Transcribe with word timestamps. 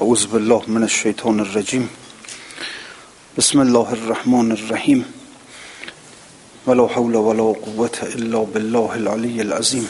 أعوذ 0.00 0.26
بالله 0.26 0.62
من 0.66 0.82
الشيطان 0.82 1.40
الرجيم. 1.40 1.88
بسم 3.38 3.60
الله 3.60 3.92
الرحمن 3.92 4.52
الرحيم. 4.52 5.04
ولا 6.66 6.88
حول 6.88 7.16
ولا 7.16 7.42
قوة 7.42 7.98
إلا 8.02 8.38
بالله 8.54 8.94
العلي 8.94 9.42
العظيم. 9.42 9.86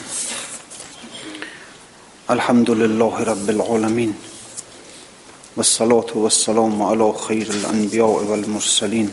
الحمد 2.29 2.69
لله 2.71 3.23
رب 3.23 3.49
العالمين. 3.49 4.13
والصلاة 5.57 6.11
والسلام 6.15 6.81
على 6.81 7.13
خير 7.27 7.47
الأنبياء 7.47 8.23
والمرسلين. 8.27 9.09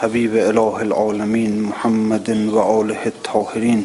حبيب 0.00 0.36
إله 0.36 0.82
العالمين 0.82 1.62
محمد 1.62 2.48
وآله 2.56 3.06
الطاهرين. 3.06 3.84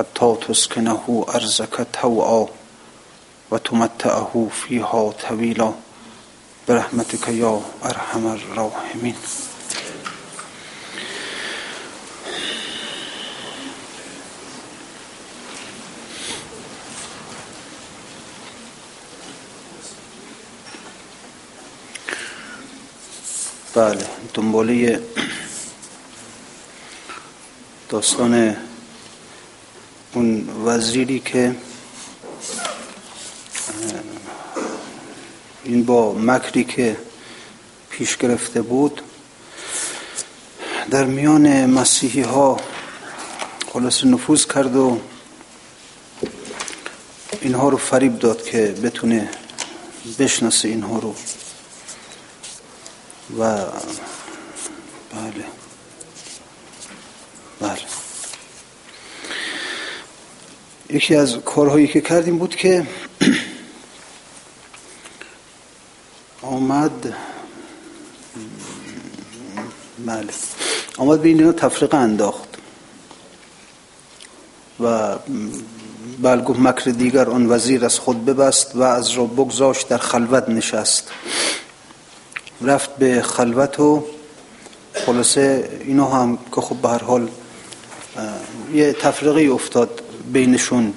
حتى 0.00 0.36
تسكنه 0.48 1.26
أرزك 1.34 1.86
توعا 2.02 2.46
وتمتعه 3.50 4.48
فيها 4.52 5.12
طويلا 5.28 5.72
برحمتك 6.68 7.28
يا 7.28 7.60
أرحم 7.84 8.26
الراحمين 8.26 9.16
بله 23.76 24.08
دنباله 24.36 25.00
داستان 27.92 28.69
اون 30.14 30.48
وزیری 30.64 31.20
که 31.20 31.54
این 35.64 35.84
با 35.84 36.12
مکری 36.12 36.64
که 36.64 36.96
پیش 37.90 38.16
گرفته 38.16 38.62
بود 38.62 39.02
در 40.90 41.04
میان 41.04 41.66
مسیحی 41.66 42.22
ها 42.22 42.60
خلاص 43.72 44.04
نفوذ 44.04 44.46
کرد 44.46 44.76
و 44.76 44.98
اینها 47.40 47.68
رو 47.68 47.76
فریب 47.76 48.18
داد 48.18 48.44
که 48.44 48.74
بتونه 48.82 49.30
بشناسه 50.18 50.68
اینها 50.68 50.98
رو. 50.98 51.14
و 53.38 53.64
یکی 60.92 61.16
از 61.16 61.36
کارهایی 61.36 61.86
که 61.86 62.00
کردیم 62.00 62.38
بود 62.38 62.56
که 62.56 62.86
آمد 66.42 67.14
بله 70.06 70.32
آمد 70.98 71.20
بین 71.20 71.38
اینا 71.38 71.52
تفریقه 71.52 71.96
انداخت 71.96 72.48
و 74.80 75.16
بل 76.22 76.40
گفت 76.40 76.60
مکر 76.60 76.90
دیگر 76.90 77.30
آن 77.30 77.52
وزیر 77.52 77.84
از 77.84 77.98
خود 77.98 78.24
ببست 78.24 78.76
و 78.76 78.82
از 78.82 79.10
را 79.10 79.24
بگذاشت 79.24 79.88
در 79.88 79.98
خلوت 79.98 80.48
نشست. 80.48 81.10
رفت 82.62 82.96
به 82.96 83.22
خلوت 83.22 83.80
و 83.80 84.04
خلاصه 84.92 85.70
اینا 85.84 86.06
هم 86.06 86.38
که 86.54 86.60
خب 86.60 86.76
به 86.76 86.88
هر 86.88 87.04
حال 87.04 87.28
یه 88.74 88.92
تفریقی 88.92 89.48
افتاد. 89.48 90.02
بینشون. 90.32 90.92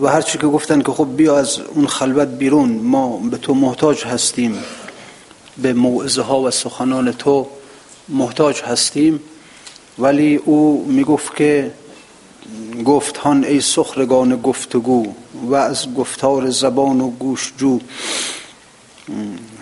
و 0.00 0.06
هرچی 0.06 0.38
که 0.38 0.46
گفتن 0.46 0.82
که 0.82 0.92
خب 0.92 1.08
بیا 1.16 1.38
از 1.38 1.58
اون 1.58 1.86
خلوت 1.86 2.28
بیرون 2.28 2.70
ما 2.70 3.16
به 3.16 3.36
تو 3.36 3.54
محتاج 3.54 4.04
هستیم 4.04 4.58
به 5.62 5.72
موعظه 5.72 6.22
ها 6.22 6.40
و 6.40 6.50
سخنان 6.50 7.12
تو 7.12 7.46
محتاج 8.08 8.62
هستیم. 8.62 9.20
ولی 9.98 10.36
او 10.36 10.86
می‌گفت 10.88 11.36
که 11.36 11.70
گفت 12.84 13.16
هان 13.16 13.44
ای 13.44 13.60
سخرگان 13.60 14.36
گفتگو 14.36 15.14
و 15.44 15.54
از 15.54 15.94
گفتار 15.94 16.50
زبان 16.50 17.00
و 17.00 17.10
گوش 17.10 17.52
جو. 17.58 17.80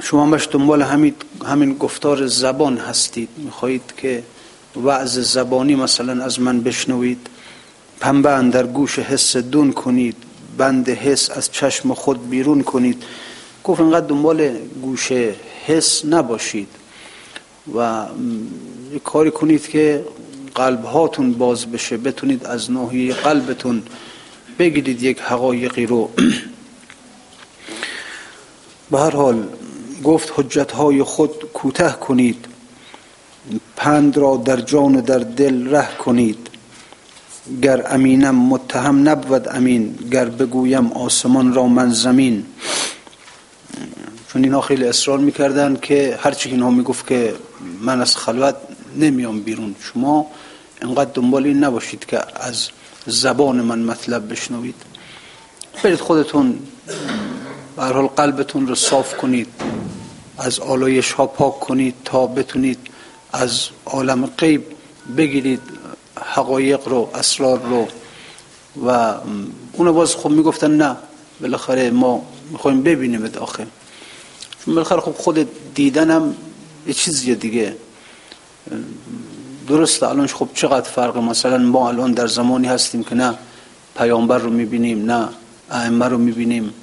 شما 0.03 0.27
همش 0.27 0.49
دنبال 0.51 0.83
همین 1.47 1.75
گفتار 1.75 2.27
زبان 2.27 2.79
هستید. 2.79 3.29
می‌خواهید 3.37 3.93
که 3.97 4.23
وعظ 4.77 5.19
زبانی 5.19 5.75
مثلا 5.75 6.25
از 6.25 6.41
من 6.41 6.61
بشنوید. 6.61 7.27
پنبه 8.01 8.51
در 8.51 8.67
گوش 8.67 8.99
حس 8.99 9.37
دون 9.37 9.73
کنید. 9.73 10.17
بند 10.59 10.89
حس 10.89 11.31
از 11.31 11.53
چشم 11.53 11.95
خود 11.95 12.31
بیرون 12.31 12.63
کنید. 12.63 13.03
گفت 13.65 13.81
اینقدر 13.81 14.07
دنبال 14.07 14.57
گوش 14.83 15.13
حس 15.67 16.05
نباشید 16.05 16.69
و 17.77 18.07
کاری 19.05 19.31
کنید 19.31 19.69
که 19.69 20.05
قلب 20.55 20.85
هاتون 20.85 21.33
باز 21.33 21.67
بشه. 21.67 21.97
بتونید 21.97 22.47
از 22.47 22.71
ناحیه 22.71 23.15
قلبتون 23.15 23.83
بگیرید 24.59 25.03
یک 25.03 25.21
حقایقی 25.21 25.87
رو. 25.87 26.11
به 28.91 28.99
هر 28.99 29.11
حال 29.11 29.49
گفت 30.05 30.33
حجت 30.37 30.73
های 30.73 31.03
خود 31.03 31.31
کوته 31.55 31.95
کنید. 32.01 32.47
پند 33.77 34.17
را 34.17 34.37
در 34.37 34.61
جان 34.61 34.97
و 34.97 35.01
در 35.01 35.19
دل 35.19 35.71
ره 35.71 35.97
کنید. 35.97 36.47
گر 37.63 37.83
امینم 37.95 38.35
متهم 38.35 39.09
نبود 39.09 39.49
امین 39.49 39.99
گر 40.11 40.25
بگویم 40.25 40.93
آسمان 40.93 41.55
را 41.55 41.67
من 41.67 41.91
زمین. 41.91 42.47
چون 44.29 44.45
اینها 44.45 44.61
خیلی 44.61 44.85
اصرار 44.85 45.19
می‌کردن 45.19 45.79
که 45.83 46.19
هرچی 46.23 46.49
اینها 46.49 46.71
می‌گفت 46.71 47.07
که 47.07 47.35
من 47.81 48.01
از 48.01 48.17
خلوت 48.17 48.55
نمیام 48.97 49.41
بیرون. 49.41 49.75
شما 49.81 50.27
انقدر 50.83 51.11
دنبال 51.15 51.47
این 51.47 51.65
نباشید 51.65 52.05
که 52.05 52.21
از 52.35 52.69
زبان 53.07 53.61
من 53.61 53.79
مطلب 53.79 54.33
بشنوید. 54.33 54.75
برید 55.83 56.01
خودتون 56.01 56.59
به 57.77 58.09
قلبتون 58.17 58.67
رو 58.67 58.75
صاف 58.75 59.17
کنید 59.17 59.49
از 60.39 60.61
آلایش 60.61 61.13
ها 61.13 61.27
پاک 61.27 61.61
کنید 61.61 61.95
تا 62.05 62.27
بتونید 62.27 62.79
از 63.33 63.69
عالم 63.87 64.27
غیب 64.27 64.65
بگیرید 65.17 65.61
حقایق 66.21 66.89
رو 66.89 67.11
اسرار 67.15 67.61
رو. 67.63 67.89
و 68.87 69.15
اونو 69.73 69.93
باز 69.93 70.17
خب 70.17 70.31
می‌گفتن 70.31 70.71
نه 70.71 70.97
بالاخره 71.41 71.91
ما 71.91 72.23
می‌خوایم 72.51 72.83
ببینیم 72.83 73.27
داخل 73.29 73.65
چون 74.65 74.75
بالاخره 74.75 75.01
خب 75.01 75.13
خود 75.13 75.49
دیدنم 75.75 76.35
یه 76.87 76.93
چیزیه 76.93 77.35
دیگه. 77.35 77.77
درسته 79.69 80.09
الان 80.09 80.27
خب 80.27 80.49
چقدر 80.55 80.91
فرق؟ 80.91 81.17
مثلا 81.17 81.59
ما 81.59 81.89
الان 81.89 82.13
در 82.13 82.27
زمانی 82.27 82.67
هستیم 82.67 83.05
که 83.05 83.15
نه 83.15 83.35
پیامبر 83.97 84.39
رو 84.39 84.51
می‌بینیم 84.51 85.11
نه 85.11 85.29
ائمه 85.71 86.09
رو 86.09 86.19
می‌بینیم. 86.19 86.75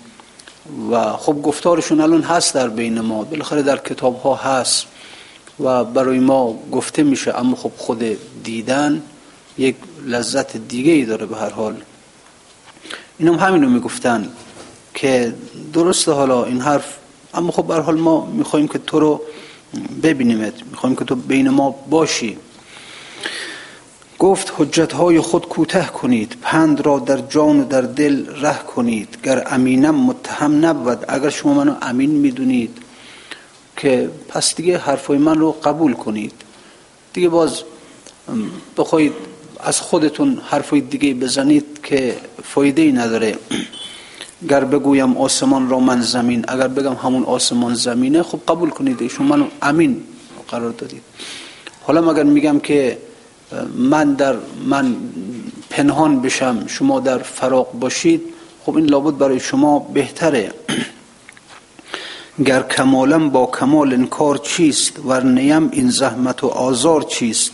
و 0.91 1.11
خب 1.11 1.41
گفتارشون 1.41 2.01
الان 2.01 2.21
هست 2.21 2.53
در 2.53 2.67
بین 2.67 3.01
ما. 3.01 3.23
بالاخره 3.23 3.61
در 3.61 3.77
کتاب 3.77 4.21
ها 4.21 4.35
هست. 4.35 4.85
و 5.59 5.83
برای 5.83 6.19
ما 6.19 6.59
گفته 6.71 7.03
میشه 7.03 7.39
اما 7.39 7.55
خب 7.55 7.71
خود 7.77 8.03
دیدن 8.43 9.01
یک 9.57 9.75
لذت 10.05 10.57
دیگه 10.57 10.91
ای 10.91 11.05
داره 11.05 11.25
به 11.25 11.35
هر 11.35 11.49
حال. 11.49 11.75
اینم 13.17 13.33
هم 13.33 13.47
همینو 13.47 13.69
می‌گفتن 13.69 14.29
که 14.93 15.33
درسته 15.73 16.11
حالا 16.11 16.45
این 16.45 16.61
حرف 16.61 16.97
اما 17.33 17.51
خب 17.51 17.65
به 17.67 17.75
حال 17.75 17.99
ما 17.99 18.25
می‌خوایم 18.25 18.67
که 18.67 18.79
تو 18.79 18.99
رو 18.99 19.21
ببینیمت 20.03 20.53
می‌خوایم 20.71 20.95
که 20.95 21.05
تو 21.05 21.15
بین 21.15 21.49
ما 21.49 21.75
باشی. 21.89 22.37
گفت 24.19 24.53
حجت 24.57 24.93
های 24.93 25.19
خود 25.19 25.47
کوته 25.47 25.85
کنید 25.85 26.37
پند 26.41 26.85
را 26.85 26.99
در 26.99 27.17
جان 27.17 27.59
و 27.59 27.65
در 27.65 27.81
دل 27.81 28.25
ره 28.41 28.57
کنید 28.57 29.17
گر 29.23 29.43
امینم 29.45 29.95
متهم 29.95 30.65
نبود 30.65 31.05
اگر 31.07 31.29
شما 31.29 31.53
منو 31.53 31.75
امین 31.81 32.11
می‌دونید. 32.11 32.77
که 33.77 34.09
پس 34.27 34.55
دیگه 34.55 34.77
حرفای 34.77 35.17
من 35.17 35.39
رو 35.39 35.51
قبول 35.51 35.93
کنید. 35.93 36.33
دیگه 37.13 37.29
باز 37.29 37.63
بخواید 38.77 39.13
از 39.59 39.81
خودتون 39.81 40.41
حرفای 40.45 40.81
دیگه 40.81 41.13
بزنید 41.13 41.79
که 41.83 42.17
فایده 42.43 42.81
ای 42.81 42.91
نداره. 42.91 43.35
گر 44.49 44.63
بگویم 44.63 45.17
آسمان 45.17 45.69
را 45.69 45.79
من 45.79 46.01
زمین 46.01 46.45
اگر 46.47 46.67
بگم 46.67 46.93
همون 46.93 47.23
آسمان 47.23 47.73
زمینه 47.73 48.23
خب 48.23 48.39
قبول 48.47 48.69
کنید. 48.69 49.01
ایشون 49.01 49.27
منو 49.27 49.45
امین 49.61 50.03
قرار 50.47 50.71
دادید. 50.71 51.01
حالا 51.83 52.01
مگر 52.01 52.23
میگم 52.23 52.59
که 52.59 52.97
من 53.75 54.13
در 54.13 54.35
من 54.65 54.95
پنهان 55.69 56.21
بشم 56.21 56.67
شما 56.67 56.99
در 56.99 57.17
فراق 57.17 57.71
باشید 57.71 58.21
خب 58.65 58.75
این 58.75 58.85
لابد 58.85 59.17
برای 59.17 59.39
شما 59.39 59.79
بهتره. 59.79 60.51
گر 62.45 62.63
کمالم 62.63 63.29
با 63.29 63.45
کمال 63.45 63.93
انکار 63.93 64.37
چیست 64.37 64.99
ورنیم 65.05 65.69
این 65.71 65.89
زحمت 65.89 66.43
و 66.43 66.47
آزار 66.47 67.01
چیست؟ 67.01 67.51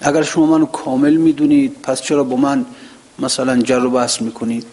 اگر 0.00 0.22
شما 0.22 0.46
منو 0.46 0.66
کامل 0.66 1.16
می‌دونید 1.16 1.76
پس 1.82 2.02
چرا 2.02 2.24
با 2.24 2.36
من 2.36 2.66
مثلا 3.18 3.62
جر 3.62 3.84
و 3.84 3.90
بحث 3.90 4.22
می‌کنید؟ 4.22 4.66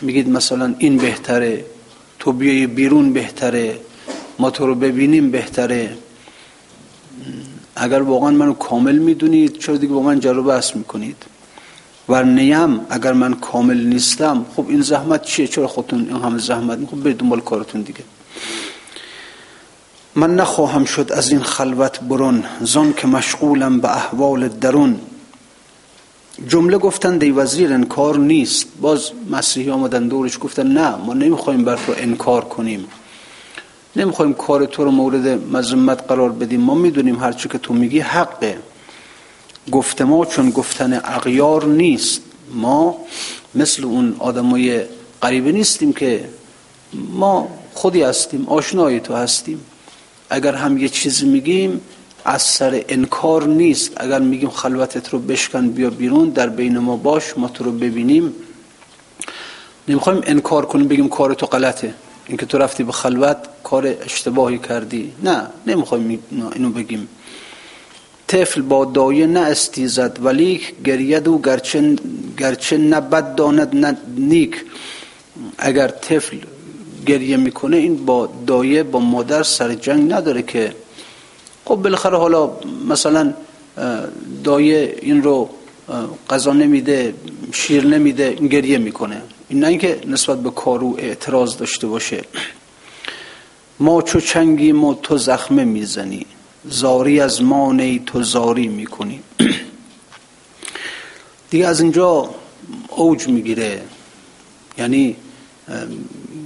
میگید 0.00 0.28
مثلا 0.28 0.74
این 0.78 0.96
بهتره 0.96 1.64
تو 2.18 2.32
بیای 2.32 2.66
بیرون 2.66 3.12
بهتره 3.12 3.78
ما 4.38 4.50
تو 4.50 4.66
رو 4.66 4.74
ببینیم 4.74 5.30
بهتره. 5.30 5.96
اگر 7.76 8.02
واقعا 8.02 8.30
منو 8.30 8.52
کامل 8.52 8.98
می‌دونید 8.98 9.58
چرا 9.58 9.76
دیگه 9.76 9.92
با 9.92 10.02
من 10.02 10.20
جر 10.20 10.38
و 10.38 10.42
بحث 10.42 10.76
می‌کنید؟ 10.76 11.16
و 12.08 12.22
نیم 12.22 12.80
اگر 12.90 13.12
من 13.12 13.34
کامل 13.34 13.86
نیستم 13.86 14.46
خب 14.56 14.66
این 14.68 14.80
زحمت 14.80 15.22
چیه؟ 15.22 15.46
چرا 15.46 15.66
خودتون 15.66 16.08
این 16.08 16.22
همه 16.22 16.38
زحمت 16.38 16.78
خب 16.90 16.96
برید 16.96 17.16
دنبال 17.16 17.40
کارتون 17.40 17.82
دیگه. 17.82 18.00
من 20.14 20.36
نخواهم 20.36 20.84
شد 20.84 21.12
از 21.12 21.30
این 21.30 21.42
خلوت 21.42 22.00
برون 22.00 22.44
زن 22.60 22.92
که 22.92 23.06
مشغولم 23.06 23.80
به 23.80 23.96
احوال 23.96 24.48
درون. 24.48 25.00
جمله 26.48 26.78
گفتن 26.78 27.18
دی 27.18 27.30
وزیر 27.30 27.72
انکار 27.72 28.18
نیست. 28.18 28.66
باز 28.80 29.10
مسیحی 29.30 29.70
آمدن 29.70 30.08
دورش 30.08 30.38
گفتن 30.40 30.66
نه 30.66 30.96
ما 30.96 31.14
نمی‌خوایم 31.14 31.64
بر 31.64 31.76
تو 31.76 31.94
انکار 31.96 32.44
کنیم. 32.44 32.86
نمی‌خوایم 33.96 34.34
کار 34.34 34.66
تو 34.66 34.84
رو 34.84 34.90
مورد 34.90 35.28
مذمت 35.52 36.08
قرار 36.08 36.32
بدیم. 36.32 36.60
ما 36.60 36.74
می‌دونیم 36.74 37.18
هرچی 37.18 37.48
که 37.48 37.58
تو 37.58 37.74
میگی 37.74 38.00
حقه. 38.00 38.58
گفته 39.72 40.04
ما 40.04 40.26
چون 40.26 40.50
گفتن 40.50 41.00
اغیار 41.04 41.64
نیست. 41.64 42.22
ما 42.54 42.96
مثل 43.54 43.84
اون 43.84 44.16
آدمای 44.18 44.82
غریبه 45.22 45.52
نیستیم 45.52 45.92
که 45.92 46.28
ما 46.92 47.48
خودی 47.74 48.02
هستیم 48.02 48.46
آشنای 48.48 49.00
تو 49.00 49.14
هستیم. 49.14 49.60
اگر 50.30 50.54
هم 50.54 50.78
یه 50.78 50.88
چیزی 50.88 51.26
میگیم 51.26 51.80
از 52.24 52.42
سر 52.42 52.84
انکار 52.88 53.46
نیست. 53.46 53.92
اگر 53.96 54.18
میگیم 54.18 54.50
خلوتت 54.50 55.08
رو 55.08 55.18
بشکن 55.18 55.68
بیا 55.68 55.90
بیرون 55.90 56.28
در 56.28 56.48
بین 56.48 56.78
ما 56.78 56.96
باش 56.96 57.38
ما 57.38 57.48
تو 57.48 57.64
رو 57.64 57.72
ببینیم. 57.72 58.32
نمی‌خوایم 59.88 60.22
انکار 60.26 60.66
کنیم 60.66 60.88
بگیم 60.88 61.08
کار 61.08 61.34
تو 61.34 61.46
غلطه. 61.46 61.94
اینکه 62.26 62.46
تو 62.46 62.58
رفتی 62.58 62.84
به 62.84 62.92
خلوت 62.92 63.36
کار 63.64 63.86
اشتباهی 63.86 64.58
کردی. 64.58 65.12
نه 65.22 65.46
نمی‌خوایم 65.66 66.18
اینو 66.54 66.70
بگیم. 66.70 67.08
طفل 68.26 68.62
با 68.62 68.84
دایه 68.84 69.26
نه 69.26 69.40
استیزد 69.40 70.18
ولی 70.22 70.60
گرید 70.84 71.28
و 71.28 71.38
گرچه, 71.38 71.96
گرچه 72.38 72.76
نه 72.78 73.00
بد 73.00 73.34
داند 73.34 73.98
نیک. 74.16 74.64
اگر 75.58 75.88
طفل 75.88 76.36
گریه 77.06 77.36
می‌کنه 77.36 77.76
این 77.76 78.04
با 78.04 78.28
دایه 78.46 78.82
با 78.82 78.98
مادر 78.98 79.42
سر 79.42 79.74
جنگ 79.74 80.12
نداره 80.12 80.42
که 80.42 80.74
خب 81.64 81.74
بالاخره 81.74 82.16
حالا 82.16 82.50
مثلا 82.88 83.34
دایه 84.44 84.98
این 85.02 85.22
رو 85.22 85.50
قضا 86.30 86.52
نمیده 86.52 87.14
شیر 87.52 87.86
نمیده 87.86 88.34
گریه 88.34 88.78
می‌کنه. 88.78 89.22
این 89.48 89.60
نه 89.60 89.66
اینکه 89.66 90.00
نسبت 90.06 90.42
به 90.42 90.50
کارو 90.50 90.96
اعتراض 90.98 91.56
داشته 91.56 91.86
باشه. 91.86 92.24
ما 93.80 94.02
چو 94.02 94.20
چنگی 94.20 94.72
ما 94.72 94.94
تو 94.94 95.18
زخمه 95.18 95.64
می‌زنی. 95.64 96.26
زاری 96.64 97.20
از 97.20 97.42
ما 97.42 97.72
نی 97.72 98.02
تو 98.06 98.22
زاری 98.22 98.68
می‌کنی. 98.68 99.20
دیگه 101.50 101.66
از 101.66 101.80
اینجا 101.80 102.30
اوج 102.88 103.28
می‌گیره. 103.28 103.82
یعنی 104.78 105.16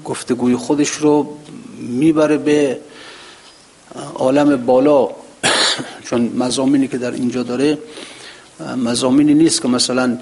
گفتگوی 0.04 0.56
خودش 0.56 0.90
رو 0.90 1.36
می‌بره 1.78 2.38
به 2.38 2.78
عالم 4.14 4.56
بالا. 4.56 5.08
چون 6.04 6.32
مزامینی 6.36 6.88
که 6.88 6.98
در 6.98 7.10
اینجا 7.10 7.42
داره 7.42 7.78
مزامینی 8.76 9.34
نیست 9.34 9.62
که 9.62 9.68
مثلا 9.68 10.18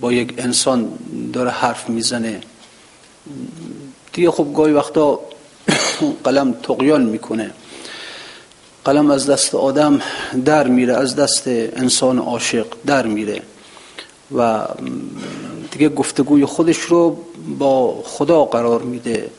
با 0.00 0.12
یک 0.12 0.34
انسان 0.38 0.88
داره 1.32 1.50
حرف 1.50 1.88
می‌زنه. 1.88 2.40
دیگه 4.12 4.30
خب 4.30 4.52
گاهی 4.54 4.72
وقتا 4.72 5.20
قلم 6.24 6.52
تقیان 6.52 7.02
می‌کنه. 7.02 7.50
قلم 8.84 9.10
از 9.10 9.30
دست 9.30 9.54
آدم 9.54 10.00
در 10.44 10.68
میره 10.68 10.96
از 10.96 11.16
دست 11.16 11.42
انسان 11.48 12.18
عاشق 12.18 12.66
در 12.86 13.06
میره. 13.06 13.42
و 14.36 14.64
دیگه 15.70 15.88
گفتگوی 15.88 16.44
خودش 16.44 16.78
رو 16.78 17.16
با 17.58 18.02
خدا 18.04 18.44
قرار 18.44 18.82
میده 18.82 19.30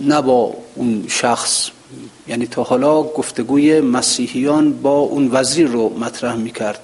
نه 0.00 0.22
با 0.22 0.54
اون 0.74 1.04
شخص. 1.08 1.70
یعنی 2.28 2.46
تا 2.46 2.62
حالا 2.62 3.02
گفتگوی 3.02 3.80
مسیحیان 3.80 4.72
با 4.72 4.98
اون 4.98 5.28
وزیر 5.32 5.68
رو 5.68 5.98
مطرح 5.98 6.36
می‌کرد. 6.36 6.80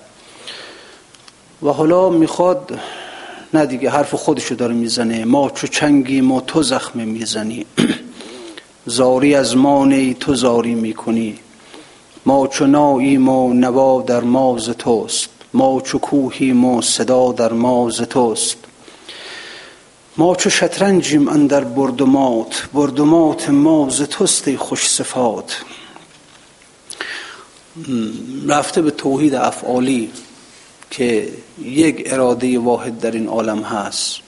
و 1.63 1.69
حالا 1.69 2.11
می‌خواد 2.11 2.79
نه 3.55 3.67
دیگه 3.67 3.91
حرف 3.91 4.15
خودشو 4.15 4.55
داره 4.55 4.75
می‌زنه. 4.75 5.25
ما 5.25 5.51
چو 5.51 5.67
چنگی 5.67 6.21
ما 6.21 6.41
تو 6.41 6.63
زخم 6.63 7.01
می‌زنی. 7.01 7.67
زاری 8.87 9.35
از 9.35 9.57
ما 9.57 9.85
نی 9.87 10.15
تو 10.15 10.35
زاری 10.35 10.75
می‌کنی. 10.75 11.39
ما 12.27 12.47
چو 12.47 12.67
نایی 12.67 13.19
ما 13.19 13.53
نوا 13.53 14.03
در 14.03 14.21
ماز 14.21 14.69
توست. 14.69 15.29
ما 15.55 15.81
چو 15.81 15.99
کوهی 15.99 16.53
ما 16.53 16.81
صدا 16.81 17.33
در 17.33 17.53
ماز 17.53 17.97
توست. 17.97 18.57
ما 20.17 20.37
چو 20.37 20.51
شطرنجیم 20.51 21.29
اندر 21.29 21.65
بردمات 21.65 22.69
بردمات 22.73 23.51
ما 23.51 23.91
ز 23.91 24.03
توست 24.03 24.57
خوش 24.57 24.89
صفات. 24.89 25.63
رفته 28.49 28.83
به 28.83 28.91
توحید 28.91 29.35
افعالی 29.35 30.11
که 30.91 31.33
یک 31.65 32.03
اراده 32.07 32.59
واحد 32.59 33.01
در 33.01 33.11
این 33.11 33.29
عالم 33.29 33.63
هست. 33.63 34.19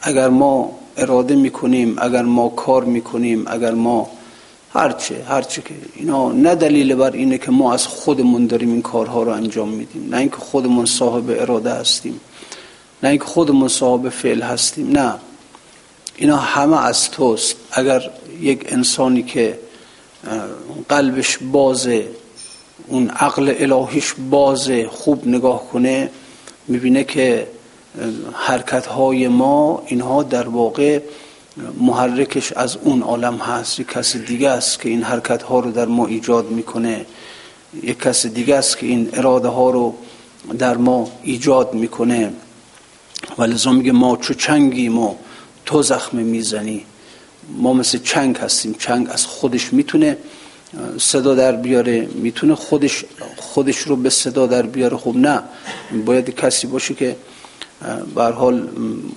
اگر 0.00 0.28
ما 0.28 0.78
اراده 0.96 1.34
می‌کنیم 1.36 1.96
اگر 1.98 2.22
ما 2.22 2.48
کار 2.48 2.84
می‌کنیم 2.84 3.44
اگر 3.48 3.74
ما 3.74 4.10
هرچه 4.72 5.24
هرچه 5.28 5.62
که 5.62 5.74
اینا 5.94 6.32
نه 6.32 6.54
دلیل 6.54 6.94
بر 6.94 7.10
اینه 7.10 7.38
که 7.38 7.50
ما 7.50 7.72
از 7.72 7.86
خودمون 7.86 8.46
داریم 8.46 8.72
این 8.72 8.82
کارها 8.82 9.22
رو 9.22 9.32
انجام 9.32 9.68
میدیم. 9.68 10.08
نه 10.10 10.16
اینکه 10.16 10.36
خودمون 10.36 10.86
صاحب 10.86 11.30
اراده 11.30 11.72
هستیم. 11.72 12.20
نه 13.02 13.08
اینکه 13.08 13.24
خودمون 13.24 13.68
صاحب 13.68 14.08
فعل 14.08 14.42
هستیم. 14.42 14.90
نه. 14.90 15.14
اینا 16.16 16.36
همه 16.36 16.86
از 16.86 17.10
توست. 17.10 17.56
اگر 17.72 18.10
یک 18.40 18.64
انسانی 18.68 19.22
که 19.22 19.58
قلبش 20.88 21.38
بازه 21.52 22.08
اون 22.86 23.08
عقل 23.08 23.54
الهیش 23.58 24.14
بازه 24.30 24.88
خوب 24.88 25.28
نگاه 25.28 25.68
کنه 25.68 26.10
می‌بینه 26.68 27.04
که 27.04 27.46
حرکت 28.32 28.86
های 28.86 29.28
ما 29.28 29.82
اینها 29.86 30.22
در 30.22 30.48
واقع 30.48 31.00
محرکش 31.80 32.52
از 32.52 32.76
اون 32.76 33.02
عالم 33.02 33.36
هست. 33.36 33.80
یک 33.80 33.88
کس 33.88 34.16
دیگه 34.16 34.50
است 34.50 34.80
که 34.80 34.88
این 34.88 35.02
حرکت 35.02 35.42
ها 35.42 35.60
رو 35.60 35.70
در 35.70 35.84
ما 35.84 36.06
ایجاد 36.06 36.50
می‌کنه. 36.50 37.06
یک 37.82 37.98
کس 37.98 38.26
دیگه 38.26 38.54
است 38.54 38.78
که 38.78 38.86
این 38.86 39.08
اراده 39.12 39.48
ها 39.48 39.70
رو 39.70 39.94
در 40.58 40.76
ما 40.76 41.10
ایجاد 41.22 41.74
می‌کنه. 41.74 42.32
و 43.38 43.42
لذا 43.42 43.72
میگه 43.72 43.92
ما 43.92 44.16
چو 44.16 44.34
چنگی 44.34 44.88
ما 44.88 45.16
تو 45.66 45.82
زخم 45.82 46.16
می‌زنی. 46.16 46.84
ما 47.56 47.72
مثل 47.72 47.98
چنگ 47.98 48.36
هستیم. 48.36 48.74
چنگ 48.78 49.08
از 49.10 49.26
خودش 49.26 49.72
می‌تونه 49.72 50.16
صدا 50.98 51.34
در 51.34 51.52
بیاره. 51.52 52.08
می‌تونه 52.14 52.54
خودش 52.54 53.04
خودش 53.36 53.78
رو 53.78 53.96
به 53.96 54.10
صدا 54.10 54.46
در 54.46 54.62
بیاره. 54.62 54.96
خب 54.96 55.16
نه. 55.16 55.42
باید 56.06 56.30
کسی 56.30 56.66
باشه 56.66 56.94
که 56.94 57.16
بر 58.14 58.32
حال 58.32 58.68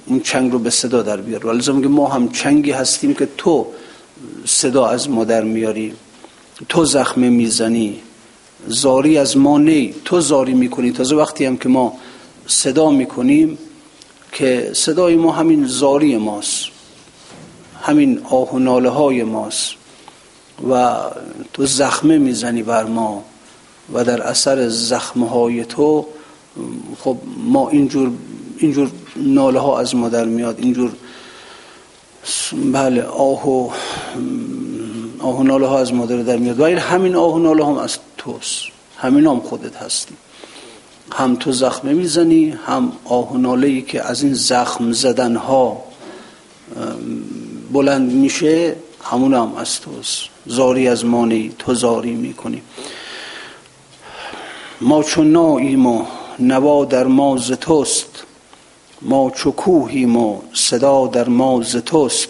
اون 0.05 0.19
چنگ 0.19 0.51
رو 0.51 0.59
به 0.59 0.69
صدا 0.69 1.01
در 1.01 1.17
بیاره 1.17 1.49
ولی 1.49 1.71
میگه 1.71 1.87
ما 1.87 2.07
هم 2.07 2.29
چنگی 2.29 2.71
هستیم 2.71 3.13
که 3.13 3.27
تو 3.37 3.67
صدا 4.45 4.87
از 4.87 5.09
ما 5.09 5.23
در 5.23 5.43
میاری 5.43 5.93
تو 6.69 6.85
زخم 6.85 7.21
می‌زنی 7.21 7.99
زاری 8.67 9.17
از 9.17 9.37
ما 9.37 9.57
نی 9.57 9.93
تو 10.05 10.21
زاری 10.21 10.53
می‌کنی. 10.53 10.91
تازه 10.91 11.15
وقتی 11.15 11.45
هم 11.45 11.57
که 11.57 11.69
ما 11.69 11.93
صدا 12.47 12.91
می‌کنیم 12.91 13.57
که 14.31 14.71
صدای 14.73 15.15
ما 15.15 15.31
همین 15.31 15.67
زاری 15.67 16.17
ماست 16.17 16.65
همین 17.81 18.21
آه 18.29 18.53
و 18.53 18.59
ناله 18.59 18.89
های 18.89 19.23
ماست 19.23 19.73
و 20.69 20.95
تو 21.53 21.65
زخمه 21.65 22.17
می‌زنی 22.17 22.63
بر 22.63 22.83
ما 22.83 23.23
و 23.93 24.03
در 24.03 24.21
اثر 24.21 24.69
زخمهای 24.69 25.65
تو 25.65 26.05
خب 26.99 27.17
ما 27.37 27.69
اینجور 27.69 28.11
اینجور 28.61 28.91
ناله 29.15 29.59
ها 29.59 29.79
از 29.79 29.95
ما 29.95 30.09
در 30.09 30.25
میاد 30.25 30.59
اینجور 30.59 30.91
بله 32.73 33.03
آه 33.03 33.49
و 33.49 33.69
آه 35.19 35.39
و 35.39 35.43
ناله 35.43 35.67
ها 35.67 35.79
از 35.79 35.93
مادر 35.93 36.17
در 36.17 36.37
میاد. 36.37 36.59
و 36.59 36.65
همین 36.65 37.15
آه 37.15 37.35
و 37.35 37.39
ناله 37.39 37.65
هم 37.65 37.77
از 37.77 37.97
توست. 38.17 38.63
همین 38.97 39.27
هم 39.27 39.39
خودت 39.39 39.75
هستی. 39.75 40.13
هم 41.11 41.35
تو 41.35 41.51
زخمه 41.51 41.93
می‌زنی 41.93 42.49
هم 42.65 42.91
آه 43.05 43.33
و 43.33 43.37
ناله 43.37 43.67
ای 43.67 43.81
که 43.81 44.03
از 44.03 44.23
این 44.23 44.33
زخم 44.33 44.91
زدن 44.91 45.35
ها 45.35 45.83
بلند 47.71 48.11
میشه 48.11 48.75
همون 49.03 49.33
هم 49.33 49.53
از 49.55 49.81
توست. 49.81 50.23
زاری 50.45 50.87
از 50.87 51.05
مانی 51.05 51.51
تو 51.59 51.73
زاری 51.73 52.15
می‌کنی. 52.15 52.61
ما 54.81 55.03
چون 55.03 55.31
ناییم 55.31 55.85
و 55.85 56.05
نوا 56.39 56.85
در 56.85 57.07
ما 57.07 57.37
ز 57.37 57.51
توست. 57.51 58.23
ما 59.01 59.31
چو 59.35 59.51
کوهیم 59.51 60.17
و 60.17 60.41
صدا 60.53 61.07
در 61.07 61.29
ما 61.29 61.61
ز 61.61 61.75
توست 61.75 62.29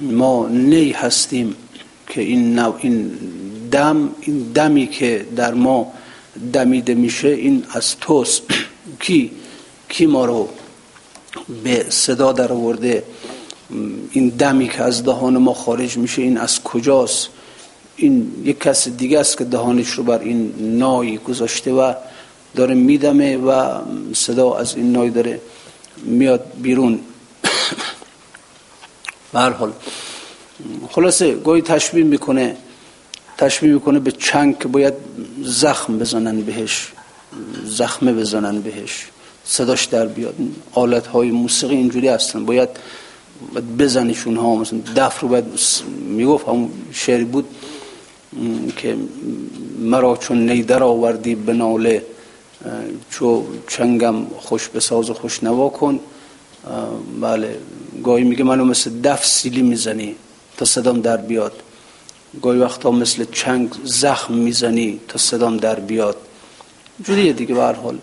ما 0.00 0.48
نی 0.48 0.90
هستیم 0.90 1.54
که 2.08 2.20
این, 2.20 2.58
این 2.58 3.10
دم 3.70 4.10
این 4.20 4.38
دمی 4.38 4.86
که 4.86 5.26
در 5.36 5.54
ما 5.54 5.92
دمیده 6.52 6.94
میشه 6.94 7.28
این 7.28 7.64
از 7.70 7.96
توست 7.96 8.42
کی 9.00 9.30
کی 9.88 10.06
ما 10.06 10.24
رو 10.24 10.48
به 11.64 11.86
صدا 11.88 12.32
در 12.32 12.52
آورده 12.52 13.04
این 14.12 14.28
دمی 14.28 14.68
که 14.68 14.82
از 14.82 15.04
دهان 15.04 15.38
ما 15.38 15.54
خارج 15.54 15.96
میشه 15.96 16.22
این 16.22 16.38
از 16.38 16.62
کجاست؟ 16.62 17.28
این 17.96 18.32
یک 18.44 18.60
کس 18.60 18.88
دیگه 18.88 19.18
است 19.18 19.38
که 19.38 19.44
دهانش 19.44 19.88
رو 19.88 20.04
بر 20.04 20.18
این 20.18 20.54
نای 20.58 21.18
گذاشته 21.18 21.72
و 21.72 21.94
داره 22.56 22.74
میدمه 22.74 23.36
و 23.36 23.78
صدا 24.14 24.54
از 24.54 24.76
این 24.76 24.92
نای 24.92 25.10
داره 25.10 25.40
میاد 26.04 26.52
بیرون. 26.62 27.00
حال 29.32 29.72
خلاصه 30.90 31.34
گاهی 31.34 31.62
تشبیه 31.62 32.04
می‌کنه 32.04 32.56
تشبیه 33.38 33.72
می‌کنه 33.72 33.98
به 33.98 34.12
چنگ 34.12 34.58
که 34.58 34.68
باید 34.68 34.94
زخم 35.42 35.98
بزنن 35.98 36.40
بهش 36.40 36.92
زخمه 37.64 38.12
بزنن 38.12 38.60
بهش 38.60 39.06
صداش 39.44 39.84
در 39.84 40.06
بیاد. 40.06 40.34
آلت 40.72 41.06
های 41.06 41.30
موسیقی 41.30 41.76
اینجوری 41.76 42.08
هستن 42.08 42.44
باید 42.44 42.68
بزنیشون 43.78 44.36
ها 44.36 44.56
مثلا 44.56 44.78
دف 44.96 45.20
رو 45.20 45.28
باید 45.28 45.44
می‌گفت 46.06 46.48
همون 46.48 46.70
شعری 46.92 47.24
بود 47.24 47.48
که 48.76 48.96
مرا 49.78 50.16
چون 50.16 50.50
نیدر 50.50 50.82
آوردی 50.82 51.34
به 51.34 51.52
ناله 51.52 52.04
چو 53.10 53.44
چنگم 53.68 54.14
خوش 54.38 54.68
بساز 54.68 55.10
و 55.10 55.14
خوش 55.14 55.42
نوا 55.42 55.68
کن. 55.68 56.00
بله 57.20 57.58
گاهی 58.04 58.24
میگه 58.24 58.44
منو 58.44 58.64
مثل 58.64 58.90
دف 59.00 59.26
سیلی 59.26 59.62
می‌زنی 59.62 60.16
تا 60.56 60.64
صدام 60.64 61.00
در 61.00 61.16
بیاد. 61.16 61.52
گاهی 62.42 62.58
وقتا 62.58 62.90
مثل 62.90 63.24
چنگ 63.32 63.70
زخم 63.84 64.34
می‌زنی 64.34 65.00
تا 65.08 65.18
صدام 65.18 65.56
در 65.56 65.80
بیاد. 65.80 66.16
جوریه 67.04 67.32
دیگه 67.32 67.54
به 67.54 67.62
حال. 67.62 67.98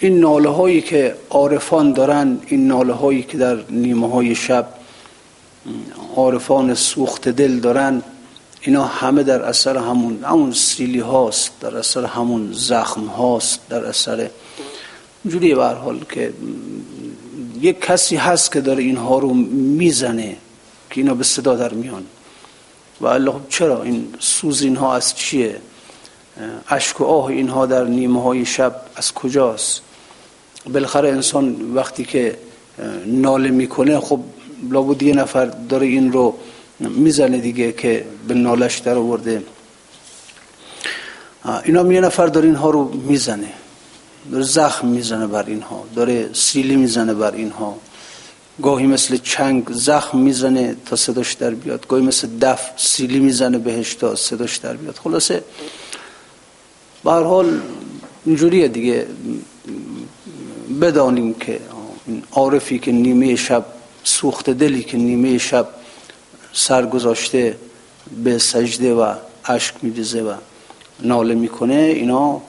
این 0.00 0.20
ناله 0.20 0.48
هایی 0.48 0.80
که 0.80 1.16
عارفان 1.30 1.92
دارن 1.92 2.38
این 2.46 2.66
ناله 2.66 2.92
هایی 2.92 3.22
که 3.22 3.38
در 3.38 3.58
نیمه 3.70 4.08
های 4.08 4.34
شب 4.34 4.68
عارفان 6.16 6.74
سوخت 6.74 7.28
دل 7.28 7.58
دارن 7.58 8.02
اینا 8.62 8.84
همه 8.84 9.22
در 9.22 9.42
اثر 9.42 9.76
همون 9.76 10.24
همون 10.24 10.52
سیلی 10.52 11.00
هاست 11.00 11.50
در 11.60 11.76
اثر 11.76 12.04
همون 12.04 12.52
زخم 12.52 13.04
هاست 13.04 13.68
در 13.68 13.84
اثر 13.84 14.30
جوری 15.26 15.54
به 15.54 15.66
حال 15.66 16.04
که 16.10 16.32
یک 17.60 17.80
کسی 17.80 18.16
هست 18.16 18.52
که 18.52 18.60
داره 18.60 18.82
اینها 18.82 19.18
رو 19.18 19.34
می‌زنه 19.34 20.36
که 20.90 21.00
اینا 21.00 21.14
به 21.14 21.24
صدا 21.24 21.56
در 21.56 21.74
میان. 21.74 22.04
و 23.00 23.06
الله 23.06 23.34
چرا 23.48 23.82
این 23.82 24.14
سوز 24.18 24.62
اینها 24.62 24.94
از 24.94 25.14
چیه؟ 25.14 25.60
اشک 26.68 27.00
و 27.00 27.04
آه 27.04 27.26
اینها 27.26 27.66
در 27.66 27.84
نیمه 27.84 28.22
های 28.22 28.46
شب 28.46 28.80
از 28.96 29.12
کجاست؟ 29.12 29.80
بالاخره 30.72 31.08
انسان 31.08 31.74
وقتی 31.74 32.04
که 32.04 32.38
ناله 33.06 33.50
می‌کنه 33.50 34.00
خب 34.00 34.20
لابد 34.70 35.02
یه 35.02 35.14
نفر 35.14 35.46
داره 35.46 35.86
این 35.86 36.12
رو 36.12 36.34
می‌زنه 36.88 37.38
دیگه 37.38 37.72
که 37.72 38.04
به 38.28 38.34
نالش 38.34 38.78
در 38.78 38.94
آورده. 38.94 39.42
اینا 41.64 41.92
یه 41.92 42.00
نفر 42.00 42.26
داره 42.26 42.46
اینها 42.46 42.70
رو 42.70 42.92
می‌زنه. 42.94 43.52
داره 44.32 44.44
زخم 44.44 44.88
می‌زنه 44.88 45.26
بر 45.26 45.46
اینها. 45.46 45.84
داره 45.94 46.30
سیلی 46.32 46.76
می‌زنه 46.76 47.14
بر 47.14 47.34
اینها. 47.34 47.76
گاهی 48.62 48.86
مثل 48.86 49.16
چنگ 49.16 49.72
زخم 49.72 50.18
می‌زنه 50.18 50.76
تا 50.86 50.96
صداش 50.96 51.32
در 51.32 51.50
بیاد. 51.50 51.86
گاهی 51.86 52.02
مثل 52.02 52.28
دف 52.40 52.70
سیلی 52.76 53.20
می‌زنه 53.20 53.58
بهش 53.58 53.94
تا 53.94 54.14
صداش 54.14 54.56
در 54.56 54.76
بیاد. 54.76 54.96
خلاصه 55.04 55.44
به 57.04 57.10
حال 57.10 57.60
اینجوریه 58.24 58.68
دیگه. 58.68 59.06
بدانیم 60.80 61.34
که 61.34 61.60
عارفی 62.32 62.78
که 62.78 62.92
نیمه 62.92 63.36
شب 63.36 63.64
سوخت 64.04 64.50
دلی 64.50 64.82
که 64.82 64.96
نیمه 64.96 65.38
شب 65.38 65.68
سر 66.52 66.86
گذاشته 66.86 67.56
به 68.24 68.38
سجده 68.38 68.94
و 68.94 69.14
عشق 69.44 69.74
میریزه 69.82 70.22
و 70.22 70.34
ناله 71.00 71.34
می‌کنه 71.34 71.74
اینا 71.74 72.40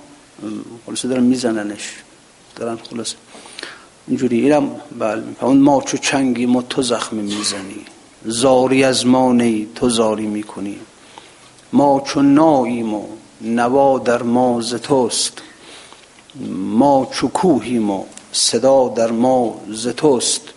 خلاصه 0.86 1.07
دارن 1.07 1.24
میزننش. 1.24 1.93
دارن 2.55 2.77
خلاصه. 2.89 3.15
اینجوری 4.07 4.41
اینم 4.41 4.69
بله. 5.00 5.24
اون 5.41 5.57
ما 5.57 5.81
چو 5.81 5.98
چنگی 5.98 6.45
ما 6.45 6.62
تو 6.62 6.81
زخم 6.81 7.15
می‌زنی. 7.15 7.86
زاری 8.25 8.83
از 8.83 9.05
ما 9.05 9.33
نی 9.33 9.67
تو 9.75 9.89
زاری 9.89 10.27
می‌کنی. 10.27 10.79
ما 11.74 12.03
چو 12.07 12.22
ناییم 12.22 12.93
و 12.93 13.05
نوا 13.41 14.00
در 14.00 14.24
ما 14.24 14.62
ز 14.62 14.75
توست. 14.75 15.41
ما 16.55 17.10
چو 17.12 17.27
کوهیم 17.27 17.89
و 17.89 18.03
صدا 18.31 18.88
در 18.88 19.12
ما 19.12 19.62
ز 19.69 19.88
توست. 19.88 20.52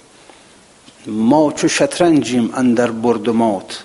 ما 1.06 1.52
چو 1.52 1.68
شطرنجیم 1.68 2.50
اندر 2.54 2.90
بردمات. 2.90 3.82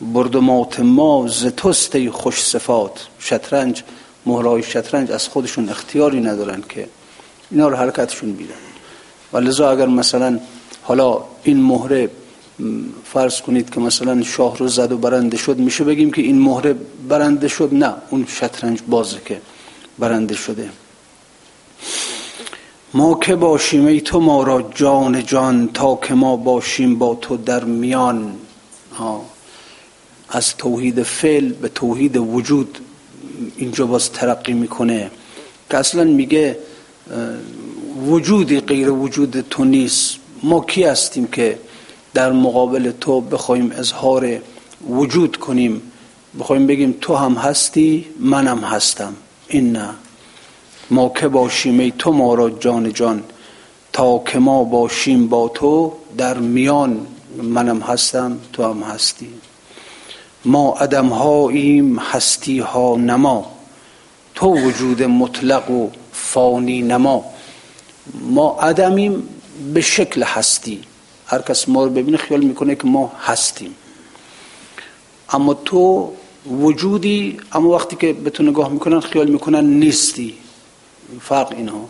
بردمات 0.00 0.80
ما 0.80 1.28
ز 1.28 1.46
توست 1.46 2.10
خوش 2.10 2.42
صفات. 2.42 3.06
شطرنج 3.18 3.82
مهرای 4.26 4.62
شطرنج 4.62 5.10
از 5.10 5.28
خودشون 5.28 5.68
اختیاری 5.68 6.20
ندارن 6.20 6.62
که 6.68 6.88
اینا 7.50 7.68
رو 7.68 7.76
حرکتشون 7.76 8.32
بیدن 8.32 8.54
و 9.32 9.38
لذا 9.38 9.70
اگر 9.70 9.86
مثلا 9.86 10.40
حالا 10.82 11.24
این 11.42 11.62
مهره 11.62 12.10
فرض 13.04 13.40
کنید 13.40 13.70
که 13.70 13.80
مثلا 13.80 14.22
شاه 14.22 14.58
رو 14.58 14.68
زد 14.68 14.92
و 14.92 14.98
برنده 14.98 15.36
شد 15.36 15.58
میشه 15.58 15.84
بگیم 15.84 16.10
که 16.12 16.22
این 16.22 16.42
مهره 16.42 16.76
برنده 17.08 17.48
شد؟ 17.48 17.68
نه 17.72 17.94
اون 18.10 18.26
شطرنج 18.28 18.78
بازه 18.88 19.20
که 19.24 19.40
برنده 19.98 20.34
شده. 20.34 20.70
ما 22.94 23.18
که 23.22 23.36
باشیم 23.36 23.86
ای 23.86 24.00
تو 24.00 24.20
ما 24.20 24.42
را 24.42 24.62
جان 24.74 25.26
جان 25.26 25.68
تا 25.74 25.98
که 26.02 26.14
ما 26.14 26.36
باشیم 26.36 26.98
با 26.98 27.14
تو 27.14 27.36
در 27.36 27.64
میان. 27.64 28.34
از 30.28 30.56
توحید 30.56 31.02
فعل 31.02 31.52
به 31.52 31.68
توحید 31.68 32.16
وجود 32.16 32.78
اینجا 33.56 33.86
باز 33.86 34.12
ترقی 34.12 34.52
می‌کنه. 34.52 35.10
که 35.70 35.78
اصلا 35.78 36.04
میگه 36.04 36.58
وجودی 38.06 38.60
غیر 38.60 38.90
وجود 38.90 39.40
تو 39.50 39.64
نیست. 39.64 40.16
ما 40.42 40.60
کی 40.60 40.84
هستیم 40.84 41.26
که 41.26 41.58
در 42.14 42.32
مقابل 42.32 42.92
تو 43.00 43.20
بخوایم 43.20 43.72
اظهار 43.72 44.38
وجود 44.88 45.36
کنیم؟ 45.36 45.82
بخوایم 46.40 46.66
بگیم 46.66 46.94
تو 47.00 47.14
هم 47.14 47.34
هستی 47.34 48.06
منم 48.20 48.58
هستم. 48.58 49.14
این 49.48 49.72
نه. 49.72 49.88
ما 50.90 51.08
که 51.08 51.28
باشیم 51.28 51.78
ای 51.78 51.92
تو 51.98 52.12
ما 52.12 52.34
را 52.34 52.50
جان 52.50 52.92
جان 52.92 53.22
تا 53.92 54.18
که 54.18 54.38
ما 54.38 54.64
باشیم 54.64 55.28
با 55.28 55.48
تو 55.48 55.92
در 56.18 56.38
میان 56.38 57.06
منم 57.42 57.80
هستم 57.80 58.38
تو 58.52 58.64
هم 58.64 58.82
هستی. 58.82 59.28
ما 60.44 60.74
ادم 60.74 61.06
هاییم 61.06 61.98
هستی 61.98 62.58
ها 62.58 62.96
نما. 62.96 63.52
تو 64.34 64.54
وجود 64.54 65.02
مطلق 65.02 65.70
و 65.70 65.88
فانی 66.12 66.82
نما. 66.82 67.24
ما 68.14 68.60
ادمیم 68.60 69.28
به 69.74 69.80
شکل 69.80 70.22
هستی. 70.22 70.80
هر 71.26 71.42
کس 71.42 71.68
ما 71.68 71.84
رو 71.84 71.90
ببینه 71.90 72.16
خیال 72.16 72.40
می‌کنه 72.40 72.74
که 72.74 72.86
ما 72.86 73.12
هستیم. 73.20 73.74
اما 75.32 75.54
تو 75.54 76.12
وجودی 76.50 77.36
اما 77.52 77.68
وقتی 77.68 77.96
که 77.96 78.12
به 78.12 78.30
تو 78.30 78.42
نگاه 78.42 78.68
می‌کنن 78.68 79.00
خیال 79.00 79.28
می‌کنن 79.28 79.64
نیستی. 79.64 80.41
فرق 81.20 81.52
اینها. 81.52 81.88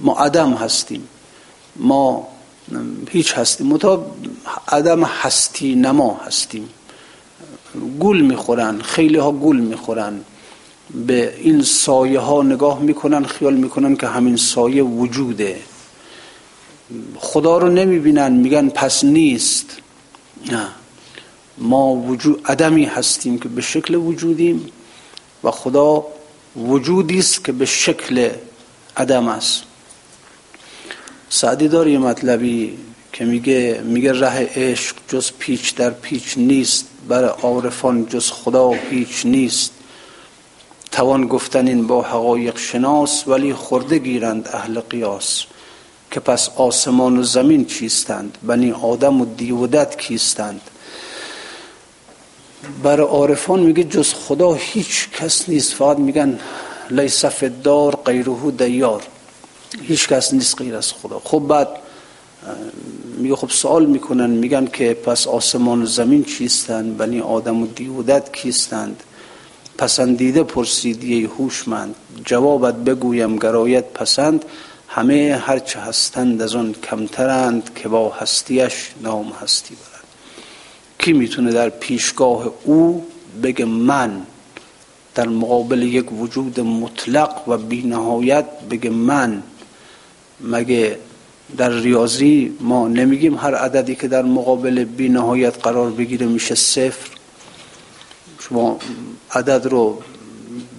ما 0.00 0.14
عدم 0.14 0.52
هستیم. 0.52 1.08
ما 1.76 2.28
هیچ 3.10 3.32
هستیم. 3.32 3.66
متا 3.66 4.06
عدم 4.68 5.04
هستی 5.04 5.74
نما 5.74 6.20
هستیم. 6.26 6.68
گل 8.00 8.20
می‌خورن 8.20 8.78
خیلی 8.78 9.18
ها 9.18 9.32
گل 9.32 9.56
می‌خورن. 9.56 10.20
به 11.06 11.34
این 11.38 11.62
سایه 11.62 12.20
ها 12.20 12.42
نگاه 12.42 12.80
می‌کنن 12.80 13.24
خیال 13.24 13.54
می‌کنن 13.54 13.96
که 13.96 14.06
همین 14.06 14.36
سایه 14.36 14.82
وجوده. 14.82 15.60
خدا 17.16 17.58
رو 17.58 17.68
نمی‌بینن 17.68 18.32
میگن 18.32 18.68
پس 18.68 19.04
نیست. 19.04 19.76
نه. 20.52 20.68
ما 21.58 21.94
وجود 21.94 22.40
عدمی 22.46 22.84
هستیم 22.84 23.38
که 23.38 23.48
به 23.48 23.60
شکل 23.60 23.94
وجودیم 23.94 24.66
و 25.44 25.50
خدا 25.50 26.06
وجودی 26.56 27.18
است 27.18 27.44
که 27.44 27.52
به 27.52 27.66
شکل 27.66 28.30
عدم 28.96 29.28
است. 29.28 29.62
سعدی 31.30 31.68
داره 31.68 31.92
یه 31.92 31.98
مطلبی 31.98 32.78
که 33.12 33.24
میگه 33.24 33.80
میگه 33.84 34.12
ره 34.12 34.50
عشق 34.54 34.96
جز 35.08 35.30
پیچ 35.38 35.74
در 35.74 35.90
پیچ 35.90 36.38
نیست 36.38 36.86
بر 37.08 37.24
عارفان 37.24 38.06
جز 38.06 38.30
خدا 38.30 38.70
هیچ 38.90 39.26
نیست. 39.26 39.72
توان 40.92 41.26
گفتن 41.26 41.66
این 41.66 41.86
با 41.86 42.02
حقایق 42.02 42.58
شناس 42.58 43.28
ولی 43.28 43.54
خورده 43.54 43.98
گیرند 43.98 44.48
اهل 44.52 44.80
قیاس 44.80 45.44
که 46.10 46.20
پس 46.20 46.48
آسمان 46.48 47.18
و 47.18 47.22
زمین 47.22 47.64
چیستند؟ 47.64 48.38
بنی 48.42 48.72
آدم 48.72 49.20
و 49.20 49.24
دیودت 49.24 49.98
کیستند؟ 49.98 50.60
بر 52.82 53.00
عارفان 53.00 53.60
میگه 53.60 53.84
جز 53.84 54.14
خدا 54.14 54.54
هیچ 54.54 55.08
کس 55.10 55.48
نیست. 55.48 55.74
فقط 55.74 55.98
میگن 55.98 56.38
لیس 56.90 57.24
دار 57.64 57.96
غیره 58.04 58.50
دیار. 58.58 59.02
هیچ 59.82 60.08
کس 60.08 60.34
نیست 60.34 60.58
غیر 60.58 60.76
از 60.76 60.92
خدا. 60.92 61.20
خب 61.24 61.38
بعد 61.38 61.68
میگه 63.18 63.36
خب 63.36 63.50
سوال 63.50 63.86
می‌کنن 63.86 64.30
میگن 64.30 64.66
که 64.66 64.94
پس 64.94 65.26
آسمان 65.26 65.82
و 65.82 65.86
زمین 65.86 66.24
چیستند 66.24 66.96
بنی 66.96 67.20
آدم 67.20 67.62
و 67.62 67.66
دیودت 67.66 68.32
کیستند؟ 68.32 69.02
پسندیده 69.78 70.42
پرسیدی 70.42 71.24
هوشمند. 71.24 71.94
جوابت 72.24 72.74
بگویم 72.74 73.36
گرایت 73.36 73.84
پسند. 73.84 74.44
همه 74.88 75.42
هرچه 75.46 75.80
هستند 75.80 76.42
از 76.42 76.54
آن 76.54 76.74
کمترند 76.90 77.70
که 77.74 77.88
با 77.88 78.10
هستیش 78.10 78.90
نام 79.02 79.32
هستی 79.42 79.74
برند. 79.74 79.97
کی 80.98 81.12
می‌تونه 81.12 81.52
در 81.52 81.68
پیشگاه 81.68 82.52
او 82.64 83.06
بگه 83.42 83.64
من 83.64 84.22
در 85.14 85.28
مقابل 85.28 85.82
یک 85.82 86.12
وجود 86.12 86.60
مطلق 86.60 87.48
و 87.48 87.56
بینهایت 87.58 88.46
بگه 88.70 88.90
من؟ 88.90 89.42
مگه 90.40 90.98
در 91.56 91.70
ریاضی 91.70 92.56
ما 92.60 92.88
نمیگیم 92.88 93.34
هر 93.34 93.54
عددی 93.54 93.94
که 93.94 94.08
در 94.08 94.22
مقابل 94.22 94.84
بینهایت 94.84 95.62
قرار 95.62 95.90
بگیره 95.90 96.26
میشه 96.26 96.54
صفر؟ 96.54 97.08
شما 98.40 98.78
عدد 99.30 99.66
رو 99.66 100.02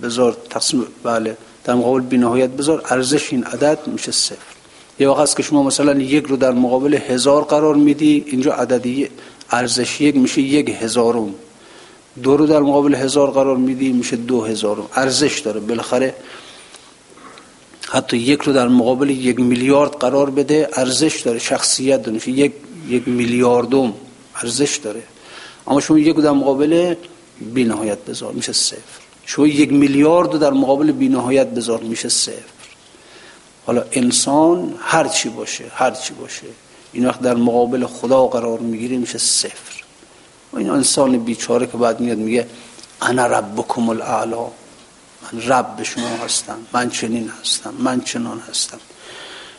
بذار 0.04 0.38
تقسیم 0.50 0.86
بله 1.04 1.38
در 1.64 1.74
مقابل 1.74 2.02
بینهایت 2.02 2.50
بذار 2.50 2.84
ارزش 2.90 3.34
این 3.34 3.44
عدد 3.44 3.88
میشه 3.88 4.12
صفر. 4.12 4.56
یه 5.00 5.10
وقت 5.10 5.38
که 5.38 5.44
شما 5.44 5.64
مثلا 5.64 5.94
یک 5.94 6.26
رو 6.26 6.38
در 6.38 6.52
مقابل 6.52 6.94
هزار 6.94 7.44
قرار 7.44 7.76
میدی 7.76 8.24
اینجا 8.28 8.54
عددی 8.54 9.10
ارزش 9.52 10.02
یک 10.02 10.16
میشه 10.16 10.42
یک 10.42 10.70
هزارم. 10.70 11.36
دو 12.24 12.38
رو 12.38 12.46
در 12.48 12.60
مقابل 12.60 12.96
هزار 12.96 13.32
قرار 13.32 13.58
میدی 13.58 13.92
میشه 13.92 14.16
دو 14.16 14.44
هزارم. 14.44 14.86
ارزش 14.96 15.40
داره. 15.40 15.60
بالاخره 15.60 16.16
حتی 17.90 18.18
یک 18.18 18.42
رو 18.42 18.54
در 18.54 18.68
مقابل 18.68 19.10
یک 19.10 19.40
میلیارد 19.40 19.92
قرار 19.92 20.30
بده 20.30 20.70
ارزش 20.74 21.22
داره. 21.22 21.40
شخصیت 21.40 22.02
داره. 22.02 22.14
میشه 22.14 22.32
یک 22.32 22.52
یک 22.88 23.08
میلیاردم. 23.08 23.94
ارزش 24.36 24.78
داره. 24.78 25.04
اما 25.68 25.80
شما 25.80 26.00
یک 26.00 26.16
رو 26.16 26.22
در 26.22 26.32
مقابل 26.32 26.96
بینهایت 27.42 27.98
بذار 27.98 28.34
میشه 28.34 28.54
صفر. 28.54 29.00
شما 29.26 29.48
یک 29.48 29.74
میلیارد 29.74 30.40
در 30.40 30.52
مقابل 30.52 30.92
بینهایت 30.92 31.48
بذار 31.48 31.80
میشه 31.80 32.10
صفر. 32.10 32.60
حالا 33.66 33.84
انسان 33.92 34.74
هر 34.80 35.08
چی 35.08 35.30
باشه 35.30 35.64
هر 35.74 35.92
چی 35.92 36.14
باشه 36.14 36.48
این 36.94 37.06
وقت 37.06 37.22
در 37.22 37.36
مقابل 37.36 37.86
خدا 37.86 38.28
قرار 38.28 38.60
می‌گیره 38.60 38.98
میشه 38.98 39.18
صفر. 39.18 39.84
و 40.54 40.58
این 40.58 40.70
انسان 40.70 41.18
بیچاره 41.18 41.68
که 41.68 41.78
بعد 41.78 42.00
میاد 42.00 42.18
میگه 42.18 42.48
انا 43.02 43.26
ربکم 43.26 43.90
الاعلا. 43.90 44.46
من 45.34 45.42
رب 45.48 45.84
شما 45.84 46.08
هستم 46.26 46.58
من 46.74 46.90
چنین 46.90 47.32
هستم 47.42 47.74
من 47.80 48.02
چنان 48.02 48.40
هستم. 48.50 48.78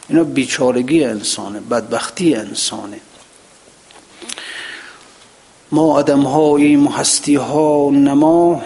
اینا 0.08 0.24
بیچارگی 0.24 1.04
انسانه 1.04 1.60
بدبختی 1.60 2.34
انسانه. 2.34 3.00
ما 5.72 5.92
آدم 5.92 6.22
هاییم 6.22 6.86
و 6.86 6.90
هستی 6.90 7.34
ها 7.34 7.90
نما 7.92 8.62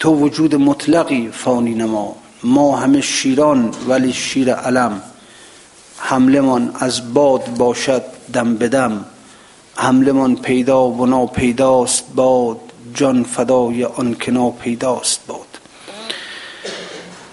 تو 0.00 0.14
وجود 0.14 0.54
مطلقی 0.54 1.30
فانی 1.32 1.74
نما. 1.74 2.16
ما 2.42 2.76
همه 2.76 3.00
شیران 3.00 3.74
ولی 3.88 4.12
شیر 4.12 4.54
علم. 4.54 5.02
حمله 5.96 6.70
از 6.80 7.14
باد 7.14 7.56
باشد 7.56 8.02
دم 8.32 8.54
بدم 8.54 9.04
حمله 9.76 10.34
پیدا 10.34 10.88
و 10.88 11.06
ناپیداست 11.06 12.04
باد 12.14 12.60
جان 12.94 13.24
فدای 13.24 13.84
آن 13.84 14.16
که 14.20 14.32
ناپیداست 14.32 15.20
باد. 15.26 15.38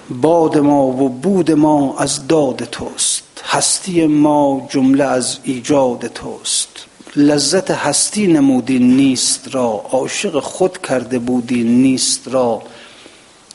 باد 0.09 0.57
ما 0.57 0.87
و 0.87 1.09
بود 1.09 1.51
ما 1.51 1.95
از 1.97 2.27
داد 2.27 2.63
توست 2.63 3.23
هستی 3.43 4.05
ما 4.05 4.67
جمله 4.69 5.03
از 5.03 5.37
ایجاد 5.43 6.07
توست. 6.07 6.85
لذت 7.15 7.71
هستی 7.71 8.27
نمودی 8.27 8.79
نیست 8.79 9.55
را 9.55 9.85
عاشق 9.91 10.39
خود 10.39 10.77
کرده 10.77 11.19
بودی 11.19 11.63
نیست 11.63 12.27
را. 12.27 12.61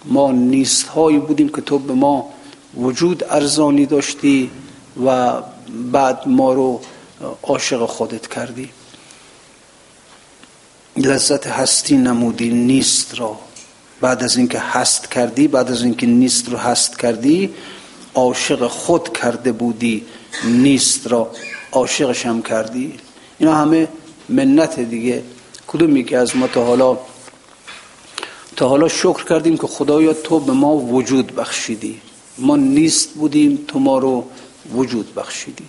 ما 0.04 0.32
نیست 0.32 0.86
هایی 0.86 1.18
بودیم 1.18 1.48
که 1.48 1.60
تو 1.60 1.78
به 1.78 1.92
ما 1.92 2.28
وجود 2.76 3.24
ارزانی 3.30 3.86
داشتی 3.86 4.50
و 5.04 5.32
بعد 5.92 6.28
ما 6.28 6.52
رو 6.52 6.80
عاشق 7.42 7.86
خودت 7.86 8.26
کردی. 8.26 8.70
لذت 10.96 11.46
هستی 11.46 11.96
نمودی 11.96 12.50
نیست 12.50 13.18
را. 13.18 13.38
بعد 14.00 14.22
از 14.22 14.36
اینکه 14.36 14.58
هست 14.58 15.10
کردی 15.10 15.48
بعد 15.48 15.70
از 15.70 15.82
اینکه 15.82 16.06
نیست 16.06 16.48
رو 16.48 16.56
هست 16.56 16.98
کردی 16.98 17.54
عاشق 18.14 18.66
خود 18.66 19.18
کرده 19.18 19.52
بودی 19.52 20.06
نیست 20.44 21.06
را 21.06 21.30
عاشقش 21.72 22.26
هم 22.26 22.42
کردی. 22.42 22.94
اینا 23.38 23.54
همه 23.54 23.88
منت 24.28 24.80
دیگه. 24.80 25.22
کدومی 25.66 26.04
که 26.04 26.18
از 26.18 26.36
ما 26.36 26.46
تا 26.46 26.64
حالا 26.64 26.98
تا 28.56 28.68
حالا 28.68 28.88
شکر 28.88 29.24
کردیم 29.24 29.56
که 29.56 29.66
خدایا 29.66 30.12
تو 30.12 30.40
به 30.40 30.52
ما 30.52 30.76
وجود 30.76 31.34
بخشیدی. 31.34 32.00
ما 32.38 32.56
نیست 32.56 33.08
بودیم 33.14 33.64
تو 33.68 33.78
ما 33.78 33.98
رو 33.98 34.24
وجود 34.74 35.14
بخشیدی. 35.14 35.64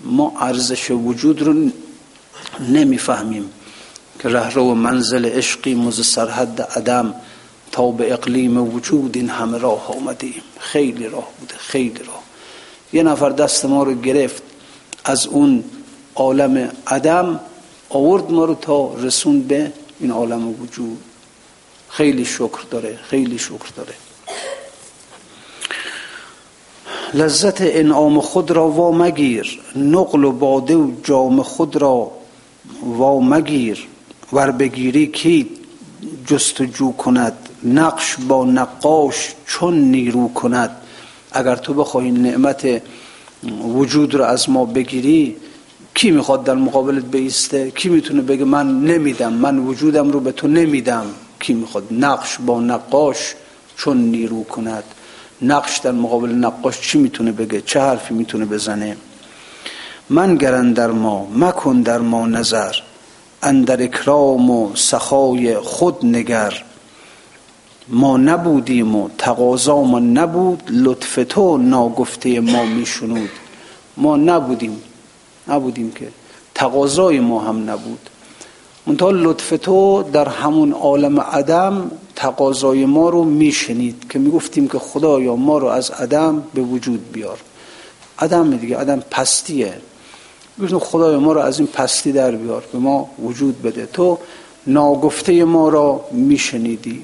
ما 0.00 0.32
ارزش 0.40 0.90
وجود 0.90 1.42
رو 1.42 1.70
نمی‌فهمیم 2.60 3.50
که 4.18 4.28
رهرو 4.28 4.74
منزل 4.74 5.26
عشقی 5.26 5.74
مز 5.74 6.06
سرحد 6.06 6.62
عدم 6.62 7.14
تا 7.72 7.90
به 7.90 8.12
اقلیم 8.12 8.74
وجود 8.74 9.16
این 9.16 9.30
همه 9.30 9.58
راه 9.58 9.96
آمدیم. 9.96 10.42
خیلی 10.58 11.08
راه 11.08 11.28
بوده 11.40 11.54
خیلی 11.58 11.98
راه. 11.98 12.22
یه 12.92 13.02
نفر 13.02 13.30
دست 13.30 13.64
ما 13.64 13.82
رو 13.82 13.94
گرفت 13.94 14.42
از 15.04 15.26
اون 15.26 15.64
عالم 16.14 16.72
عدم 16.86 17.40
آورد 17.88 18.30
ما 18.30 18.44
رو 18.44 18.54
تا 18.54 18.94
رسون 18.94 19.40
به 19.40 19.72
این 20.00 20.10
عالم 20.10 20.48
وجود. 20.62 20.98
خیلی 21.88 22.24
شکر 22.24 22.60
داره 22.70 22.98
خیلی 23.02 23.38
شکر 23.38 23.68
داره. 23.76 23.94
لذت 27.14 27.58
انعام 27.60 28.20
خود 28.20 28.50
را 28.50 28.68
وا 28.68 28.92
مگیر 28.92 29.60
نقل 29.76 30.24
و 30.24 30.32
باده 30.32 30.76
و 30.76 30.90
جام 31.04 31.42
خود 31.42 31.76
را 31.76 32.10
وا 32.82 33.20
مگیر 33.20 33.86
ور 34.32 34.50
بگیری 34.50 35.06
کی 35.06 35.46
جستجو 36.26 36.92
کند؟ 36.92 37.32
نقش 37.64 38.16
با 38.28 38.44
نقاش 38.44 39.34
چون 39.46 39.74
نیرو 39.74 40.28
کند؟ 40.28 40.70
اگر 41.32 41.56
تو 41.56 41.74
بخواهی 41.74 42.10
نعمت 42.10 42.82
وجود 43.74 44.14
رو 44.14 44.24
از 44.24 44.50
ما 44.50 44.64
بگیری 44.64 45.36
کی 45.94 46.10
می‌خواد 46.10 46.44
در 46.44 46.54
مقابلت 46.54 47.04
بیسته؟ 47.04 47.70
کی 47.70 47.88
می‌تونه 47.88 48.22
بگه 48.22 48.44
من 48.44 48.80
نمیدم 48.80 49.32
من 49.32 49.58
وجودم 49.58 50.10
رو 50.10 50.20
به 50.20 50.32
تو 50.32 50.48
نمیدم؟ 50.48 51.06
کی 51.40 51.54
می‌خواد 51.54 51.84
نقش 51.90 52.38
با 52.46 52.60
نقاش 52.60 53.34
چون 53.76 53.96
نیرو 53.96 54.44
کند؟ 54.44 54.84
نقش 55.42 55.78
در 55.78 55.92
مقابل 55.92 56.28
نقاش 56.28 56.80
چی 56.80 56.98
می‌تونه 56.98 57.32
بگه؟ 57.32 57.60
چه 57.60 57.80
حرفی 57.80 58.14
می‌تونه 58.14 58.44
بزنه؟ 58.44 58.96
من 60.10 60.36
گرن 60.36 60.72
در 60.72 60.90
ما 60.90 61.28
مکن 61.34 61.80
در 61.80 61.98
ما 61.98 62.26
نظر. 62.26 62.72
اندر 63.42 63.82
اکرام 63.82 64.50
و 64.50 64.76
سخای 64.76 65.56
خود 65.56 66.06
نگر. 66.06 66.64
ما 67.88 68.16
نبودیم 68.16 68.96
و 68.96 69.08
تقاضا 69.18 69.82
ما 69.82 69.98
نبود 69.98 70.62
لطف 70.70 71.18
تو 71.28 71.58
ناگفته 71.58 72.40
ما 72.40 72.64
میشنود. 72.64 73.30
ما 73.96 74.16
نبودیم 74.16 74.82
نبودیم 75.48 75.92
که 75.92 76.08
تقاضای 76.54 77.20
ما 77.20 77.40
هم 77.40 77.70
نبود. 77.70 78.10
منتها 78.88 79.10
لطف 79.10 79.54
تو 79.62 80.02
در 80.02 80.28
همون 80.28 80.72
عالم 80.72 81.20
عدم 81.20 81.90
تقاضای 82.16 82.86
ما 82.86 83.08
رو 83.08 83.24
میشنید 83.24 84.06
که 84.10 84.18
می‌گفتیم 84.18 84.68
که 84.68 84.78
خدایا 84.78 85.36
ما 85.36 85.58
رو 85.58 85.66
از 85.66 85.90
عدم 85.90 86.42
به 86.54 86.62
وجود 86.62 87.12
بیار. 87.12 87.38
عدم 88.18 88.56
دیگه 88.56 88.76
عدم 88.76 89.00
پستیه. 89.10 89.72
گفتیم 90.62 90.78
خدای 90.78 91.16
ما 91.16 91.32
رو 91.32 91.40
از 91.40 91.58
این 91.58 91.68
پستی 91.68 92.12
در 92.12 92.30
بیار 92.30 92.64
به 92.72 92.78
ما 92.78 93.10
وجود 93.22 93.62
بده. 93.62 93.86
تو 93.86 94.18
ناگفته 94.66 95.44
ما 95.44 95.68
را 95.68 96.00
میشنیدی 96.12 97.02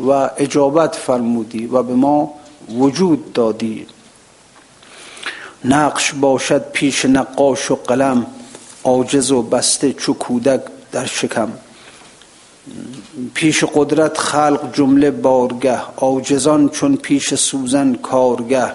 و 0.00 0.30
اجابت 0.36 0.94
فرمودی 0.94 1.66
و 1.66 1.82
به 1.82 1.94
ما 1.94 2.34
وجود 2.78 3.32
دادی. 3.32 3.86
نقش 5.64 6.12
باشد 6.12 6.70
پیش 6.72 7.04
نقاش 7.04 7.70
و 7.70 7.74
قلم 7.74 8.26
عاجز 8.84 9.32
و 9.32 9.42
بسته 9.42 9.92
چو 9.92 10.14
کودک 10.14 10.60
در 10.94 11.06
شکم. 11.06 11.52
پیش 13.34 13.64
قدرت 13.64 14.18
خلق 14.18 14.72
جمله 14.72 15.10
بارگه 15.10 15.80
عاجزان 15.96 16.68
چون 16.68 16.96
پیش 16.96 17.34
سوزن 17.34 17.94
کارگه. 17.94 18.72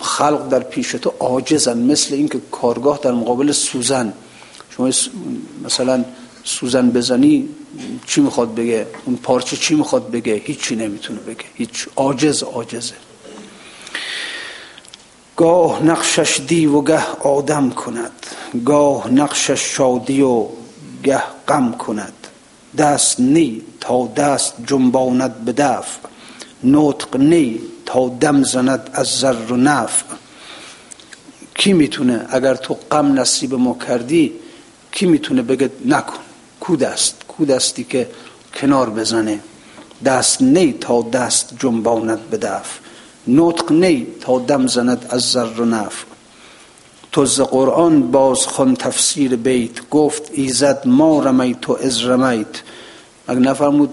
خلق 0.00 0.48
در 0.48 0.60
پیش 0.60 0.92
تو 0.92 1.12
عاجزن 1.20 1.78
مثل 1.78 2.14
اینکه 2.14 2.40
کارگاه 2.50 2.98
در 3.02 3.12
مقابل 3.12 3.52
سوزن. 3.52 4.12
شما 4.70 4.90
مثلا 5.64 6.04
سوزن 6.44 6.90
بزنی 6.90 7.48
چی 8.06 8.20
می‌خواد 8.20 8.54
بگه؟ 8.54 8.86
اون 9.04 9.16
پارچه 9.16 9.56
چی 9.56 9.74
می‌خواد 9.74 10.10
بگه؟ 10.10 10.34
هیچی 10.34 10.76
نمی‌تونه 10.76 11.20
بگه. 11.20 11.44
هیچ 11.54 11.88
عاجز 11.96 12.42
عاجزه. 12.42 12.94
گاه 15.36 15.82
نقشش 15.82 16.40
دیو 16.48 16.72
و 16.72 16.82
گه 16.82 17.06
آدم 17.20 17.70
کند. 17.70 18.26
گاه 18.64 19.08
نقشش 19.08 19.76
شادی 19.76 20.22
و 20.22 20.46
گه 21.02 21.22
غم 21.48 21.72
کند. 21.72 22.12
دست 22.78 23.20
نی 23.20 23.62
تا 23.80 24.06
دست 24.06 24.54
جنباند 24.66 25.44
به 25.44 25.52
دفع 25.52 25.98
نطق 26.64 27.16
نی 27.16 27.60
تا 27.86 28.08
دم 28.08 28.42
زند 28.42 28.90
از 28.92 29.06
زر 29.06 29.52
و 29.52 29.56
نفع 29.56 30.04
کی 31.54 31.72
می‌تونه 31.72 32.26
اگر 32.30 32.54
تو 32.54 32.74
غم 32.90 33.20
نصیب 33.20 33.54
ما 33.54 33.76
کردی 33.88 34.32
کی 34.92 35.06
می‌تونه 35.06 35.42
بگه 35.42 35.70
نکن؟ 35.84 36.18
کود 36.60 36.84
است 36.84 37.14
کود 37.28 37.50
استی 37.50 37.84
که 37.84 38.10
کنار 38.54 38.90
بزنه؟ 38.90 39.40
دست 40.04 40.42
نی 40.42 40.72
تا 40.72 41.02
دست 41.02 41.54
جنباند 41.58 42.20
به 42.30 42.36
دفع 42.36 42.85
نطق 43.28 43.72
نی 43.72 44.06
تا 44.20 44.38
دم 44.38 44.66
زند 44.66 45.06
از 45.10 45.22
زر 45.22 45.60
و 45.60 45.64
نفع. 45.64 46.06
تو 47.12 47.26
ز 47.26 47.40
قرآن 47.40 48.10
باز 48.10 48.46
خون 48.46 48.74
تفسیر 48.74 49.36
بیت 49.36 49.88
گفت 49.90 50.30
ایزد 50.32 50.82
ما 50.86 51.22
رمیت 51.22 51.68
و 51.70 51.78
از 51.82 52.04
رمیت. 52.04 52.62
اگه 53.26 53.40
نفرمود 53.40 53.90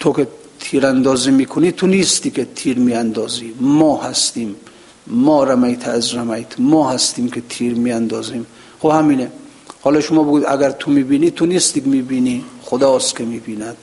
تو 0.00 0.12
که 0.12 0.28
تیر 0.60 0.86
اندازی 0.86 1.30
می‌کنی 1.30 1.72
تو 1.72 1.86
نیستی 1.86 2.30
که 2.30 2.46
تیر 2.54 2.78
میاندازی. 2.78 3.54
ما 3.60 4.02
هستیم. 4.02 4.56
ما 5.06 5.44
رمیت 5.44 5.88
از 5.88 6.14
رمیت. 6.14 6.60
ما 6.60 6.90
هستیم 6.90 7.30
که 7.30 7.42
تیر 7.48 7.74
میاندازیم. 7.74 8.46
خب 8.80 8.88
همینه. 8.88 9.30
حالا 9.80 10.00
شما 10.00 10.22
بگید 10.22 10.48
اگر 10.48 10.70
تو 10.70 10.90
می‌بینی 10.90 11.30
تو 11.30 11.46
نیستی 11.46 11.80
که 11.80 11.88
می‌بینی. 11.88 12.44
خداست 12.62 13.16
که 13.16 13.24
می‌بیند. 13.24 13.76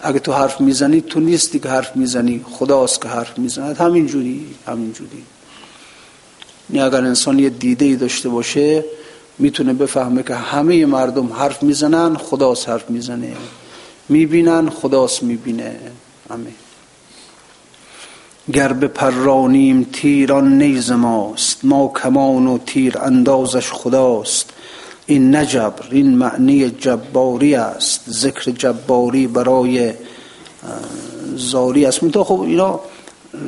اگه 0.00 0.18
تو 0.18 0.32
حرف 0.32 0.60
می‌زنی 0.60 1.00
تو 1.00 1.20
نیستی 1.20 1.58
که 1.58 1.68
حرف 1.68 1.96
می‌زنی. 1.96 2.44
خداست 2.50 3.02
که 3.02 3.08
حرف 3.08 3.38
می‌زند. 3.38 3.76
همین 3.76 4.06
جوری 4.06 4.46
جوری 4.66 5.22
یعنی 6.70 6.86
اگر 6.86 7.04
انسان 7.04 7.38
یه 7.38 7.50
دیده 7.50 7.84
ای 7.84 7.96
داشته 7.96 8.28
باشه 8.28 8.84
می‌تونه 9.38 9.72
بفهمه 9.72 10.22
که 10.22 10.34
همه 10.34 10.86
مردم 10.86 11.32
حرف 11.32 11.62
می‌زنن 11.62 12.16
خداست 12.16 12.68
حرف 12.68 12.90
می‌زنه. 12.90 13.32
می‌بینن 14.08 14.70
خداست 14.70 15.22
می‌بینه. 15.22 15.80
همه 16.30 16.50
گر 18.52 18.72
به 18.72 18.88
پرانیم 18.88 19.86
تیران 19.92 20.58
نیز 20.58 20.90
ماست. 20.90 21.64
ما 21.64 21.92
کمان 22.02 22.46
و 22.46 22.58
تیر 22.58 22.98
اندازش 22.98 23.72
خداست. 23.72 24.50
این 25.08 25.36
نجبر 25.36 25.84
این 25.90 26.14
معنی 26.16 26.70
جباری 26.70 27.54
است 27.54 28.00
ذکر 28.10 28.50
جباری 28.50 29.26
برای 29.26 29.92
زاری 31.34 31.86
است. 31.86 32.02
منتها 32.02 32.24
خب 32.24 32.40
اینا 32.40 32.80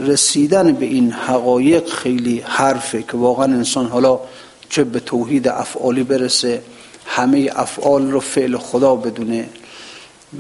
رسیدن 0.07 0.73
به 0.73 0.87
این 0.87 1.13
حقایق 1.13 1.89
خیلی 1.89 2.43
حرفه 2.45 3.03
که 3.03 3.17
واقعا 3.17 3.45
انسان 3.45 3.87
حالا 3.87 4.21
چه 4.69 4.85
به 4.85 5.01
توحید 5.01 5.49
افعالی 5.49 6.03
برسه 6.03 6.63
همه 7.07 7.51
افعال 7.57 8.11
رو 8.11 8.21
فعل 8.21 8.57
خدا 8.57 8.97
بدونه. 8.97 9.49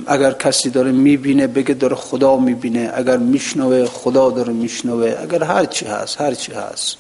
اگر 0.07 0.33
کسی 0.33 0.71
داره 0.71 0.93
می‌بینه 0.93 1.47
بگه 1.47 1.75
داره 1.75 1.97
خدا 1.97 2.37
می‌بینه. 2.37 2.93
اگر 2.95 3.17
میشنوه 3.17 3.87
خدا 3.87 4.31
داره 4.31 4.53
میشنوه. 4.53 5.17
اگر 5.23 5.45
هر 5.45 5.65
چی 5.65 5.85
هست 5.85 6.21
هر 6.21 6.35
چی 6.35 6.53
هست. 6.53 6.97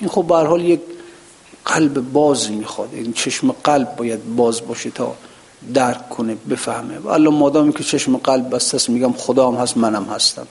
این 0.00 0.08
خب 0.08 0.24
به 0.24 0.36
حال 0.36 0.64
یک 0.64 0.80
قلب 1.66 2.12
بازی 2.12 2.54
می‌خواد. 2.54 2.88
این 2.92 3.12
چشم 3.12 3.54
قلب 3.64 3.96
باید 3.96 4.36
باز 4.36 4.60
باشه 4.68 4.90
تا 4.90 5.14
درک 5.74 6.08
کنه 6.08 6.36
بفهمه. 6.50 6.98
و 6.98 7.08
الله 7.08 7.30
مادامی 7.30 7.72
که 7.72 7.84
چشم 7.84 8.16
قلب 8.16 8.54
بسته 8.54 8.74
است 8.74 8.90
میگم 8.90 9.12
خدا 9.12 9.50
هم 9.50 9.54
هست 9.54 9.76
منم 9.76 10.04
هستم. 10.04 10.46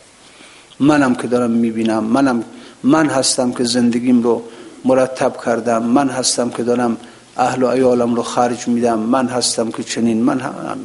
منم 0.79 1.15
که 1.15 1.27
دارم 1.27 1.51
می‌بینم 1.51 2.03
منم 2.03 2.43
من 2.83 3.09
هستم 3.09 3.51
که 3.51 3.63
زندگیم 3.63 4.23
رو 4.23 4.41
مرتب 4.85 5.37
کردم 5.45 5.83
من 5.83 6.09
هستم 6.09 6.49
که 6.49 6.63
دارم 6.63 6.97
اهل 7.37 7.63
و 7.63 7.67
ایالم 7.67 8.15
رو 8.15 8.23
خرج 8.23 8.67
میدم 8.67 8.99
من 8.99 9.27
هستم 9.27 9.71
که 9.71 9.83
چنین 9.83 10.23
من 10.23 10.39
هم 10.39 10.77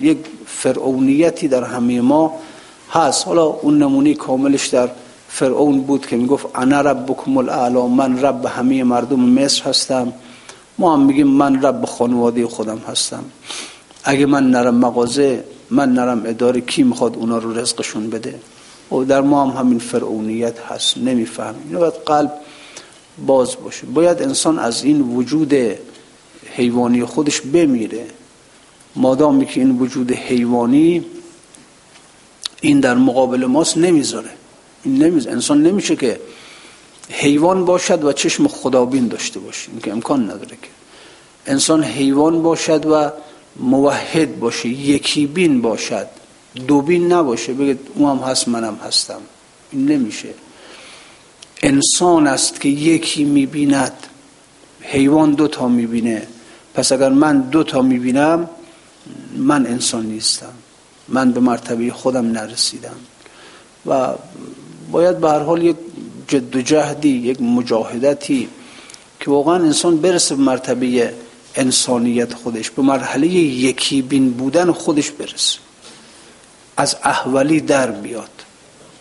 یک 0.00 0.18
فرعونیتی 0.46 1.48
در 1.48 1.64
همه 1.64 2.00
ما 2.00 2.40
هست. 2.90 3.26
حالا 3.26 3.44
اون 3.44 3.78
نمونه 3.78 4.14
کاملش 4.14 4.66
در 4.66 4.88
فرعون 5.34 5.80
بود 5.80 6.06
که 6.06 6.16
می‌گفت 6.16 6.46
انا 6.54 6.80
ربکم 6.80 7.36
الاعلا 7.36 7.86
من 7.86 8.20
رب 8.20 8.46
همه 8.46 8.84
مردم 8.84 9.20
مصر 9.20 9.64
هستم. 9.64 10.12
ما 10.78 10.94
هم 10.94 11.00
میگیم 11.00 11.26
من 11.26 11.62
رب 11.62 11.84
خانواده 11.84 12.46
خودم 12.46 12.78
هستم. 12.78 13.24
اگه 14.04 14.26
من 14.26 14.50
نرم 14.50 14.74
مغازه 14.74 15.44
من 15.70 15.92
نرم 15.92 16.22
اداره 16.26 16.60
کی 16.60 16.82
می‌خواد 16.82 17.16
اونا 17.16 17.38
رو 17.38 17.58
رزقشون 17.58 18.10
بده؟ 18.10 18.40
و 18.92 19.04
در 19.04 19.20
ما 19.20 19.44
هم 19.44 19.60
همین 19.60 19.78
فرعونیت 19.78 20.60
هست 20.60 20.98
نمیفهم 20.98 21.54
اینو 21.66 21.78
باید 21.78 21.94
قلب 22.06 22.32
باز 23.26 23.56
باشه. 23.64 23.86
باید 23.86 24.22
انسان 24.22 24.58
از 24.58 24.84
این 24.84 25.00
وجود 25.00 25.54
حیوانی 26.56 27.04
خودش 27.04 27.40
بمیره. 27.40 28.06
مادامی 28.96 29.46
که 29.46 29.60
این 29.60 29.78
وجود 29.78 30.12
حیوانی 30.12 31.04
این 32.60 32.80
در 32.80 32.94
مقابل 32.94 33.46
ماست 33.46 33.78
نمی‌ذاره. 33.78 34.30
نمیز 34.86 35.26
انسان 35.26 35.62
نمیشه 35.62 35.96
که 35.96 36.20
حیوان 37.10 37.64
باشد 37.64 38.04
و 38.04 38.12
چشم 38.12 38.48
خدابین 38.48 39.08
داشته 39.08 39.40
باشه. 39.40 39.70
این 39.70 39.80
که 39.80 39.92
امکان 39.92 40.24
نداره 40.24 40.56
که. 40.62 40.68
انسان 41.46 41.84
حیوان 41.84 42.42
باشد 42.42 42.86
و 42.86 43.10
موحد 43.56 44.40
باشه 44.40 44.68
یکی 44.68 45.26
بین 45.26 45.62
باشد. 45.62 46.06
دو 46.66 46.80
بین 46.80 47.12
نباشه. 47.12 47.52
بگه 47.52 47.78
او 47.94 48.08
هم 48.08 48.16
هست 48.16 48.48
منم 48.48 48.74
هستم. 48.74 49.20
این 49.72 49.86
نمیشه. 49.86 50.28
انسان 51.62 52.26
است 52.26 52.60
که 52.60 52.68
یکی 52.68 53.24
می‌بیند. 53.24 53.92
حیوان 54.80 55.32
دو 55.32 55.48
تا 55.48 55.68
می‌بینه. 55.68 56.26
پس 56.74 56.92
اگر 56.92 57.08
من 57.08 57.40
دو 57.40 57.64
تا 57.64 57.82
می‌بینم 57.82 58.50
من 59.36 59.66
انسان 59.66 60.06
نیستم. 60.06 60.52
من 61.08 61.32
به 61.32 61.40
مرتبه 61.40 61.90
خودم 61.90 62.26
نرسیدم. 62.26 62.96
و 63.86 64.08
باید 64.90 65.18
به 65.18 65.30
هر 65.30 65.38
حال 65.38 65.62
یک 65.62 65.76
جد 66.28 66.56
و 66.56 66.60
جهدی 66.60 67.08
یک 67.08 67.42
مجاهدتی 67.42 68.48
که 69.20 69.30
واقعا 69.30 69.54
انسان 69.54 69.96
برسه 69.96 70.34
به 70.34 70.42
مرتبه 70.42 71.14
انسانیت 71.54 72.34
خودش 72.34 72.70
به 72.70 72.82
مرحله 72.82 73.26
یکی 73.26 74.02
بین 74.02 74.30
بودن 74.30 74.72
خودش 74.72 75.10
برسه. 75.10 75.58
از 76.76 76.96
احولی 77.02 77.60
در 77.60 77.90
بیاد. 77.90 78.30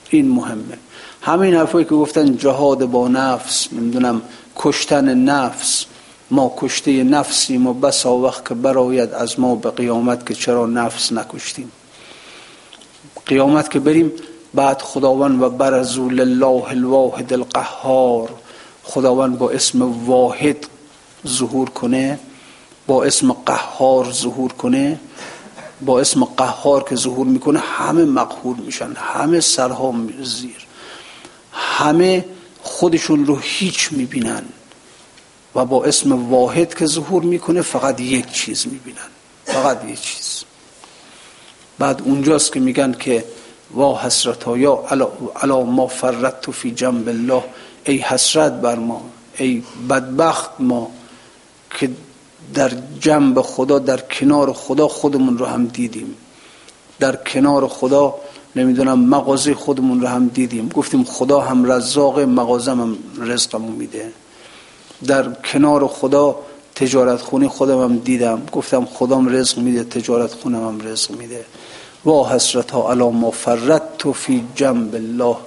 این 0.09 0.29
مهمه. 0.29 0.77
همین 1.21 1.55
حرفایی 1.55 1.85
که 1.85 1.95
گفتن 1.95 2.37
جهاد 2.37 2.85
با 2.85 3.07
نفس 3.07 3.67
نمی‌دونم 3.73 4.21
کشتن 4.55 5.13
نفس. 5.13 5.85
ما 6.31 6.53
کشته 6.57 7.03
نفسیم 7.03 7.67
و 7.67 7.73
بسا 7.73 8.15
وقت 8.15 8.49
که 8.49 8.53
براید 8.53 9.13
از 9.13 9.39
ما 9.39 9.55
به 9.55 9.71
قیامت 9.71 10.25
که 10.25 10.33
چرا 10.33 10.65
نفس 10.65 11.11
نکشتیم. 11.11 11.71
قیامت 13.25 13.71
که 13.71 13.79
بریم 13.79 14.11
بعد 14.53 14.81
خداوند 14.81 15.41
و 15.41 15.49
برزو 15.49 16.09
لله 16.09 16.63
الواحد 16.69 17.33
القهار 17.33 18.29
خداوند 18.83 19.37
با 19.37 19.49
اسم 19.49 20.05
واحد 20.05 20.67
ظهور 21.27 21.69
کنه 21.69 22.19
با 22.87 23.03
اسم 23.03 23.33
قهار 23.45 24.11
ظهور 24.11 24.53
کنه 24.53 24.99
با 25.81 25.99
اسم 25.99 26.23
قهار 26.23 26.83
که 26.83 26.95
ظهور 26.95 27.27
می‌کنه 27.27 27.59
همه 27.59 28.05
مقهور 28.05 28.55
میشن 28.55 28.93
همه 28.95 29.39
سرها 29.39 29.95
زیر. 30.23 30.67
همه 31.51 32.25
خودشون 32.61 33.25
رو 33.25 33.39
هیچ 33.41 33.91
می‌بینن 33.91 34.43
و 35.55 35.65
با 35.65 35.85
اسم 35.85 36.29
واحد 36.29 36.73
که 36.73 36.85
ظهور 36.85 37.23
می‌کنه 37.23 37.61
فقط 37.61 37.99
یک 37.99 38.31
چیز 38.31 38.67
می‌بینن. 38.67 39.09
فقط 39.45 39.85
یه 39.85 39.95
چیز. 39.95 40.43
بعد 41.79 42.01
اونجاست 42.05 42.53
که 42.53 42.59
میگن 42.59 42.91
که 42.91 43.25
وا 43.73 43.99
حسرت 44.01 44.47
یا 44.47 44.83
علا 45.41 45.63
ما 45.63 45.87
فرت 45.87 46.51
فی 46.51 46.71
جنب 46.71 47.07
الله. 47.07 47.43
ای 47.85 47.97
حسرت 47.97 48.51
بر 48.51 48.75
ما 48.75 49.01
ای 49.37 49.63
بدبخت 49.89 50.51
ما 50.59 50.91
که 51.79 51.89
در 52.53 52.71
جنب 52.99 53.41
خدا 53.41 53.79
در 53.79 53.97
کنار 53.97 54.53
خدا 54.53 54.87
خودمون 54.87 55.37
رو 55.37 55.45
هم 55.45 55.65
دیدیم. 55.65 56.15
در 56.99 57.15
کنار 57.15 57.67
خدا 57.67 58.15
نمی‌دونم 58.55 58.99
مغازه 58.99 59.53
خودمون 59.53 60.01
رو 60.01 60.07
هم 60.07 60.27
دیدیم. 60.27 60.69
گفتیم 60.69 61.03
خدا 61.03 61.41
هم 61.41 61.71
رزاق 61.71 62.19
مغازم 62.19 62.81
هم 62.81 62.97
رزقمون 63.17 63.71
میده. 63.71 64.13
در 65.07 65.33
کنار 65.33 65.87
خدا 65.87 66.35
تجارت 66.75 67.21
خونی 67.21 67.47
خودم 67.47 67.83
هم 67.83 67.97
دیدم. 67.97 68.41
گفتم 68.51 68.85
خدام 68.85 69.29
رزق 69.35 69.57
میده 69.57 69.83
تجارت 69.83 70.33
خونم 70.33 70.67
هم 70.67 70.87
رزق 70.87 71.11
میده. 71.11 71.45
وا 72.05 72.29
حسرت 72.29 72.71
ها 72.71 72.91
علا 72.91 73.09
ما 73.09 73.31
فرت 73.31 73.97
تو 73.97 74.13
فی 74.13 74.43
جنب 74.55 74.95
الله. 74.95 75.37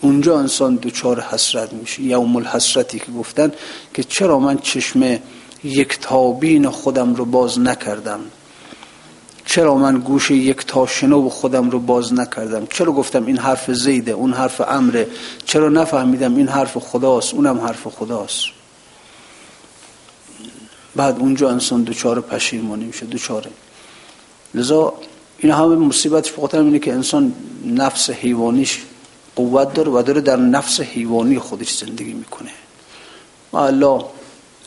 اونجا 0.00 0.38
انسان 0.38 0.76
دوچار 0.76 1.20
حسرت 1.20 1.72
میشه. 1.72 2.02
یوم 2.02 2.36
الحسرتی 2.36 2.98
که 2.98 3.12
گفتن 3.12 3.52
که 3.94 4.04
چرا 4.04 4.38
من 4.38 4.58
چشم 4.58 5.18
یک 5.64 5.98
تابین 6.00 6.68
خودم 6.68 7.14
رو 7.14 7.24
باز 7.24 7.58
نکردم؟ 7.58 8.20
چرا 9.44 9.74
من 9.74 9.98
گوش 9.98 10.30
یک 10.30 10.66
تا 10.66 10.86
شنو 10.86 11.28
خودم 11.28 11.70
رو 11.70 11.78
باز 11.78 12.12
نکردم؟ 12.14 12.66
چرا 12.66 12.92
گفتم 12.92 13.26
این 13.26 13.38
حرف 13.38 13.70
زیده 13.70 14.12
اون 14.12 14.32
حرف 14.32 14.60
امره؟ 14.60 15.06
چرا 15.44 15.68
نفهمیدم 15.68 16.36
این 16.36 16.48
حرف 16.48 16.76
خداست؟ 16.76 17.34
اونم 17.34 17.60
حرف 17.60 17.86
خداست. 17.86 18.44
بعد 20.96 21.18
اونجا 21.18 21.50
انسان 21.50 21.82
دوچار 21.82 22.20
پشیمانی 22.20 22.84
میشه 22.84 23.06
دوچاره. 23.06 23.50
لذا 24.54 24.94
این 25.38 25.52
همه 25.52 25.76
مصیبتش 25.76 26.32
فقط 26.32 26.54
اینه 26.54 26.78
که 26.78 26.92
انسان 26.92 27.34
نفس 27.66 28.10
حیوانیش 28.10 28.82
قوت 29.36 29.74
داره 29.74 29.90
و 29.90 30.02
داره 30.02 30.20
در 30.20 30.36
نفس 30.36 30.80
حیوانی 30.80 31.38
خودش 31.38 31.76
زندگی 31.76 32.12
می‌کنه. 32.12 32.50
و 33.52 33.56
الله 33.56 34.04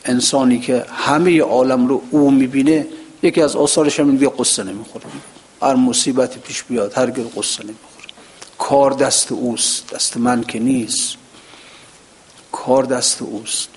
انسانی 0.04 0.60
که 0.60 0.84
همه 0.88 1.40
عالم 1.40 1.86
رو 1.86 2.02
او 2.10 2.30
می‌بینه 2.30 2.86
یکی 3.22 3.42
از 3.42 3.56
آثارش 3.56 4.00
هم 4.00 4.10
دیگه 4.10 4.28
قصه 4.38 4.62
نمی‌خوره. 4.62 5.04
هر 5.62 5.74
مصیبتی 5.74 6.38
پیش 6.38 6.62
بیاد 6.62 6.98
هرگز 6.98 7.24
قصه 7.36 7.62
نمی‌خوره. 7.62 8.06
کار 8.58 8.92
دست 8.92 9.32
اوست 9.32 9.94
دست 9.94 10.16
من 10.16 10.44
که 10.44 10.58
نیست. 10.58 11.16
کار 12.52 12.84
دست 12.84 13.22
اوست. 13.22 13.68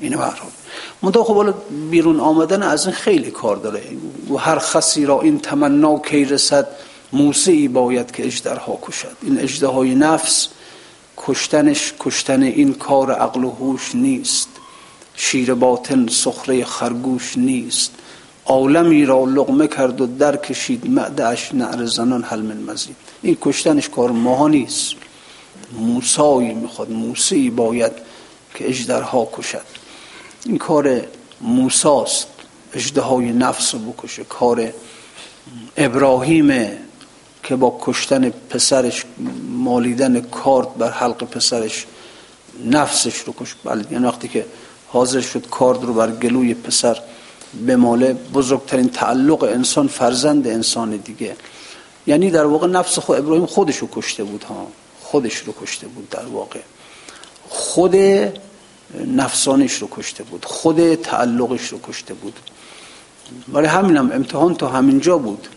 اینو 0.00 0.18
برحال. 0.18 0.50
منطقه 1.02 1.22
خب 1.24 1.54
بیرون 1.90 2.20
آمدن 2.20 2.62
از 2.62 2.86
این 2.86 2.94
خیلی 2.94 3.30
کار 3.30 3.56
داره. 3.56 3.82
و 4.30 4.36
هر 4.36 4.58
خسی 4.58 5.06
را 5.06 5.20
این 5.20 5.38
تمنا 5.38 5.98
کی 5.98 6.24
رسد 6.24 6.68
موسیقی 7.12 7.68
باید 7.68 8.10
که 8.10 8.26
اجدرها 8.26 8.78
کشد. 8.82 9.16
این 9.22 9.40
اجده 9.40 9.94
نفس 9.94 10.48
کشتنش 11.16 11.92
کشتن 12.00 12.42
این 12.42 12.74
کار 12.74 13.12
عقل 13.12 13.44
و 13.44 13.50
هوش 13.50 13.94
نیست. 13.94 14.48
شیر 15.14 15.54
باطن 15.54 16.06
سخره 16.08 16.64
خرگوش 16.64 17.38
نیست. 17.38 17.92
عالمی 18.46 19.04
را 19.04 19.24
لغمه 19.24 19.68
کرد 19.68 20.00
و 20.00 20.06
در 20.06 20.36
کشید 20.36 20.90
معدهش 20.90 21.50
نعر 21.54 21.84
زنان 21.84 22.22
حل 22.22 22.40
من 22.40 22.72
مزید. 22.72 22.96
این 23.22 23.36
کشتنش 23.40 23.88
کار 23.88 24.10
ماها 24.10 24.48
نیست. 24.48 24.94
موسایی 25.78 26.54
می‌خواد 26.54 26.90
موسی 26.90 27.50
باید 27.50 27.92
که 28.54 28.68
اجدرها 28.68 29.28
کشد. 29.32 29.75
این 30.46 30.58
کار 30.58 31.00
موساست 31.40 32.26
اجده 32.72 33.00
های 33.00 33.32
نفس 33.32 33.74
رو 33.74 33.80
بکشه. 33.80 34.24
کار 34.24 34.72
ابراهیم 35.76 36.70
که 37.42 37.56
با 37.56 37.78
کشتن 37.80 38.30
پسرش 38.30 39.04
مالیدن 39.48 40.20
کارت 40.20 40.68
بر 40.68 40.90
حلق 40.90 41.24
پسرش 41.24 41.86
نفسش 42.64 43.18
رو 43.18 43.34
کش 43.40 43.54
بله 43.64 43.84
یعنی 43.90 44.04
وقتی 44.04 44.28
که 44.28 44.46
حاضر 44.88 45.20
شد 45.20 45.46
کارد 45.50 45.84
رو 45.84 45.94
بر 45.94 46.10
گلوی 46.10 46.54
پسر 46.54 46.98
بماله 47.66 48.12
بزرگترین 48.12 48.88
تعلق 48.88 49.42
انسان 49.42 49.88
فرزند 49.88 50.46
انسان 50.46 50.96
دیگه. 50.96 51.36
یعنی 52.06 52.30
در 52.30 52.44
واقع 52.44 52.66
نفس 52.66 52.98
خود 52.98 53.18
ابراهیم 53.18 53.46
خودش 53.46 53.76
رو 53.76 53.88
کشته 53.92 54.24
بود 54.24 54.44
ها. 54.44 54.66
خودش 55.02 55.36
رو 55.36 55.54
کشته 55.62 55.86
بود 55.86 56.10
در 56.10 56.26
واقع. 56.26 56.60
خود 57.48 57.94
نفسانش 59.06 59.74
رو 59.74 59.88
کشته 59.90 60.24
بود 60.24 60.44
خود 60.44 60.94
تعلقش 60.94 61.68
رو 61.68 61.78
کشته 61.88 62.14
بود. 62.14 62.40
برای 63.48 63.66
همینم 63.66 64.12
امتحان 64.12 64.54
تا 64.54 64.68
همینجا 64.68 65.18
بود 65.18 65.48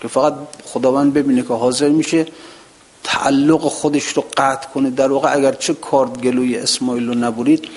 که 0.00 0.08
فقط 0.08 0.34
خداوند 0.64 1.12
ببینه 1.14 1.42
که 1.42 1.54
حاضر 1.54 1.88
میشه 1.88 2.26
تعلق 3.04 3.60
خودش 3.60 4.04
رو 4.04 4.24
قطع 4.36 4.68
کنه. 4.68 4.90
در 4.90 5.12
واقع 5.12 5.36
اگر 5.36 5.52
چه 5.52 5.74
کارد 5.74 6.22
گلوی 6.22 6.56
اسماعیل 6.56 7.08
رو 7.08 7.14
نبرید 7.14 7.68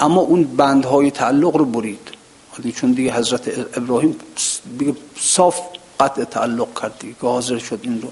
اما 0.00 0.20
اون 0.20 0.44
بندهای 0.44 1.10
تعلق 1.10 1.56
رو 1.56 1.64
برید. 1.64 2.10
چون 2.76 2.92
دیگه 2.92 3.12
حضرت 3.12 3.76
ابراهیم 3.76 4.16
دیگه 4.78 4.94
صاف 5.20 5.60
قطع 6.00 6.24
تعلق 6.24 6.80
کرد 6.80 6.98
دیگه 6.98 7.14
که 7.20 7.26
حاضر 7.26 7.58
شد 7.58 7.80
این 7.82 8.02
رو 8.02 8.10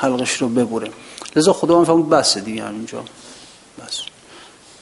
حلقش 0.00 0.32
رو 0.32 0.48
ببره. 0.48 0.90
لذا 1.36 1.52
خداوند 1.52 1.86
فهمید 1.86 2.08
بس 2.08 2.38
دیگه 2.38 2.64
همینجا. 2.64 3.04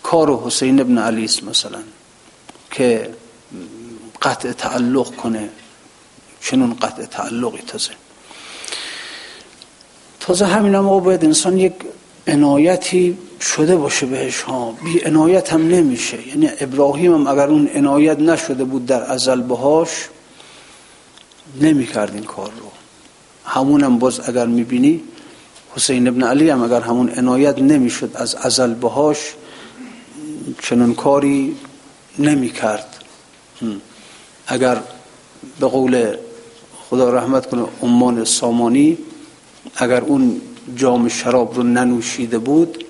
کار 0.07 0.39
حسین 0.45 0.81
ابن 0.81 0.99
علی 0.99 1.25
است 1.25 1.45
مثلا 1.45 1.79
که 2.71 3.11
قطع 4.23 4.53
تعلق 4.53 5.17
کنه 5.17 5.49
چنون 6.41 6.75
قطع 6.75 7.05
تعلقی 7.05 7.63
تازه. 7.67 7.91
تازه 10.21 10.47
همین 10.47 10.75
هم 10.75 11.01
باید 11.01 11.25
انسان 11.25 11.59
یک 11.59 11.73
عنایتی 12.27 13.19
شده 13.41 13.77
باشه 13.77 14.07
بهش 14.07 14.41
ها. 14.41 14.73
بی 14.85 15.01
عنایت 15.05 15.53
هم 15.53 15.69
نمیشه. 15.69 16.29
یعنی 16.29 16.51
ابراهیم 16.61 17.15
هم 17.15 17.27
اگر 17.27 17.49
اون 17.49 17.69
عنایت 17.75 18.19
نشده 18.19 18.65
بود 18.65 18.87
در 18.87 19.03
ازل 19.03 19.41
بهاش 19.41 20.09
نمی 21.61 21.87
کرد 21.87 22.15
این 22.15 22.25
کار 22.25 22.51
رو. 22.51 22.71
همون 23.45 23.83
هم 23.83 23.99
باز 23.99 24.29
اگر 24.29 24.47
می‌بینی 24.47 25.03
حسین 25.77 26.09
ابن 26.09 26.23
علی 26.23 26.51
هم 26.51 26.63
اگر 26.63 26.81
همون 26.81 27.11
عنایت 27.11 27.59
نمی‌شد 27.59 28.11
از 28.15 28.35
ازل 28.35 28.75
بهاش 28.75 29.19
چنون 30.63 30.95
کاری 30.95 31.57
نمی 32.19 32.51
کرد. 32.51 33.05
اگر 34.47 34.83
به 35.61 35.67
قول 35.67 36.17
خدا 36.91 37.11
رحمت 37.11 37.51
کنه 37.51 37.67
امان 37.83 38.25
سامانی 38.25 38.99
اگر 39.77 40.01
اون 40.01 40.41
جام 40.77 41.09
شراب 41.09 41.55
رو 41.57 41.63
ننوشیده 41.63 42.39
بود 42.39 42.85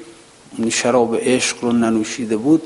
شراب 0.70 1.16
عشق 1.20 1.64
رو 1.64 1.72
ننوشیده 1.72 2.36
بود 2.36 2.62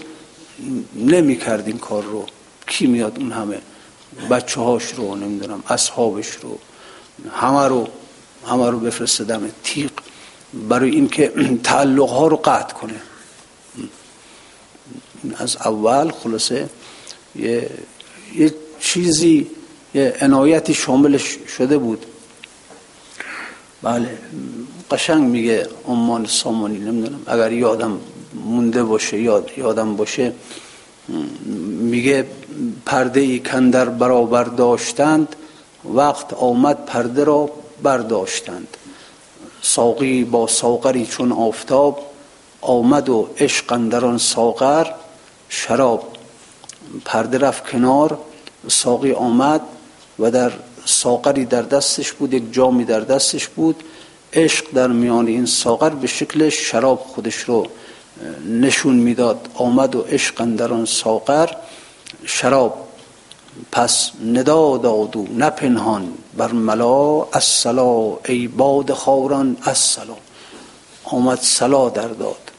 نمی 0.94 1.36
کرد 1.36 1.66
این 1.66 1.78
کار 1.78 2.02
رو. 2.02 2.26
کی 2.66 2.86
میاد 2.86 3.18
اون 3.18 3.32
همه 3.32 3.58
بچه 4.30 4.60
هاش 4.60 4.92
رو 4.92 5.14
نمی‌دونم 5.14 5.62
اصحابش 5.68 6.30
رو 6.42 6.58
همه 7.32 7.68
رو 7.68 7.88
همه 8.46 8.70
رو 8.70 8.78
بفرسته 8.78 9.24
دم 9.24 9.50
تیق 9.62 9.90
برای 10.68 10.90
اینکه 10.90 11.32
تعلق 11.62 12.08
ها 12.10 12.26
رو 12.26 12.36
قطع 12.36 12.74
کنه. 12.74 13.00
از 15.36 15.56
اول 15.56 16.10
خلاصه 16.10 16.68
یه, 17.36 17.70
یه 18.36 18.54
چیزی 18.80 19.46
یه 19.94 20.14
عنایتی 20.20 20.74
شاملش 20.74 21.38
شده 21.56 21.78
بود. 21.78 22.06
بله. 23.82 24.18
قشنگ 24.90 25.22
میگه 25.22 25.66
امان 25.88 26.24
سامانی 26.24 26.78
نمی‌دونم. 26.78 27.20
اگر 27.26 27.52
یادم 27.52 28.00
مونده 28.34 28.82
باشه 28.82 29.20
یاد 29.20 29.50
یادم 29.56 29.96
باشه 29.96 30.32
میگه 31.80 32.26
پرده 32.86 33.20
ای 33.20 33.38
کندر 33.38 33.88
برابر 33.88 34.44
داشتند 34.44 35.36
وقت 35.84 36.34
آمد 36.34 36.84
پرده 36.86 37.24
را 37.24 37.50
برداشتند. 37.82 38.76
ساقی 39.62 40.24
با 40.24 40.46
ساقری 40.46 41.06
چون 41.06 41.32
آفتاب 41.32 42.10
آمد 42.60 43.08
و 43.08 43.28
عشق 43.38 43.72
اندران 43.72 44.18
ساغر 44.18 44.86
شراب 45.50 46.12
پرده 47.04 47.38
رفت 47.38 47.70
کنار 47.70 48.18
ساقی 48.68 49.12
آمد 49.12 49.60
و 50.18 50.30
در 50.30 50.52
ساقری 50.84 51.44
در 51.44 51.62
دستش 51.62 52.12
بود 52.12 52.34
یک 52.34 52.52
جامی 52.52 52.84
در 52.84 53.00
دستش 53.00 53.48
بود. 53.48 53.84
عشق 54.32 54.64
در 54.74 54.86
میان 54.86 55.26
این 55.26 55.46
ساغر 55.46 55.88
به 55.88 56.06
شکل 56.06 56.48
شراب 56.48 56.98
خودش 56.98 57.36
رو 57.36 57.66
نشون 58.46 58.96
می‌داد. 58.96 59.48
آمد 59.54 59.94
و 59.94 60.00
عشق 60.00 60.44
در 60.44 60.72
آن 60.72 60.84
ساغر. 60.84 61.50
شراب 62.24 62.88
پس 63.72 64.10
ندا 64.24 64.76
داد 64.76 65.16
و 65.16 65.26
نپنهان 65.36 66.12
بر 66.36 66.52
ملا. 66.52 67.22
السلا 67.32 68.18
ای 68.24 68.48
باد 68.48 68.92
خوران 68.92 69.56
السلا 69.64 70.16
آمد 71.04 71.38
سلا 71.42 71.88
در 71.88 72.08
داد. 72.08 72.49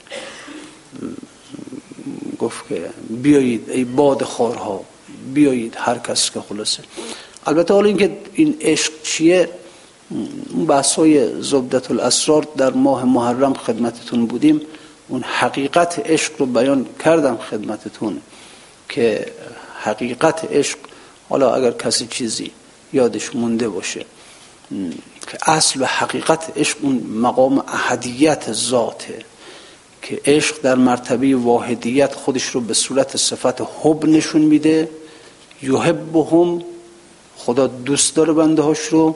گفت 2.42 2.68
که 2.70 2.90
بیایید 3.10 3.70
ای 3.70 3.84
باد 3.84 4.24
خورها 4.24 4.84
بیایید 5.34 5.74
هر 5.78 5.98
کس 5.98 6.32
که 6.32 6.42
خلاصه. 6.50 6.84
البته 7.46 7.74
حالا 7.74 7.88
اینکه 7.88 8.18
این 8.34 8.58
عشق 8.62 8.92
چیه 9.04 9.50
اون 10.54 10.66
بحث 10.66 10.96
های 10.96 11.42
زبدت 11.42 11.92
الاسرار 11.92 12.48
در 12.58 12.70
ماه 12.70 13.06
محرم 13.06 13.54
خدمتتون 13.54 14.26
بودیم. 14.26 14.62
اون 15.08 15.24
حقیقت 15.24 16.00
عشق 16.06 16.32
رو 16.40 16.46
بیان 16.46 16.86
کردم 17.06 17.38
خدمتتون 17.38 18.22
که 18.90 19.26
حقیقت 19.84 20.52
عشق 20.52 20.78
حالا 21.30 21.56
اگر 21.56 21.72
کسی 21.72 22.08
چیزی 22.08 22.52
یادش 22.94 23.36
مونده 23.36 23.70
باشه 23.70 24.06
که 25.28 25.38
اصل 25.52 25.82
و 25.82 25.86
حقیقت 25.86 26.58
عشق 26.58 26.78
اون 26.82 26.96
مقام 26.96 27.64
احدیت 27.68 28.54
ذاته. 28.54 29.26
که 30.02 30.22
عشق 30.26 30.62
در 30.62 30.76
مرتبه 30.76 31.36
واحدیت 31.36 32.16
خودش 32.16 32.44
رو 32.44 32.62
به 32.62 32.74
صورت 32.74 33.18
صفت 33.18 33.62
حب 33.62 34.06
نشون 34.06 34.42
میده. 34.42 34.90
یحبهم 35.62 36.64
خدا 37.38 37.68
دوست 37.68 38.16
داره 38.16 38.34
بنده 38.34 38.62
هاش 38.62 38.80
رو. 38.80 39.16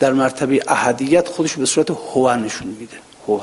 در 0.00 0.12
مرتبه 0.12 0.62
احدیت 0.68 1.28
خودش 1.28 1.56
به 1.56 1.66
صورت 1.66 1.90
هو 1.90 2.36
نشون 2.36 2.68
میده. 2.68 2.96
هو 3.28 3.40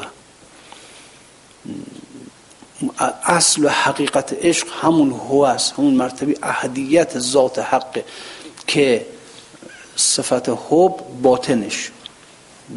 اصل 3.24 3.66
و 3.66 3.70
حقیقت 3.70 4.34
عشق 4.34 4.68
همون 4.82 5.12
هو 5.12 5.42
است 5.42 5.74
همون 5.74 5.94
مرتبه 5.94 6.38
احدیت 6.44 7.20
ذات 7.20 7.60
حق 7.60 8.04
که 8.68 9.06
صفت 9.96 10.50
حب 10.50 10.96
باطنش 11.22 11.92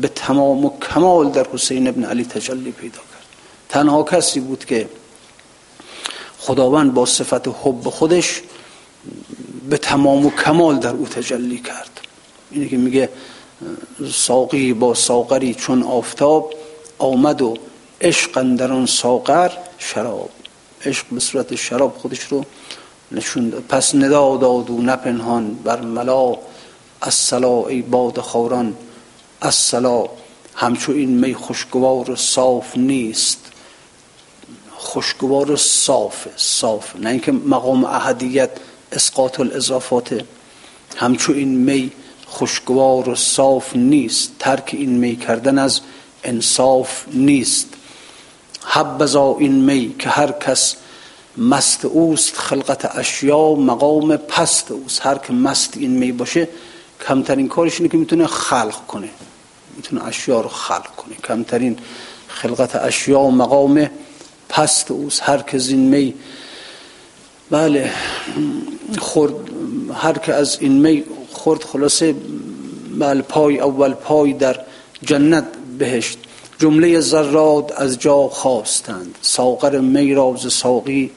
به 0.00 0.08
تمام 0.08 0.64
و 0.64 0.78
کمال 0.78 1.30
در 1.30 1.46
حسین 1.52 1.88
ابن 1.88 2.04
علی 2.04 2.24
تجلی 2.24 2.72
پیدا 2.72 2.98
تنها 3.68 4.02
کسی 4.02 4.40
بود 4.40 4.64
که 4.64 4.88
خداوند 6.38 6.94
با 6.94 7.06
صفت 7.06 7.48
حب 7.48 7.88
خودش 7.88 8.42
به 9.70 9.78
تمام 9.78 10.26
و 10.26 10.30
کمال 10.30 10.78
در 10.78 10.90
او 10.90 11.06
تجلی 11.06 11.58
کرد. 11.58 12.00
اینه 12.50 12.68
که 12.68 12.76
میگه 12.76 13.08
ساقی 14.12 14.72
با 14.72 14.94
ساقری 14.94 15.54
چون 15.54 15.82
آفتاب 15.82 16.54
آمد 16.98 17.42
و 17.42 17.54
عشق 18.00 18.42
در 18.42 18.72
آن 18.72 18.86
ساقر 18.86 19.50
شراب. 19.78 20.30
عشق 20.84 21.06
به 21.12 21.20
صورت 21.20 21.54
شراب 21.54 21.96
خودش 21.98 22.20
رو 22.20 22.44
نشون 23.12 23.50
داد. 23.50 23.62
پس 23.62 23.94
ندا 23.94 24.36
داد 24.36 24.70
و 24.70 24.82
نپنهان 24.82 25.54
بر 25.54 25.80
ملا. 25.80 26.36
الصلا 27.02 27.66
ای 27.66 27.82
باد 27.82 28.20
خوران 28.20 28.76
الصلا. 29.42 30.04
همچو 30.54 30.92
این 30.92 31.10
می 31.10 31.34
خوشگوار 31.34 32.10
و 32.10 32.16
صاف 32.16 32.76
نیست. 32.76 33.47
خوشگوار 34.78 35.50
و 35.50 35.56
صاف 35.56 36.26
صاف. 36.36 36.96
نه 36.96 37.10
اینکه 37.10 37.32
مقام 37.32 37.84
احدیت 37.84 38.50
اسقاط 38.92 39.40
الاضافات. 39.40 40.24
همچو 40.96 41.32
این 41.32 41.48
می 41.48 41.92
خوشگوار 42.26 43.08
و 43.08 43.14
صاف 43.14 43.76
نیست 43.76 44.32
ترک 44.38 44.70
این 44.72 44.90
می 44.90 45.16
کردن 45.16 45.58
از 45.58 45.80
انصاف 46.24 47.04
نیست. 47.12 47.66
حبزا 48.64 49.36
این 49.38 49.52
می 49.52 49.94
که 49.98 50.08
هر 50.08 50.32
کس 50.32 50.76
مست 51.36 51.84
اوست 51.84 52.36
خلقت 52.36 52.96
اشیا 52.98 53.54
مقام 53.54 54.16
پست 54.16 54.70
اوست. 54.70 55.06
هر 55.06 55.18
که 55.18 55.32
مست 55.32 55.76
این 55.76 55.90
می 55.90 56.12
باشه 56.12 56.48
کمترین 57.08 57.48
کارش 57.48 57.76
اینه 57.76 57.88
که 57.88 57.96
می‌تونه 57.96 58.26
خلق 58.26 58.86
کنه. 58.86 59.08
می‌تونه 59.76 60.04
اشیا 60.04 60.40
رو 60.40 60.48
خلق 60.48 60.96
کنه. 60.96 61.14
کمترین 61.14 61.78
خلقت 62.28 62.76
اشیا 62.76 63.30
مقام 63.30 63.90
پست 64.48 64.90
اوست 64.90 65.22
هر 65.22 65.38
که 65.38 65.58
این 65.68 65.80
می 65.80 66.14
بله 67.50 67.92
خورد 68.98 69.34
هر 69.94 70.18
که 70.18 70.34
از 70.34 70.58
این 70.60 70.72
می 70.72 71.04
خورد 71.32 71.64
خلاصه 71.64 72.14
بله 72.98 73.22
پای 73.22 73.60
اول 73.60 73.94
پای 73.94 74.32
در 74.32 74.60
جنت 75.02 75.44
بهشت. 75.78 76.18
جمله 76.58 77.00
ذرات 77.00 77.80
از 77.80 77.98
جا 77.98 78.28
خواستند 78.28 79.18
ساغر 79.22 79.78
می 79.78 80.14
راز 80.14 80.52
ساقی 80.52 81.10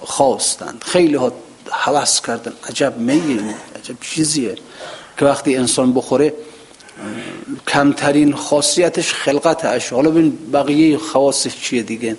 خواستند. 0.00 0.84
خیلی 0.86 1.14
ها 1.14 1.32
حوث 1.70 2.20
کردن 2.20 2.52
عجب 2.68 2.98
میه 2.98 3.40
عجب 3.76 3.96
چیزیه 4.00 4.54
که 5.18 5.24
وقتی 5.24 5.56
انسان 5.56 5.92
بخوره 5.92 6.34
کمترین 7.68 8.34
خاصیتش 8.34 9.12
خلقت 9.12 9.64
اش. 9.64 9.92
حالا 9.92 10.10
ببین 10.10 10.38
بقیه 10.52 10.98
خواستش 10.98 11.60
چیه 11.62 11.82
دیگه؟ 11.82 12.16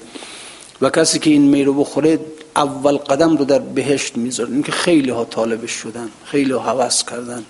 و 0.82 0.89
کسی 0.89 1.20
که 1.20 1.30
این 1.30 1.42
می 1.42 1.63
رو 1.63 1.74
بخوره 1.74 2.20
اول 2.56 2.98
قدم 2.98 3.38
رو 3.38 3.46
در 3.46 3.60
بهشت 3.60 4.18
می‌ذاره. 4.18 4.52
این 4.52 4.63
که 4.63 4.72
خیلی 4.72 5.10
ها 5.10 5.26
طالبش 5.26 5.72
شدن 5.72 6.10
خیلی 6.26 6.52
ها 6.52 6.89
کردن. 7.10 7.46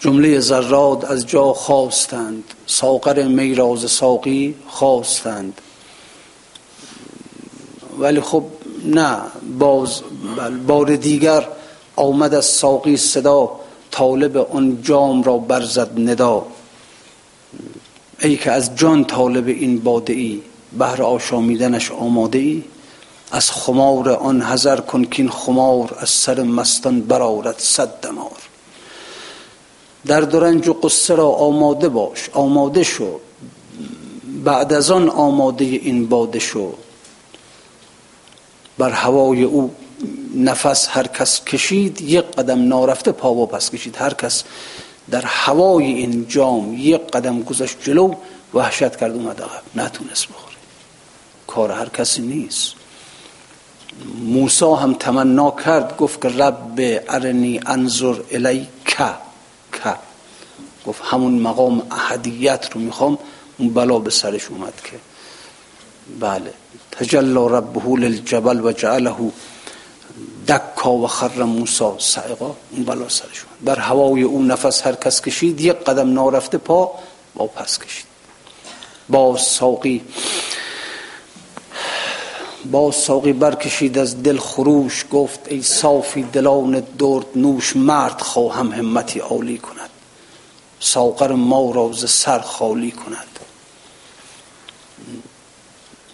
جمله 0.00 0.40
ذرات 0.40 1.04
از 1.04 1.26
جا 1.26 1.52
خواستند. 1.52 2.44
ساقر 2.66 3.22
میراز 3.22 3.90
ساقی 3.90 4.54
خواستند. 4.68 5.60
ولی 7.98 8.20
خب 8.20 8.44
نه 8.84 9.16
باز 9.58 10.00
بار 10.66 10.96
دیگر 10.96 11.48
آمد 11.96 12.34
از 12.34 12.44
ساقی 12.44 12.96
صدا 12.96 13.50
طالب 13.90 14.36
آن 14.36 14.82
جام 14.82 15.22
را 15.22 15.38
برزد 15.38 16.00
ندا. 16.00 16.46
ای 18.20 18.36
که 18.36 18.50
از 18.52 18.76
جان 18.76 19.04
طالب 19.04 19.48
این 19.48 19.78
باده 19.78 20.12
ای 20.12 20.40
بهر 20.78 21.02
آشامیدنش 21.02 21.90
آماده 21.90 22.38
ای 22.38 22.64
از 23.32 23.50
خمار 23.50 24.10
آن 24.10 24.42
هزر 24.42 24.80
کن 24.80 25.04
که 25.04 25.22
این 25.22 25.30
خمار 25.30 25.96
از 25.98 26.10
سر 26.10 26.42
مستان 26.42 27.00
برارد 27.00 27.58
صد 27.58 28.00
دمار. 28.00 28.38
در 30.06 30.20
درنج 30.20 30.68
و 30.68 30.72
قصه 30.72 31.14
را 31.14 31.28
آماده 31.28 31.88
باش 31.88 32.30
آماده 32.32 32.82
شو. 32.82 33.20
بعد 34.44 34.72
از 34.72 34.90
آن 34.90 35.08
آماده 35.08 35.64
این 35.64 36.06
باده 36.06 36.38
شو. 36.38 36.72
بر 38.78 38.90
هوای 38.90 39.42
او 39.42 39.74
نفس 40.36 40.88
هر 40.90 41.06
کس 41.06 41.44
کشید 41.44 42.00
یک 42.00 42.24
قدم 42.24 42.68
نارفته 42.68 43.12
پا 43.12 43.46
پس 43.46 43.70
کشید. 43.70 43.96
هر 43.96 44.14
کس 44.14 44.44
در 45.10 45.22
هوای 45.22 45.84
این 45.84 46.28
جام 46.28 46.74
یک 46.78 47.00
قدم 47.00 47.42
گذاشت 47.42 47.76
جلو 47.82 48.14
وحشت 48.54 48.96
کرد 48.96 49.12
اومد 49.12 49.40
عقب 49.42 49.62
نتونست 49.74 50.28
بخوره. 50.28 50.49
کار 51.54 51.72
هر 51.72 51.88
کسی 51.88 52.22
نیست. 52.22 52.74
موسی 54.34 54.64
هم 54.64 54.94
تمنا 54.94 55.50
کرد 55.64 55.96
گفت 55.96 56.22
که 56.22 56.28
رب 56.28 56.80
ارنی 57.08 57.60
انظر 57.66 58.20
الی 58.30 58.68
که 58.86 59.10
که 59.72 59.94
گفت 60.86 61.02
همون 61.04 61.38
مقام 61.38 61.82
احدیت 61.90 62.68
رو 62.72 62.80
می‌خوام 62.80 63.18
اون 63.58 63.68
بلا 63.74 63.98
به 63.98 64.10
سرش 64.10 64.48
اومد 64.48 64.80
که. 64.84 64.96
بله. 66.20 66.54
تجلا 66.92 67.46
ربه 67.46 67.96
للجبل 68.00 68.60
و 68.60 68.72
جعله 68.72 69.14
دکا 70.48 70.92
و 70.92 71.06
خر 71.06 71.42
موسا 71.42 71.98
سعقا 71.98 72.54
اون 72.70 72.84
بلا 72.84 73.08
سرش 73.08 73.44
اومد. 73.44 73.64
در 73.64 73.82
هوای 73.82 74.22
اون 74.22 74.50
نفس 74.50 74.86
هر 74.86 74.94
کس 74.94 75.20
کشید 75.20 75.60
یک 75.60 75.76
قدم 75.76 76.12
نارفته 76.12 76.58
پا 76.58 76.92
با 77.34 77.46
پس 77.46 77.78
کشید. 77.78 78.06
با 79.08 79.36
ساقی 79.36 80.02
با 82.70 82.92
ساقی 82.92 83.32
برکشید 83.32 83.98
از 83.98 84.22
دل 84.22 84.38
خروش 84.38 85.04
گفت 85.10 85.40
ای 85.48 85.62
صافی 85.62 86.22
دلان 86.22 86.82
درد 86.98 87.26
نوش 87.36 87.76
مرد 87.76 88.20
خواهم 88.20 88.72
همتی 88.72 89.18
عالی 89.18 89.58
کند. 89.58 89.90
ساقر 90.80 91.32
ما 91.32 91.70
را 91.70 91.92
ز 91.92 92.10
سر 92.10 92.38
خالی 92.38 92.90
کند. 92.90 93.26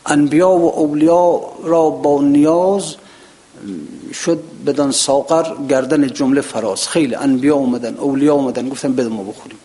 انبیا 0.07 0.51
و 0.51 0.79
اولیا 0.79 1.41
را 1.63 1.91
با 1.91 2.23
نیاز 2.23 2.95
شد 4.13 4.43
بدن 4.67 4.91
ساقر 4.91 5.67
گردن 5.69 6.07
جمله 6.07 6.41
فراز. 6.41 6.89
خیلی 6.89 7.15
انبیا 7.15 7.55
اومدن 7.55 7.95
اولیا 7.95 8.35
اومدن 8.35 8.69
گفتن 8.69 8.93
بده 8.93 9.09
ما 9.09 9.23
بخوریم. 9.23 9.59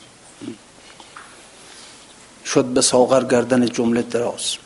شد 2.45 2.65
به 2.65 2.81
ساقر 2.81 3.23
گردن 3.23 3.65
جمله 3.65 4.01
دراز. 4.01 4.57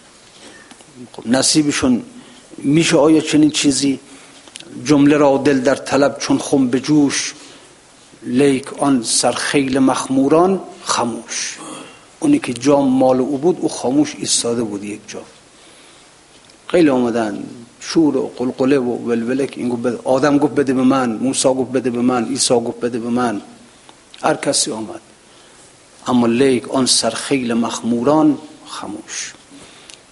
خب 1.13 1.28
نصیبشون 1.28 2.03
میشه 2.57 2.97
آیا 2.97 3.21
چنین 3.21 3.51
چیزی 3.51 3.99
جمله 4.85 5.17
را 5.17 5.37
دل 5.37 5.61
در 5.61 5.75
طلب 5.75 6.17
چون 6.19 6.37
خم 6.37 6.67
به 6.67 6.79
جوش؟ 6.79 7.33
لیک 8.23 8.73
آن 8.73 9.03
سرخیل 9.03 9.79
مخموران 9.79 10.61
خموش 10.83 11.57
اونی 12.19 12.39
که 12.39 12.53
جام 12.53 12.87
مال 12.89 13.19
او 13.19 13.37
بود 13.37 13.57
او 13.61 13.69
خاموش 13.69 14.15
ایستاده 14.17 14.63
بود 14.63 14.83
یک 14.83 14.99
جا. 15.07 15.21
خیلی 16.67 16.89
آمدن. 16.89 17.43
شور 17.79 18.17
و 18.17 18.31
قلقله 18.37 18.77
و 18.77 19.09
ولولک. 19.09 19.53
این 19.57 19.97
آدم 20.03 20.37
گفت 20.37 20.55
بده 20.55 20.73
به 20.73 20.83
من. 20.83 21.09
موسی 21.11 21.47
گفت 21.47 21.71
بده 21.71 21.89
به 21.89 22.01
من. 22.01 22.25
عیسی 22.25 22.53
گفت 22.53 22.79
بده 22.79 22.99
به 22.99 23.09
من. 23.09 23.41
هر 24.21 24.35
کسی 24.35 24.71
آمد. 24.71 25.01
اما 26.07 26.27
لیک 26.27 26.69
آن 26.69 26.85
سرخیل 26.85 27.53
مخموران 27.53 28.37
خموش 28.65 29.33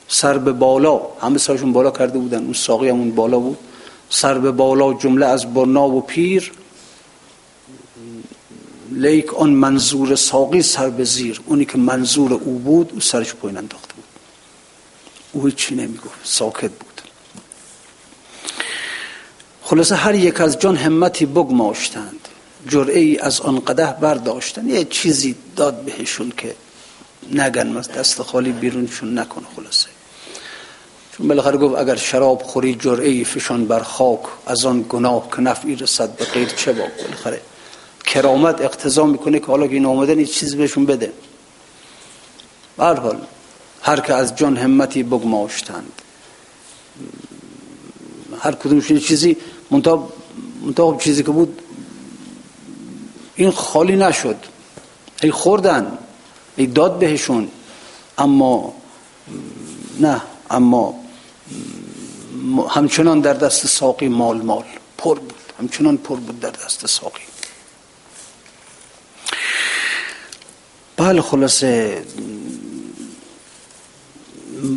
سر 0.08 0.38
به 0.38 0.52
بالا. 0.52 1.02
همه 1.22 1.38
سرشون 1.38 1.74
بالا 1.74 1.92
کرده 1.92 2.20
بودن. 2.20 2.44
اون 2.44 2.54
ساقی 2.54 2.90
همون 2.90 3.12
بالا 3.12 3.40
بود. 3.40 3.58
سر 4.10 4.38
به 4.38 4.52
بالا 4.52 4.94
جمله 4.94 5.26
از 5.26 5.54
برنا 5.54 5.88
و 5.88 6.02
پیر. 6.02 6.52
لیک 8.92 9.34
آن 9.34 9.50
منظور 9.50 10.16
ساقی 10.16 10.62
سر 10.62 10.90
به 10.90 11.04
زیر. 11.04 11.42
اونی 11.46 11.66
که 11.66 11.78
منظور 11.78 12.34
او 12.34 12.60
بود 12.60 12.92
او 12.94 13.00
سرش 13.00 13.34
پایین 13.34 13.58
انداخته 13.58 13.94
بود. 13.94 14.04
او 15.32 15.50
چی 15.50 15.76
نمی‌گفت. 15.76 16.20
ساکت 16.24 16.72
بود. 16.72 17.02
خلاصه 19.64 19.96
هر 19.96 20.16
یک 20.16 20.42
از 20.42 20.60
جان 20.60 20.76
همتی 20.76 21.26
بگماشتند. 21.26 22.28
جرعه 22.70 23.00
ای 23.00 23.18
از 23.18 23.42
آن 23.42 23.60
قده 23.60 23.96
برداشتن 24.02 24.70
یه 24.70 24.86
چیزی 24.86 25.36
داد 25.56 25.82
بهشون 25.82 26.34
که 26.38 26.56
نگن 27.32 27.82
دست 27.82 28.22
خالی 28.22 28.52
بیرونشون 28.52 29.20
نکنه 29.20 29.46
خلاصه. 29.56 29.93
چون 31.18 31.28
بالاخره 31.28 31.58
گفت 31.58 31.78
اگر 31.78 31.96
شراب 31.96 32.44
خوری 32.44 32.76
جرعه 32.76 33.10
ای 33.10 33.24
فشان 33.24 33.66
بر 33.66 33.80
خاک 33.80 34.20
از 34.46 34.66
آن 34.66 34.86
گناه 34.90 35.28
که 35.36 35.42
نفعی 35.42 35.76
رسد 35.76 36.16
به 36.16 36.26
غیر 36.26 36.50
چه 36.50 36.74
با 36.74 36.84
بالاخره 37.04 37.42
کرامت 38.06 38.62
اقتضا 38.62 39.06
می‌کنه 39.06 39.40
که 39.40 39.46
حالا 39.46 39.68
که 39.68 39.74
این 39.74 39.86
آمدن 39.86 40.20
یه 40.20 40.26
چیز 40.26 40.56
بهشون 40.56 40.86
بده. 40.86 41.14
هر 42.80 42.94
حال 42.94 43.18
هر 43.82 44.00
که 44.00 44.14
از 44.14 44.36
جان 44.36 44.58
همتی 44.58 45.04
بگماشتند. 45.04 46.02
هر 48.40 48.52
کدومشون 48.52 49.00
چیزی 49.00 49.38
منتها 49.72 50.10
منتها 50.62 50.98
چیزی 50.98 51.24
که 51.24 51.32
بود 51.32 51.62
این 53.36 53.52
خالی 53.52 53.96
نشد. 53.96 54.36
ای 55.24 55.32
خوردن 55.32 55.98
ای 56.56 56.68
داد 56.68 57.00
بهشون. 57.00 57.48
اما 58.18 58.74
نه 60.00 60.22
اما 60.50 61.03
همچنان 62.70 63.20
در 63.20 63.34
دست 63.34 63.68
ساقی 63.68 64.08
مال 64.08 64.42
مال. 64.42 64.64
پر 64.98 65.20
بود. 65.20 65.34
همچنان 65.60 65.98
پر 65.98 66.16
بود 66.16 66.40
در 66.40 66.50
دست 66.50 66.88
ساقی. 66.88 67.22
بله 70.98 71.22
خلاصه 71.22 72.04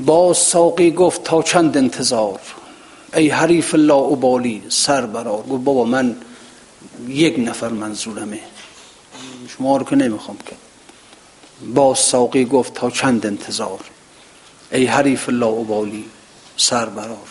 با 0.05 0.35
ساقی 0.35 0.91
گفت 0.91 1.24
تا 1.24 1.43
چند 1.43 1.77
انتظار. 1.77 2.41
ای 3.14 3.29
حریف 3.29 3.74
لا 3.74 3.97
ابالی 3.97 4.62
سر 4.68 5.07
برار 5.07 5.43
گفت 5.43 5.64
بابا 5.64 5.85
من 5.85 6.16
یک 7.09 7.35
نفر 7.39 7.68
منظورمه. 7.68 8.41
شما 9.49 9.77
رو 9.77 9.85
که 9.85 9.97
نمی‌خوام 9.97 10.39
که. 10.47 10.57
با 11.74 11.95
ساقی 11.95 12.45
گفت 12.45 12.74
تا 12.74 12.91
چند 12.91 13.27
انتظار. 13.27 13.81
ای 14.72 14.87
حریف 14.87 15.29
لا 15.29 15.49
ابالی. 15.49 16.05
سر 16.57 16.86
برار 16.86 17.28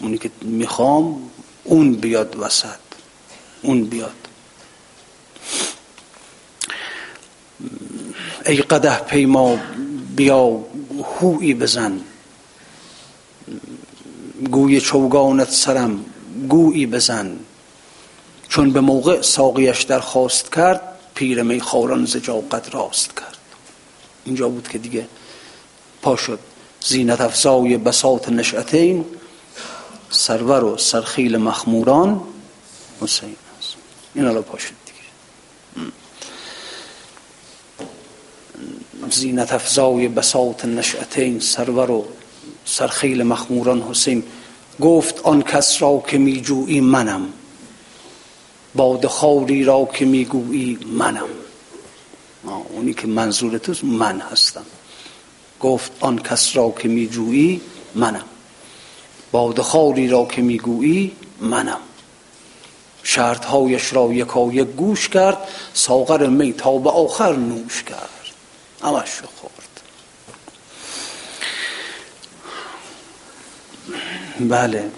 اونی 0.00 0.18
که 0.18 0.30
می‌خوام 0.42 1.30
اون 1.64 1.94
بیاد 1.94 2.36
وسط. 2.36 2.78
اون 3.62 3.84
بیاد. 3.84 4.14
ای 8.46 8.56
قده 8.56 8.98
پیما 8.98 9.58
بیا 10.16 10.64
هوی 11.20 11.54
بزن. 11.54 12.00
گوی 14.50 14.80
چوگانت 14.80 15.50
سرم 15.50 16.04
گویی 16.48 16.86
بزن. 16.86 17.38
چون 18.48 18.72
به 18.72 18.80
موقع 18.80 19.22
ساقیش 19.22 19.82
درخواست 19.82 20.52
کرد 20.54 20.80
پیر 21.14 21.42
می 21.42 21.60
خوران 21.60 22.04
زجا 22.04 22.40
قد 22.40 22.68
راست 22.72 23.16
کرد. 23.16 23.36
اینجا 24.24 24.48
بود 24.48 24.68
که 24.68 24.78
دیگه 24.78 25.08
پا 26.02 26.16
شد. 26.16 26.38
زینت 26.80 27.20
افزای 27.20 27.76
بساط 27.76 28.28
نشعتین 28.28 29.04
سرور 30.10 30.64
و 30.64 30.76
سرخیل 30.76 31.36
مخموران 31.36 32.22
حسین 33.00 33.36
است. 33.58 33.74
این 34.14 34.24
الان 34.24 34.42
پا 34.42 34.58
شد 34.58 34.74
دیگه 34.86 34.98
زینت 39.10 39.52
افزای 39.52 40.08
بساط 40.08 40.64
نشعتین 40.64 41.40
سرور 41.40 41.90
و 41.90 42.04
سرخیل 42.64 43.22
مخموران 43.22 43.82
حسین. 43.82 44.24
گفت 44.80 45.20
آن 45.20 45.42
کس 45.42 45.82
را 45.82 46.02
که 46.06 46.18
میجویی 46.18 46.80
منم. 46.80 47.32
باد 48.74 49.06
خاوری 49.06 49.64
را 49.64 49.88
که 49.94 50.04
می‌گویی 50.04 50.78
منم. 50.86 51.28
اونی 52.68 52.94
که 52.94 53.06
منظور 53.06 53.58
توست 53.58 53.84
من 53.84 54.20
هستم. 54.20 54.64
گفت 55.60 55.92
آن 56.00 56.18
کس 56.18 56.56
را 56.56 56.70
که 56.70 56.88
میجویی 56.88 57.60
منم. 57.94 58.24
باد 59.32 59.60
خاوری 59.60 60.08
را 60.08 60.24
که 60.24 60.42
می‌گویی 60.42 61.12
منم. 61.40 61.80
شرطهایش 63.02 63.92
را 63.92 64.12
یکا 64.12 64.52
یک 64.52 64.68
گوش 64.68 65.08
کرد 65.08 65.38
ساغر 65.74 66.26
می 66.26 66.52
تا 66.52 66.78
به 66.78 66.90
آخر 66.90 67.32
نوش 67.32 67.82
کرد. 67.82 68.08
همش 68.82 69.20
خورد. 69.20 69.80
بله. 74.40 74.90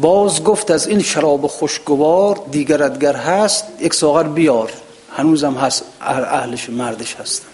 باز 0.00 0.44
گفت 0.44 0.70
از 0.70 0.86
این 0.86 1.02
شراب 1.02 1.46
خوشگوار 1.46 2.40
دیگرتگر 2.50 3.16
هست 3.16 3.64
یک 3.80 3.94
ساغر 3.94 4.22
بیار. 4.22 4.72
هنوزم 5.16 5.54
هست 5.54 5.84
اهلش 6.00 6.70
مردش 6.70 7.14
هستن. 7.14 7.49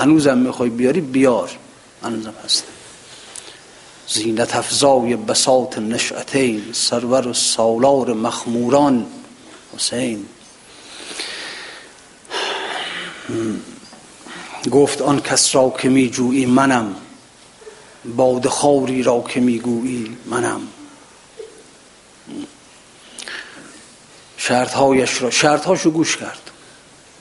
هنوزم 0.00 0.38
می‌خوای 0.38 0.70
بیاری 0.70 1.00
بیار. 1.00 1.50
هنوزم 2.02 2.34
هست. 2.44 2.64
زینت 4.08 4.56
افزای 4.56 5.16
بساط 5.16 5.78
نشعتین 5.78 6.64
سرور 6.72 7.28
و 7.28 7.34
سالار 7.34 8.12
مخموران. 8.12 9.06
حسین. 9.76 10.26
گفت 14.70 15.02
آن 15.02 15.20
کس 15.20 15.54
را 15.54 15.74
که 15.78 15.88
می 15.88 16.10
جویی 16.10 16.46
منم 16.46 16.96
باد 18.16 18.46
خاری 18.48 19.02
را 19.02 19.24
که 19.28 19.40
می 19.40 19.58
گویی 19.58 20.16
منم. 20.26 20.60
شرطهایش 24.36 25.22
را 25.22 25.30
شرطهاشو 25.30 25.90
گوش 25.90 26.16
کرد. 26.16 26.49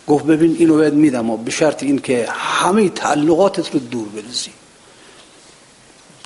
گفت 0.10 0.26
ببین 0.26 0.56
اینو 0.60 0.78
باید 0.78 0.94
میدم 0.94 1.30
و 1.30 1.38
به 1.38 1.52
شرط 1.52 1.84
این 1.84 2.00
که 2.00 2.28
همه 2.32 2.90
تعلقاتت 2.90 3.74
رو 3.74 3.80
دور 3.80 4.08
بریزی. 4.08 4.52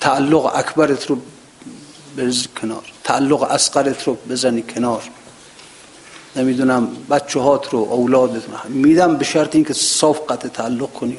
تعلق 0.00 0.52
اکبرت 0.54 1.06
رو 1.06 1.18
بریزی 2.16 2.48
کنار. 2.60 2.84
تعلق 3.04 3.42
اسقرت 3.42 4.02
رو 4.02 4.16
بزنی 4.30 4.62
کنار. 4.62 5.02
نمی‌دونم 6.36 6.88
بچه 7.10 7.40
هات 7.40 7.70
رو 7.70 7.78
اولادت 7.78 8.42
میدم 8.68 9.16
به 9.16 9.24
شرط 9.24 9.54
اینکه 9.54 9.72
صاف 9.72 10.20
قطع 10.32 10.48
تعلق 10.48 10.92
کنی. 10.92 11.18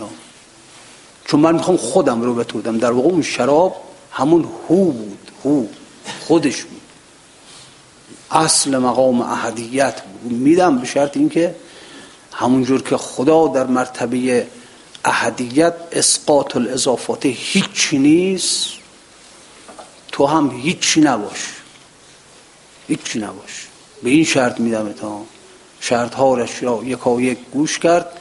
چون 1.26 1.40
من 1.40 1.56
می‌خوام 1.56 1.78
خودم 1.78 2.22
رو 2.22 2.36
بتودم 2.36 2.78
در 2.78 2.92
واقع 2.92 3.08
اون 3.08 3.22
شراب 3.22 3.76
همون 4.12 4.46
هو 4.70 4.92
بود. 4.92 5.32
هو. 5.46 5.66
خودش 6.20 6.64
بود. 6.64 6.82
اصل 8.32 8.78
مقام 8.78 9.22
احدیت 9.22 10.02
بود. 10.02 10.32
میدم 10.32 10.78
به 10.78 10.88
شرط 10.88 11.18
اینکه 11.18 11.56
همونجور 12.38 12.82
که 12.82 12.98
خدا 12.98 13.48
در 13.48 13.68
مرتبه 13.68 14.48
احدیت 15.06 15.74
اسقاط 15.92 16.56
الاضافات 16.56 17.26
هیچی 17.26 17.98
نیست 17.98 18.68
تو 20.12 20.26
هم 20.26 20.52
هیچی 20.52 21.02
نباش. 21.02 21.54
هیچی 22.88 23.20
نباش. 23.20 23.68
به 24.04 24.10
این 24.10 24.24
شرط 24.24 24.60
میدم 24.60 24.92
تا 24.92 25.22
شرط 25.80 26.16
هارش 26.16 26.64
را 26.64 26.82
یکا 26.84 27.22
یک 27.22 27.38
گوش 27.54 27.80
کرد 27.80 28.20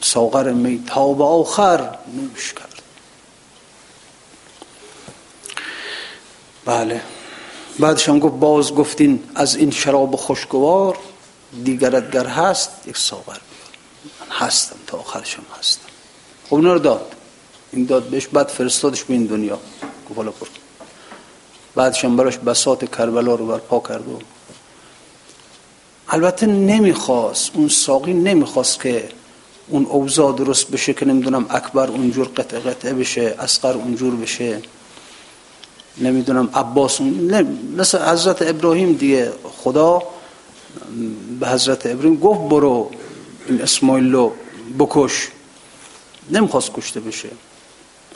ساغر 0.00 0.52
می 0.52 0.84
تا 0.86 1.12
به 1.12 1.24
آخر 1.24 1.98
نوش 2.14 2.54
کرد. 2.54 2.82
بله. 6.64 7.00
بعدش 7.78 8.08
هم 8.08 8.18
گفت 8.18 8.34
باز 8.34 8.74
گفتین 8.74 9.22
از 9.34 9.56
این 9.56 9.70
شراب 9.70 10.16
خوشگوار 10.16 10.98
دیگرت 11.64 12.10
گر 12.10 12.26
هست 12.26 12.70
یک 12.86 12.96
ساغر. 12.96 13.38
من 14.20 14.36
هستم 14.36 14.76
تا 14.86 14.98
آخرشم 14.98 15.42
هستم. 15.58 15.88
خب 16.50 16.56
رو 16.56 16.78
داد. 16.78 17.12
این 17.72 17.84
داد 17.84 18.02
بهش 18.02 18.26
بعد 18.26 18.48
فرستادش 18.48 19.04
به 19.04 19.14
این 19.14 19.26
دنیا. 19.26 19.58
گفت 20.10 20.16
حالا 20.16 20.32
بعدش 21.74 22.04
هم 22.04 22.16
براش 22.16 22.38
بساط 22.38 22.96
کربلا 22.96 23.34
رو 23.34 23.46
برپا 23.46 23.80
کرد 23.80 24.08
و 24.08 24.18
البته 26.08 26.46
نمی‌خواست 26.46 27.50
اون 27.54 27.68
ساقی 27.68 28.12
نمی‌خواست 28.12 28.80
که 28.80 29.08
اون 29.68 29.86
اوضاع 29.86 30.36
درست 30.36 30.70
بشه 30.70 30.94
که 30.94 31.04
نمی‌دونم 31.04 31.46
اکبر 31.50 31.86
اونجور 31.86 32.28
قطع 32.36 32.58
قطعه 32.58 32.92
بشه 32.92 33.34
اسقر 33.38 33.72
اونجور 33.72 34.16
بشه. 34.16 34.62
نمی‌دونم 35.98 36.50
عباس 36.54 37.00
نه 37.00 37.46
مثل 37.76 37.98
حضرت 37.98 38.42
ابراهیم 38.42 38.92
دیگه 38.92 39.32
خدا 39.64 40.02
به 41.40 41.48
حضرت 41.48 41.86
ابراهیم 41.86 42.16
گفت 42.16 42.40
برو 42.40 42.90
این 43.48 43.62
اسماعیل 43.62 44.12
رو 44.12 44.32
بکش. 44.78 45.28
نمی‌خواست 46.30 46.72
کشته 46.72 47.00
بشه. 47.00 47.28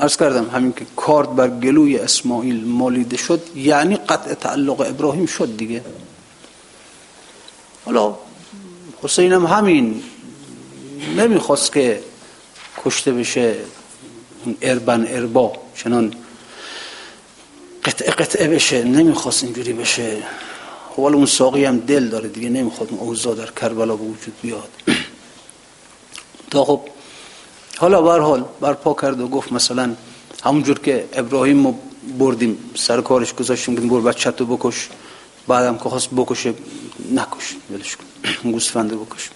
ارز 0.01 0.17
کردم 0.17 0.51
همین 0.51 0.73
که 0.73 0.87
کارد 0.97 1.37
بر 1.37 1.49
گلوی 1.49 1.99
اسماعیل 1.99 2.65
مالیده 2.65 3.17
شد 3.17 3.43
یعنی 3.57 3.97
قطع 3.97 4.35
تعلق 4.35 4.81
ابراهیم 4.81 5.27
شد 5.27 5.57
دیگه. 5.57 5.85
حالا 7.85 8.15
حسین 9.03 9.33
هم 9.33 9.47
همین 9.47 10.03
نمی‌خواست 11.17 11.73
که 11.73 12.03
کشته 12.85 13.13
بشه 13.13 13.57
اربن 14.63 15.07
اربا 15.09 15.53
چنان 15.77 16.15
قطعه 17.85 18.11
قطعه 18.11 18.49
بشه 18.49 18.85
نمی‌خواست 18.85 19.45
اینجوری 19.45 19.73
بشه. 19.73 20.23
خب 20.99 21.05
اون 21.05 21.27
ساقی 21.27 21.65
هم 21.65 21.79
دل 21.79 22.09
داره 22.09 22.29
دیگه 22.29 22.49
نمی‌خواد 22.49 22.89
اون 22.91 23.01
اوضاع 23.01 23.35
در 23.35 23.51
کربلا 23.51 23.97
به 23.97 24.05
وجود 24.05 24.35
بیاد. 24.43 24.69
تا 26.51 26.65
خب 26.65 26.81
حالا 27.77 28.03
بر 28.03 28.19
حال 28.19 28.45
برپا 28.61 28.95
کرد 28.95 29.21
و 29.21 29.29
گفت 29.29 29.53
مثلا 29.53 29.95
همونجور 30.43 30.79
که 30.79 31.09
ابراهیم 31.13 31.67
رو 31.67 31.75
بردیم 32.19 32.59
سر 32.75 33.01
کارش 33.01 33.35
گذاشتیم 33.35 33.75
بودیم 33.75 33.91
بر 33.91 34.11
بچه 34.11 34.31
تو 34.31 34.47
بکش 34.47 34.89
بعدم 35.49 35.79
که 35.79 35.89
خواست 35.89 36.11
بکشه 36.11 36.55
نکش 37.15 37.57
ولش 37.71 37.97
کن 37.97 38.05
گوسفنده 38.53 38.97
بکش. 38.97 39.31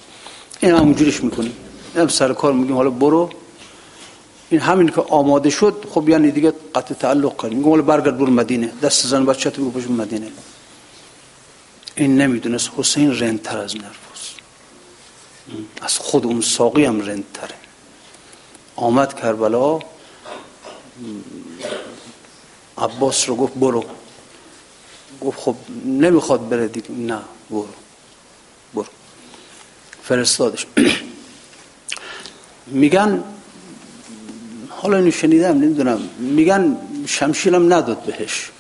این 0.61 0.75
همونجوریش 0.75 1.25
می‌کنیم. 1.25 1.53
هم 1.97 2.09
سر 2.09 2.33
کار 2.33 2.53
میگیم 2.53 2.77
حالا 2.77 2.91
برو. 2.91 3.31
این 4.51 4.61
همین 4.61 4.89
که 4.89 5.01
آماده 5.01 5.51
شد 5.51 5.85
خب 5.91 6.09
یعنی 6.09 6.31
دیگه 6.31 6.53
قطع 6.75 6.95
تعلق 6.95 7.37
کنیم 7.37 7.59
میگم 7.59 7.71
حالا 7.71 7.83
برگرد 7.83 8.19
برو 8.19 8.31
مدینه. 8.31 8.73
دست 8.83 9.07
زن 9.07 9.27
بچه 9.27 9.51
تو 9.51 9.71
بکش 9.71 9.91
مدینه. 9.91 10.29
این 11.97 12.21
نمی‌دونست 12.21 12.71
حسین 12.77 13.19
رندتر 13.19 13.59
از 13.59 13.77
نرفوس 13.77 14.31
از 15.83 15.99
خود 15.99 16.27
اون 16.27 16.41
ساقی 16.41 16.85
هم 16.85 17.01
رندتره 17.01 17.55
آمد 18.77 19.21
کربلا 19.21 19.81
عباس 22.79 23.29
رو 23.29 23.37
گفت 23.37 23.55
برو. 23.55 23.85
گفت 25.21 25.39
خب 25.39 25.57
نمی‌خواد 25.85 26.49
بره 26.49 26.69
دیگه. 26.69 26.91
نه 26.91 27.19
برو. 27.51 27.69
برو. 28.75 28.87
فرستادش. 30.03 30.67
میگن 32.67 33.25
حالا 34.69 34.97
اینو 34.97 35.11
شنیدم 35.11 35.59
نمی‌دونم. 35.59 36.09
میگن 36.19 36.77
شمشیرم 37.07 37.73
نداد 37.73 38.03
بهش. 38.03 38.52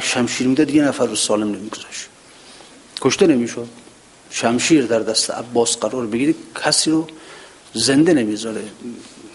شمشیر 0.00 0.46
می‌داد 0.46 0.70
یه 0.70 0.82
نفر 0.82 1.06
رو 1.06 1.16
سالم 1.16 1.48
نمیگذاشت. 1.48 2.08
کشته 3.00 3.26
نمی‌شد. 3.26 3.68
شمشیر 4.30 4.86
در 4.86 4.98
دست 4.98 5.30
عباس 5.30 5.76
قرار 5.76 6.06
بگیری 6.06 6.34
کسی 6.64 6.90
رو 6.90 7.06
زنده 7.74 8.14
نمی‌ذاره. 8.14 8.64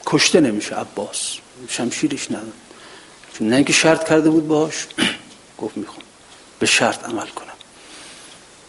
کشته 0.05 0.39
نمیشه 0.39 0.75
عباس. 0.75 1.37
شمشیرش 1.67 2.31
نداد 2.31 2.53
چون 3.33 3.49
نه 3.49 3.55
اینکه 3.55 3.73
شرط 3.73 4.09
کرده 4.09 4.29
بود 4.29 4.47
باش 4.47 4.87
گفت 5.61 5.77
می‌خوام. 5.77 6.03
به 6.59 6.65
شرط 6.65 7.03
عمل 7.03 7.27
کنم. 7.27 7.47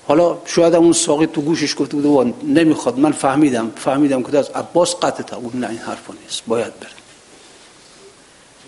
حالا 0.07 0.39
شاید 0.47 0.75
اون 0.75 0.93
ساقی 0.93 1.27
تو 1.27 1.41
گوشش 1.41 1.75
گفته 1.79 1.97
بود 1.97 2.45
نمی‌خواد. 2.45 2.99
من 2.99 3.13
فهمیدم. 3.13 3.73
فهمیدم 3.77 4.23
که 4.23 4.39
از 4.39 4.49
عباس 4.49 4.97
قطع 4.97 5.23
تا 5.23 5.43
نه 5.55 5.69
این 5.69 5.79
حرفا 5.79 6.15
نیست. 6.23 6.43
باید 6.47 6.81
بره. 6.81 6.91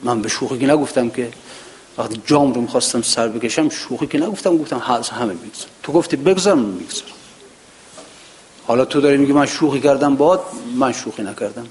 من 0.03 0.22
به 0.22 0.29
شوخی 0.29 0.66
نگفتم 0.66 1.11
که 1.11 1.31
وقتی 1.99 2.22
جام 2.26 2.53
رو 2.53 2.61
می‌خواستم 2.61 3.03
سر 3.03 3.28
بکشم 3.28 3.68
شوخی 3.68 4.07
که 4.07 4.18
نگفتم 4.18 4.59
گفتم 4.59 4.78
همه 4.78 5.32
می‌گذارم 5.32 5.70
تو 5.82 5.92
گفتی 5.92 6.16
بگذارم 6.16 6.59
می‌گذارم 6.59 7.11
حالا 8.66 8.84
تو 8.84 9.01
داری 9.01 9.16
میگی 9.16 9.32
من 9.32 9.47
شوخی 9.47 9.80
کردم 9.80 10.16
باد 10.16 10.45
من 10.74 10.92
شوخی 10.92 11.22
نکردم. 11.22 11.66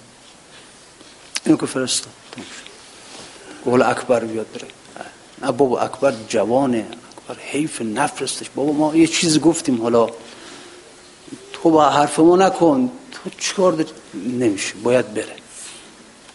اینو 1.45 1.57
که 1.57 1.65
فرستاد. 1.65 2.13
گل 3.65 3.81
اکبر 3.81 4.19
بیاد 4.19 4.45
بره. 4.53 4.67
نه 5.41 5.51
بابا 5.51 5.79
اکبر 5.79 6.13
جوانه. 6.27 6.87
اکبر 7.27 7.41
حیف 7.41 7.81
نفرستش 7.81 8.49
بابا 8.55 8.71
ما 8.71 8.95
یه 8.95 9.07
چیز 9.07 9.39
گفتیم. 9.39 9.81
حالا 9.81 10.09
تو 11.53 11.69
با 11.69 11.89
حرف 11.89 12.19
ما 12.19 12.35
نکن. 12.35 12.91
تو 13.11 13.29
چیکار 13.37 13.85
نمیشه. 14.13 14.73
باید 14.83 15.13
بره. 15.13 15.35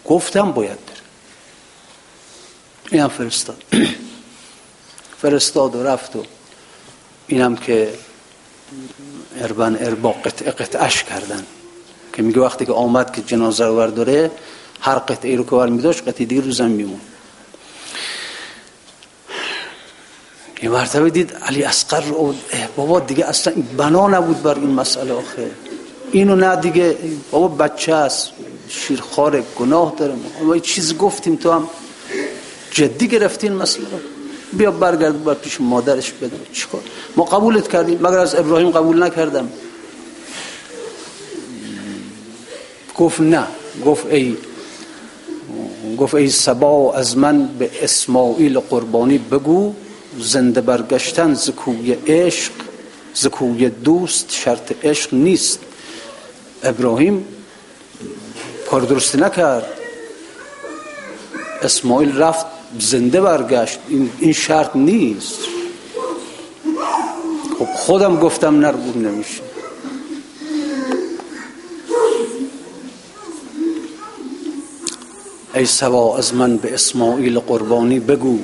گفتم 0.05 0.53
باید 0.53 0.79
بره 2.89 2.95
اینم 2.97 3.09
فرستاد. 3.09 3.63
فرستاد 5.23 5.77
و 5.77 5.83
رفت 5.83 6.17
و 6.17 6.25
اینم 7.27 7.57
که 7.57 7.95
اربن 9.41 9.77
اربا 9.81 10.13
قطع 10.13 10.51
قطعش 10.51 11.05
کردن. 11.05 11.47
که 12.13 12.23
میگه 12.23 12.41
وقتی 12.41 12.67
که 12.67 12.73
آمد 12.73 13.13
که 13.13 13.23
جنازه 13.23 13.67
رو 13.67 13.77
برداره 13.77 14.31
هر 14.81 14.99
قطعی 14.99 15.37
رو 15.37 15.45
که 15.45 15.51
بر 15.51 15.69
میداشت 15.69 16.05
دیگه 16.09 16.41
رو 16.41 16.51
زن 16.51 16.71
میمون. 16.71 17.01
یه 20.63 20.69
مرتبه 20.69 21.11
دید 21.11 21.35
علی 21.35 21.65
اسقر 21.65 22.01
رو 22.01 22.35
بابا 22.77 23.01
دیگه 23.01 23.27
اصلا 23.27 23.53
بنا 23.77 24.09
نبود 24.09 24.43
بر 24.43 24.55
این 24.55 24.71
مسئله 24.71 25.13
آخه. 25.13 25.51
اینو 26.13 26.37
نه 26.37 26.57
دیگه 26.57 26.97
بابا 27.31 27.49
بچه 27.49 27.95
است 27.95 28.31
شیرخوار 28.69 29.45
گناه 29.57 29.95
داره 29.99 30.15
ما 30.43 30.59
چیز 30.59 30.97
گفتیم 30.97 31.37
تو 31.37 31.53
هم. 31.53 31.69
جدی 32.71 33.09
گرفتین 33.09 33.53
مسئله 33.53 33.87
بیا 34.53 34.71
برگرد 34.71 35.25
بر 35.25 35.35
پیش 35.35 35.61
مادرش 35.61 36.13
بده 36.13 36.37
چیکار؟ 36.53 36.81
ما 37.17 37.25
قبولت 37.25 37.69
کردیم 37.69 37.99
مگر 37.99 38.19
از 38.19 38.35
ابراهیم 38.35 38.71
قبول 38.71 39.03
نکردم؟ 39.03 39.49
گفت 42.97 43.21
نه 43.21 43.47
گفت 43.87 44.07
ای 44.07 44.37
گفت 45.99 46.15
ای 46.15 46.31
سبا 46.31 46.95
از 46.95 47.17
من 47.17 47.47
به 47.47 47.71
اسماعیل 47.83 48.59
قربانی 48.59 49.19
بگو 49.19 49.75
زنده 50.19 50.61
برگشتن 50.61 51.35
زکوی 51.35 51.93
عشق 51.93 52.53
زکوی 53.15 53.69
دوست 53.69 54.33
شرط 54.33 54.85
عشق 54.85 55.15
نیست. 55.15 55.59
ابراهیم 56.63 57.27
کار 58.71 58.81
درستی 58.81 59.19
نکرد. 59.19 59.67
اسماعیل 61.63 62.19
رفت 62.19 62.47
زنده 62.81 63.21
برگشت. 63.21 63.79
این, 63.89 64.11
این 64.19 64.33
شرط 64.33 64.77
نیست. 64.77 65.39
خب 67.59 67.65
خودم 67.65 68.17
گفتم 68.21 68.61
نرگون 68.61 69.07
نمیشه. 69.07 69.41
ای 75.55 75.67
سوا 75.67 76.19
از 76.19 76.35
من 76.35 76.57
به 76.57 76.75
اسماعیل 76.75 77.39
قربانی 77.39 78.01
بگو. 78.01 78.39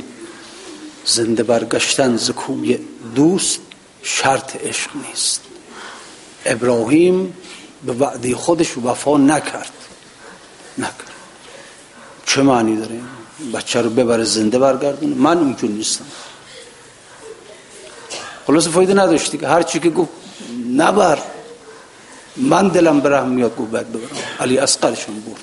زنده 1.04 1.42
برگشتن 1.42 2.16
زکوی 2.16 2.78
دوست 3.14 3.60
شرط 4.02 4.56
عشق 4.56 4.90
نیست. 5.08 5.40
ابراهیم 6.46 7.36
به 7.86 7.92
وعده 7.92 8.34
خودش 8.34 8.78
وفا 8.78 9.16
نکرد. 9.16 9.72
نکرد. 10.78 11.12
چه 12.26 12.42
معنی 12.42 12.76
داره 12.76 13.00
بچه 13.54 13.82
رو 13.82 13.90
ببره 13.90 14.24
زنده 14.24 14.58
برگردونه 14.58 15.14
من 15.14 15.38
اونجور 15.38 15.70
نیستم. 15.70 16.04
خلاص 18.46 18.68
فایده 18.68 18.94
نداشتی 18.94 19.38
که 19.38 19.48
هر 19.48 19.62
چی 19.62 19.80
که 19.80 19.90
گفت 19.90 20.10
نبر. 20.76 21.18
من 22.36 22.68
دلم 22.68 23.00
برهم 23.00 23.28
میاد 23.28 23.56
گفت 23.56 23.70
باید 23.70 23.92
ببرم. 23.92 24.18
علی 24.40 24.58
اسقرشون 24.58 25.20
برد. 25.20 25.42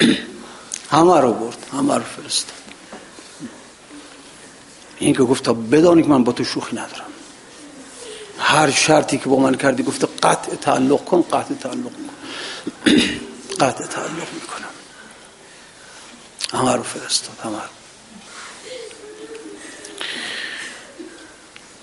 همه 0.90 1.20
رو 1.20 1.32
برد. 1.32 1.66
همه 1.72 1.94
رو 1.94 2.02
فرستاد. 2.02 2.54
این 4.98 5.14
که 5.14 5.22
گفت 5.22 5.44
تا 5.44 5.52
بدانی 5.52 6.02
که 6.02 6.08
من 6.08 6.24
با 6.24 6.32
تو 6.32 6.44
شوخی 6.44 6.76
ندارم. 6.76 7.10
هر 8.38 8.70
شرطی 8.70 9.18
که 9.18 9.28
با 9.28 9.36
من 9.36 9.54
کردی 9.54 9.82
گفته 9.82 10.08
قطع 10.22 10.54
تعلق 10.54 11.04
کن 11.04 11.22
قطع 11.22 11.54
تعلق 11.54 11.82
کن. 11.82 12.10
قطع 13.60 13.86
تعلق 13.86 14.28
می‌کنم. 14.34 14.49
همه 16.52 16.76
رو 16.76 16.82
فرستاد. 16.82 17.36
همه 17.44 17.58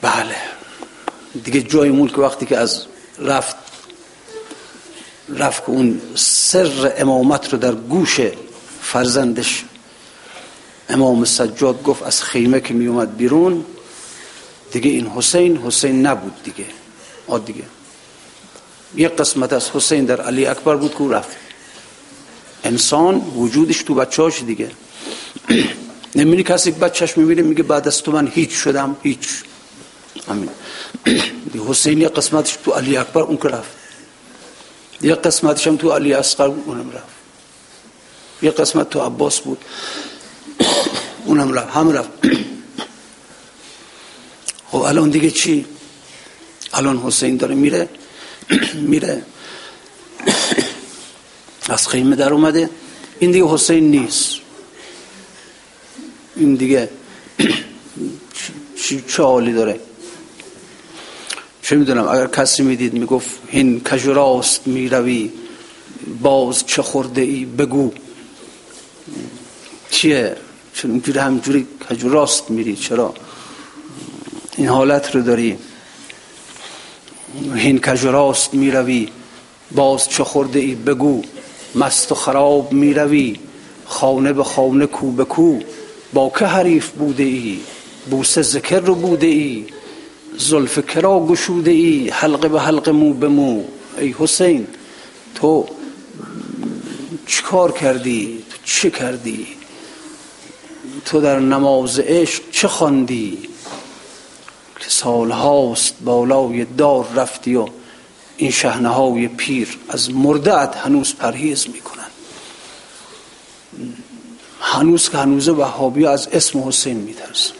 بله. 0.01 0.35
دیگه 1.43 1.61
جای 1.61 1.89
ملک 1.89 2.17
وقتی 2.17 2.45
که 2.45 2.57
از 2.57 2.85
رفت 3.19 3.55
رفت 5.29 5.65
که 5.65 5.69
اون 5.69 6.01
سر 6.15 6.93
امامت 6.97 7.53
رو 7.53 7.59
در 7.59 7.75
گوش 7.75 8.19
فرزندش 8.81 9.65
امام 10.89 11.25
سجاد 11.25 11.83
گفت 11.83 12.03
از 12.03 12.23
خیمه 12.23 12.59
که 12.59 12.73
می 12.73 12.87
اومد 12.87 13.17
بیرون 13.17 13.65
دیگه 14.71 14.89
این 14.89 15.07
حسین 15.07 15.57
حسین 15.57 16.05
نبود 16.05 16.43
دیگه. 16.43 16.65
آ 17.27 17.37
دیگه. 17.37 17.63
یک 18.95 19.15
قسمت 19.15 19.53
از 19.53 19.69
حسین 19.69 20.05
در 20.05 20.21
علی 20.21 20.45
اکبر 20.45 20.75
بود 20.75 20.95
که 20.95 21.03
رفت. 21.03 21.46
انسان 22.67 23.15
وجودش 23.15 23.83
تو 23.83 23.95
بچهاش 23.95 24.43
دیگه. 24.43 24.71
نمی‌دونی 26.15 26.43
کسی 26.43 26.71
بچهش 26.71 27.17
می‌بینه 27.17 27.41
میگه 27.41 27.63
بعد 27.63 27.87
از 27.87 28.03
تو 28.03 28.11
من 28.11 28.27
هیچ 28.27 28.51
شدم 28.51 28.97
هیچ. 29.03 29.27
همین 30.27 30.49
حسین 31.67 32.01
یک 32.01 32.07
قسمتش 32.07 32.57
تو 32.65 32.71
علی 32.71 32.97
اکبر 32.97 33.21
اون 33.21 33.37
که 33.37 33.47
رفت. 33.47 33.71
یک 35.01 35.13
قسمتش 35.13 35.67
هم 35.67 35.77
تو 35.77 35.91
علی 35.91 36.13
اصغر 36.13 36.47
اونم 36.47 36.91
رفت. 36.91 37.15
یه 38.41 38.51
قسمت 38.51 38.89
تو 38.89 38.99
عباس 38.99 39.39
بود. 39.39 39.65
اونم 41.25 41.53
رفت 41.53 41.75
هم 41.75 41.91
رفت. 41.91 42.09
خب 44.71 44.77
الان 44.77 45.09
دیگه 45.09 45.31
چی؟ 45.31 45.65
الان 46.73 46.97
حسین 46.97 47.37
داره 47.37 47.55
میره 47.55 47.89
میره. 48.73 49.23
از 51.69 51.87
خیمه 51.87 52.15
در 52.15 52.33
اومده. 52.33 52.69
این 53.19 53.31
دیگه 53.31 53.45
حسین 53.47 53.91
نیست. 53.91 54.35
این 56.35 56.55
دیگه 56.55 56.89
چه 59.07 59.23
حالی 59.23 59.53
داره؟ 59.53 59.79
چه 61.61 61.75
می‌دونم 61.75 62.07
اگر 62.07 62.27
کسی 62.27 62.63
می‌دید 62.63 62.93
می‌گفت 62.93 63.29
این 63.47 63.83
کجراست 63.83 64.67
می‌روی 64.67 65.31
باز 66.21 66.65
چه 66.65 66.81
خورده 66.81 67.21
ای 67.21 67.45
بگو. 67.45 67.91
چیه؟ 69.91 70.35
چون 70.73 70.91
اینجوری 70.91 71.19
همجوری 71.19 71.67
کجراست 71.89 72.49
میری 72.49 72.75
چرا؟ 72.75 73.13
این 74.57 74.67
حالت 74.67 75.15
رو 75.15 75.21
داری. 75.21 75.57
هین 77.55 77.81
کجراست 77.81 78.53
می‌روی 78.53 79.09
باز 79.71 80.09
چه 80.09 80.23
خورده 80.23 80.59
ای 80.59 80.75
بگو. 80.75 81.23
مست 81.77 82.11
و 82.11 82.15
خراب 82.15 82.73
می‌روی. 82.73 83.39
خانه 83.85 84.33
به 84.33 84.43
خانه 84.43 84.85
کو 84.85 85.11
به 85.11 85.25
کو. 85.25 85.59
با 86.13 86.31
که 86.39 86.45
حریف 86.45 86.89
بوده 86.89 87.23
ای؟ 87.23 87.59
بوسه 88.09 88.41
ذکر 88.41 88.79
رو 88.79 88.95
بوده 88.95 89.27
ای؟ 89.27 89.65
زلف 90.37 90.79
کرا 90.87 91.25
گشوده 91.25 91.71
ای؟ 91.71 92.09
حلقه 92.09 92.47
به 92.47 92.61
حلقه 92.61 92.91
مو 92.91 93.13
به 93.13 93.27
مو. 93.27 93.63
ای 93.97 94.15
حسین 94.19 94.67
تو 95.35 95.65
چیکار 97.27 97.71
کردی؟ 97.71 98.43
تو 98.49 98.57
چه 98.65 98.89
کردی؟ 98.89 99.47
تو 101.05 101.21
در 101.21 101.39
نماز 101.39 101.99
عشق 101.99 102.43
چه 102.51 102.67
خواندی؟ 102.67 103.37
که 104.79 104.89
سال 104.89 105.31
هاست 105.31 105.95
بالای 106.05 106.65
دار 106.65 107.07
رفتی 107.15 107.55
و 107.55 107.67
این 108.37 108.51
شهنه 108.51 108.89
های 108.89 109.27
پیر 109.27 109.77
از 109.89 110.11
مردعت 110.11 110.75
هنوز 110.75 111.15
پرهیز 111.15 111.67
می‌کنن. 111.73 112.03
هنوز 114.61 115.09
که 115.09 115.17
هنوز 115.17 115.49
وهابی 115.49 116.05
از 116.05 116.27
اسم 116.27 116.67
حسین 116.67 116.97
میترسن 116.97 117.53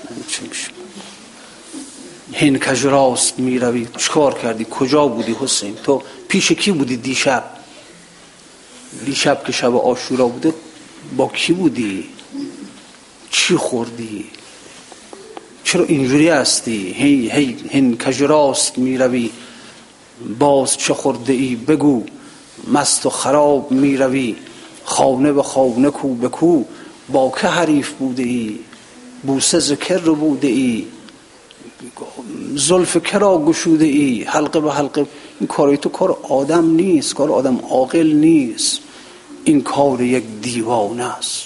هین 2.32 2.59
کجراست 2.59 3.39
می‌روی. 3.39 3.88
چکار 3.97 4.34
کردی؟ 4.34 4.65
کجا 4.69 5.07
بودی 5.07 5.36
حسین؟ 5.39 5.75
تو 5.75 6.03
پیش 6.28 6.51
کی 6.51 6.71
بودی 6.71 6.97
دیشب؟ 6.97 7.43
دیشب 9.05 9.43
که 9.43 9.51
شب 9.51 9.75
آشورا 9.75 10.28
بوده 10.28 10.53
با 11.17 11.28
کی 11.28 11.53
بودی؟ 11.53 12.09
چی 13.32 13.55
خوردی؟ 13.55 14.25
چرا 15.63 15.84
اینجوری 15.84 16.30
هستی؟ 16.30 16.95
هی 16.97 17.32
هی 17.32 17.57
هین 17.69 17.97
کجراست 17.97 18.78
می‌روی. 18.78 19.32
باز 20.39 20.78
چه 20.78 20.93
خورده 20.93 21.34
ای 21.34 21.55
بگو 21.55 22.03
مست 22.74 23.05
و 23.05 23.09
خراب 23.09 23.72
می‌روی 23.72 24.36
خانه 24.86 25.34
به 25.34 25.43
خانه 25.43 25.89
کو 25.89 26.13
به 26.13 26.28
کو 26.28 26.63
با 27.09 27.32
که 27.41 27.47
حریف 27.47 27.91
بوده 27.91 28.24
ای 28.24 28.59
بوسه 29.24 29.59
ذکر 29.59 29.97
رو 29.97 30.15
بوده 30.15 30.47
ای 30.47 30.86
زلف 32.55 32.97
کرا 32.97 33.38
گشوده 33.38 33.86
ای 33.86 34.24
حلقه 34.24 34.59
به 34.59 34.74
حلقه 34.74 35.05
این 35.39 35.47
کاری 35.47 35.78
تو 35.78 35.89
کار 35.89 36.18
آدم 36.30 36.76
نیست 36.76 37.15
کار 37.15 37.32
آدم 37.32 37.57
عاقل 37.70 38.07
نیست. 38.07 38.80
این 39.43 39.61
کار 39.61 40.01
یک 40.01 40.24
دیوانه 40.41 41.18
است. 41.18 41.41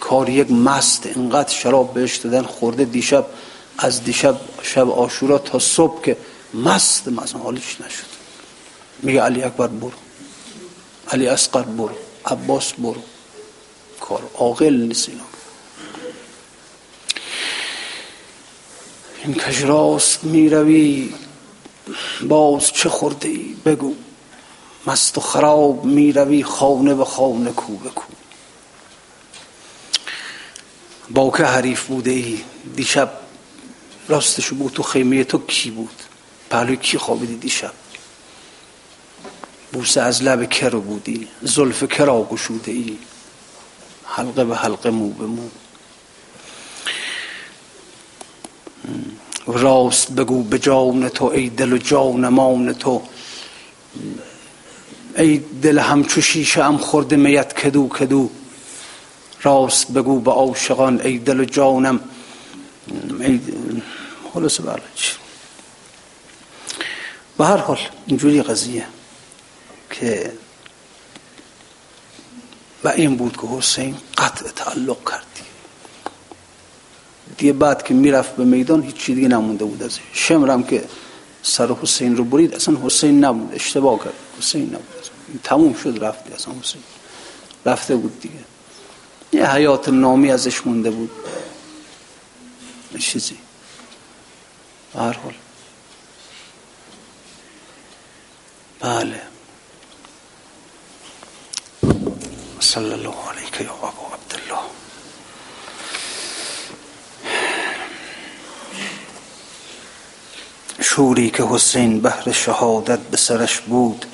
کار 0.00 0.28
یک 0.28 0.50
مست 0.50 1.06
اینقدر 1.06 1.48
شراب 1.48 1.94
بهش 1.94 2.16
دادن 2.16 2.42
خورده 2.42 2.84
دیشب 2.84 3.26
از 3.78 4.04
دیشب 4.04 4.36
شب 4.62 4.90
آشورا 4.90 5.38
تا 5.38 5.58
صبح 5.58 6.02
که 6.02 6.16
مست 6.54 7.08
مثلا 7.08 7.40
حالش 7.40 7.80
نشد. 7.80 8.06
میگه 9.02 9.22
علی 9.22 9.42
اکبر 9.42 9.66
برو. 9.66 9.92
علی 11.08 11.26
اسقر 11.26 11.62
برو. 11.62 11.96
عباس 12.26 12.72
برو. 12.72 13.02
کار 14.00 14.30
عاقل 14.34 14.74
نیست 14.74 15.08
اینا. 15.08 15.24
این 19.24 19.34
کش 19.34 19.62
راست 19.62 20.24
می‌روی؟ 20.24 21.14
باز 22.28 22.72
چه 22.72 22.88
خورده 22.88 23.28
ای؟ 23.28 23.56
بگو. 23.64 23.94
مست 24.86 25.18
و 25.18 25.20
خراب 25.20 25.84
می‌روی 25.84 26.44
خانه 26.44 26.94
به 26.94 27.04
خانه 27.04 27.50
کو 27.50 27.76
بکو 27.76 28.02
با 31.10 31.30
که 31.36 31.44
حریف 31.44 31.84
بوده 31.86 32.10
ای؟ 32.10 32.40
دیشب 32.76 33.12
راستشو 34.08 34.54
بود 34.54 34.72
تو 34.72 34.82
خیمه 34.82 35.24
تو 35.24 35.38
کی 35.46 35.70
بود؟ 35.70 36.02
پهلوی 36.52 36.76
کی 36.76 36.98
خوابیدی 36.98 37.36
دیشب؟ 37.36 37.72
بوسه 39.72 40.00
از 40.00 40.22
لب 40.22 40.48
کرو 40.48 40.80
بودی 40.80 41.28
زلف 41.42 41.84
کرا 41.84 42.24
گشوده 42.30 42.72
ای؟ 42.72 42.98
حلقه 44.04 44.44
به 44.44 44.56
حلقه 44.56 44.90
مو 44.90 45.10
به 45.10 45.26
مو. 45.26 45.48
راست 49.46 50.12
بگو 50.12 50.42
به 50.42 50.58
جان 50.58 51.08
تو 51.08 51.24
ای 51.24 51.48
دل 51.48 51.72
و 51.72 51.78
جانمان 51.78 52.72
تو. 52.72 53.02
ای 55.16 55.42
دل 55.62 55.78
همچو 55.78 56.20
شیشه 56.20 56.64
ام 56.64 56.78
خورده 56.78 57.16
میت 57.16 57.52
کدو 57.52 57.88
کدو. 57.88 58.30
راست 59.42 59.92
بگو 59.92 60.20
به 60.20 60.30
عاشقان 60.30 61.00
ای 61.00 61.18
دل 61.18 61.40
و 61.40 61.44
جانم. 61.44 62.00
ای 63.20 63.40
خلاص 64.34 64.60
بله 64.60 64.82
به 67.38 67.44
هر 67.44 67.56
حال 67.56 67.78
اینجوری 68.06 68.42
قضیه 68.42 68.86
که 69.90 70.32
و 72.84 72.88
این 72.88 73.16
بود 73.16 73.36
که 73.36 73.46
حسین 73.46 73.96
قطع 74.18 74.48
تعلق 74.48 75.10
کردی 75.10 75.42
دیگه 77.38 77.52
بعد 77.52 77.82
که 77.82 77.94
می‌رفت 77.94 78.36
به 78.36 78.44
میدان 78.44 78.82
هیچ 78.82 79.06
دیگه 79.06 79.28
نمونده 79.28 79.64
بود 79.64 79.82
از 79.82 79.98
شمرم 80.12 80.62
که 80.62 80.84
سر 81.42 81.72
حسین 81.72 82.16
رو 82.16 82.24
برید 82.24 82.54
اصلا 82.54 82.76
حسین 82.84 83.24
نبود 83.24 83.54
اشتباه 83.54 83.98
کرد. 83.98 84.14
حسین 84.38 84.66
نبود 84.66 84.84
تموم 85.44 85.74
شد 85.74 86.04
رفت 86.04 86.32
اصلا 86.32 86.54
حسین 86.62 86.82
رفته 87.66 87.96
بود 87.96 88.20
دیگه. 88.20 88.34
یه 89.32 89.50
حیات 89.50 89.88
نامی 89.88 90.30
ازش 90.30 90.66
مونده 90.66 90.90
بود. 90.90 91.10
چیزی. 92.98 93.36
هر 94.94 95.12
حال. 95.12 95.34
بله. 98.82 99.22
صلی 102.60 102.92
الله 102.92 103.14
علیک 103.30 103.60
یا 103.60 103.72
ابو 103.72 104.04
عبدالله. 104.14 104.62
شوری 110.80 111.30
که 111.30 111.42
حسین 111.42 112.00
بهر 112.00 112.32
شهادت 112.32 112.98
به 112.98 113.16
سرش 113.16 113.60
بود 113.60 114.06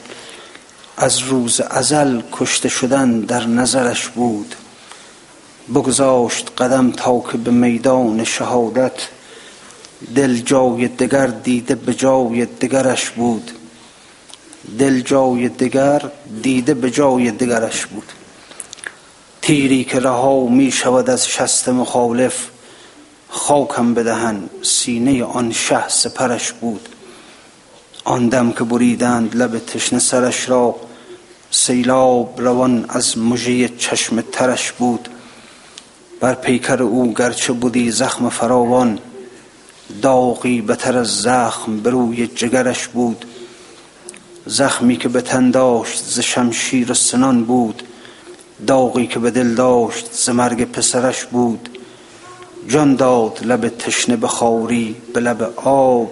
از 0.97 1.19
روز 1.19 1.61
ازل 1.61 2.23
کشته 2.33 2.69
شدن 2.69 3.21
در 3.21 3.47
نظرش 3.47 4.09
بود. 4.09 4.55
بگذاشت 5.75 6.51
قدم 6.59 6.91
تا 6.93 7.21
که 7.21 7.39
به 7.39 7.51
میدان 7.51 8.25
شهادت 8.25 9.09
دل 10.15 10.37
جای 10.37 10.89
دگر 10.89 11.27
دیده 11.27 11.75
به 11.75 11.95
جای 11.95 12.47
دگرش 12.47 13.11
بود. 13.11 13.58
دل 14.79 15.01
جای 15.01 15.49
دگر 15.49 16.11
دیده 16.43 16.75
به 16.75 16.91
جای 16.91 17.31
دگرش 17.31 17.87
بود. 17.87 18.13
تیری 19.43 19.85
که 19.85 20.01
رها 20.01 20.47
می 20.47 20.73
شود 20.73 21.11
از 21.11 21.29
شست 21.29 21.69
مخالف 21.69 22.49
خاکم 23.29 23.95
بدهن 23.95 24.43
سینه 24.63 25.25
آن 25.25 25.53
شه 25.53 25.89
سپرش 25.89 26.53
بود. 26.53 26.89
آن 28.05 28.29
دم 28.29 28.53
که 28.53 28.65
بریدند 28.65 29.37
لب 29.37 29.59
تشنه 29.59 29.99
سرش 29.99 30.49
را 30.49 30.75
سیلاب 31.51 32.41
روان 32.41 32.85
از 32.89 33.19
مژه 33.19 33.69
چشم 33.69 34.21
ترش 34.21 34.73
بود. 34.73 35.09
بر 36.21 36.35
پیکر 36.35 36.83
او 36.83 37.15
گرچه 37.15 37.53
بودی 37.53 37.91
زخم 37.91 38.29
فراوان 38.29 38.99
داغی 40.03 40.61
بتر 40.61 40.99
از 40.99 41.09
زخم 41.09 41.81
بر 41.81 41.91
روی 41.91 42.27
جگرش 42.27 42.89
بود. 42.89 43.25
زخمی 44.49 44.97
که 44.97 45.09
به 45.09 45.21
تن 45.21 45.51
داشت 45.51 46.05
ز 46.05 46.21
شمشیر 46.21 46.91
و 46.91 46.95
سنان 46.95 47.45
بود 47.45 47.83
داغی 48.67 49.07
که 49.07 49.19
به 49.19 49.31
دل 49.31 49.55
داشت 49.55 50.13
ز 50.13 50.29
مرگ 50.29 50.65
پسرش 50.65 51.25
بود. 51.25 51.69
جان 52.69 52.97
داد 52.97 53.39
لب 53.45 53.69
تشنه 53.69 54.17
به 54.17 54.29
خاری 54.29 54.97
به 55.15 55.21
لب 55.21 55.53
آب 55.65 56.11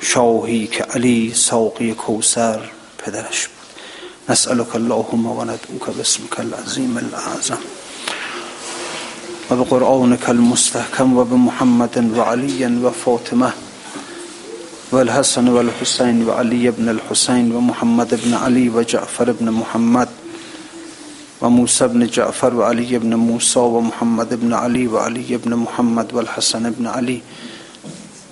شاهی 0.00 0.66
که 0.66 0.84
علی 0.84 1.32
ساقی 1.34 1.94
کوسر 1.94 2.60
پدرش 2.98 3.48
بود. 3.48 3.58
نسألك 4.28 4.76
اللهم 4.76 5.26
وندعوك 5.26 5.90
باسمك 5.96 6.40
العظيم 6.40 6.96
الأعظم. 6.96 7.58
وبقرآنك 9.50 10.28
المستحكم 10.28 11.16
وبمحمد 11.16 12.16
وعلي 12.16 12.66
وفاطمة 12.84 13.52
والحسن 14.92 15.48
والحسين 15.48 16.28
وعلي 16.28 16.70
بن 16.70 16.88
الحسين 16.88 17.52
ومحمد 17.52 18.20
بن 18.24 18.34
علي 18.34 18.68
وجعفر 18.68 19.32
بن 19.32 19.50
محمد 19.50 20.08
وموسى 21.40 21.88
بن 21.88 22.06
جعفر 22.06 22.54
وعلي 22.54 22.98
بن 22.98 23.14
موسى 23.14 23.60
ومحمد 23.60 24.40
بن 24.40 24.54
علي 24.54 24.86
وعلي 24.86 25.36
بن 25.44 25.54
محمد 25.54 26.14
والحسن 26.14 26.70
بن 26.70 26.86
علي 26.86 27.20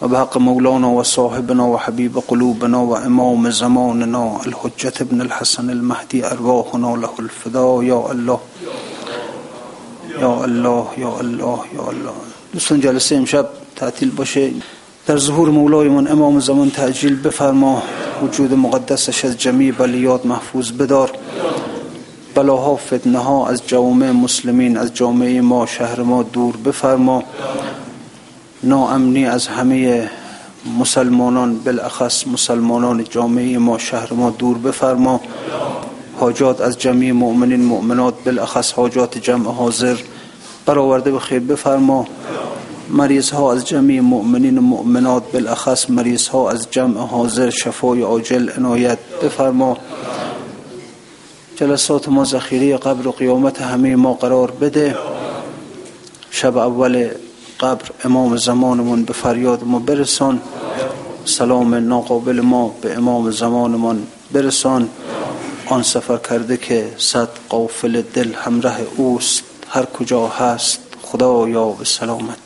وبحق 0.02 0.38
مولانا 0.38 0.86
وصاحبنا 0.86 1.62
وحبيب 1.62 2.18
قلوبنا 2.28 2.78
وإمام 2.78 3.50
زماننا 3.50 4.40
الحجة 4.46 4.94
بن 5.00 5.20
الحسن 5.20 5.70
المهدي 5.70 6.26
أرواحنا 6.26 6.96
له 6.96 7.14
الفداء 7.18 7.82
يا 7.82 8.12
الله. 8.12 8.40
یا 10.20 10.44
الله 10.44 10.86
یا 10.98 11.20
الله 11.20 11.60
یا 11.76 11.84
الله. 11.90 12.14
دوستان 12.54 12.80
جلسة 12.80 13.16
امشب 13.18 13.46
تعطیل 13.76 14.10
باشه. 14.10 14.75
در 15.06 15.16
ظهور 15.16 15.50
مولایمون 15.50 16.08
امام 16.08 16.40
زمان 16.40 16.70
تعجیل 16.70 17.22
بفرما 17.22 17.82
وجود 18.22 18.54
مقدسش 18.54 19.24
از 19.24 19.38
جمیع 19.38 19.72
بلیات 19.72 20.26
محفوظ 20.26 20.72
بدار. 20.72 21.10
بلاها 22.34 22.76
فتنه 22.76 23.18
ها 23.18 23.48
از 23.48 23.66
جامعه 23.66 24.12
مسلمین 24.12 24.76
از 24.76 24.94
جامعه 24.94 25.40
ما 25.40 25.66
شهر 25.66 26.00
ما 26.00 26.22
دور 26.22 26.56
بفرما. 26.56 27.22
ناامنی 28.62 29.26
از 29.26 29.46
همه 29.46 30.10
مسلمانان 30.78 31.58
بالاخص 31.58 32.26
مسلمانان 32.26 33.04
جامعه 33.10 33.58
ما 33.58 33.78
شهر 33.78 34.12
ما 34.12 34.30
دور 34.30 34.58
بفرما. 34.58 35.20
حاجات 36.20 36.60
از 36.60 36.78
جمعی 36.78 37.12
مؤمنین 37.12 37.64
مؤمنات 37.64 38.14
بالاخص 38.24 38.72
حاجات 38.72 39.18
جمع 39.18 39.52
حاضر 39.52 39.96
برآورده 40.66 41.10
به 41.10 41.18
خیر 41.18 41.40
بفرما. 41.40 42.06
مریض 42.88 43.30
ها 43.30 43.52
از 43.52 43.66
جمعی 43.66 44.00
مؤمنین 44.00 44.58
و 44.58 44.60
مؤمنات 44.60 45.32
بالاخص 45.32 45.90
مریض 45.90 46.28
ها 46.28 46.50
از 46.50 46.66
جمع 46.70 47.00
حاضر 47.00 47.50
شفای 47.50 48.02
عاجل 48.02 48.50
عنایت. 48.50 48.98
بفرما 49.22 49.76
جلسات 51.56 52.08
ما 52.08 52.24
ذخیره 52.24 52.76
قبر 52.76 53.08
و 53.08 53.12
قیامت 53.12 53.62
همه 53.62 53.96
ما 53.96 54.14
قرار 54.14 54.50
بده. 54.50 54.96
شب 56.30 56.56
اول 56.56 57.08
قبر 57.60 57.84
امام 58.04 58.36
زمانمون 58.36 59.04
به 59.04 59.12
فریاد 59.12 59.64
ما 59.64 59.78
برسان. 59.78 60.40
سلام 61.24 61.74
ناقابل 61.74 62.40
ما 62.40 62.74
به 62.82 62.96
امام 62.96 63.30
زمانمون 63.30 64.06
برسان. 64.32 64.88
آن 65.66 65.82
سفر 65.82 66.16
کرده 66.16 66.56
که 66.56 66.94
صد 66.98 67.28
قافل 67.48 68.02
دل 68.14 68.32
همراه 68.34 68.76
اوست. 68.96 69.42
هر 69.68 69.84
کجا 69.84 70.26
هست 70.26 70.78
خدا 71.02 71.48
یا 71.48 71.68
به 71.68 71.84
سلامت. 71.84 72.45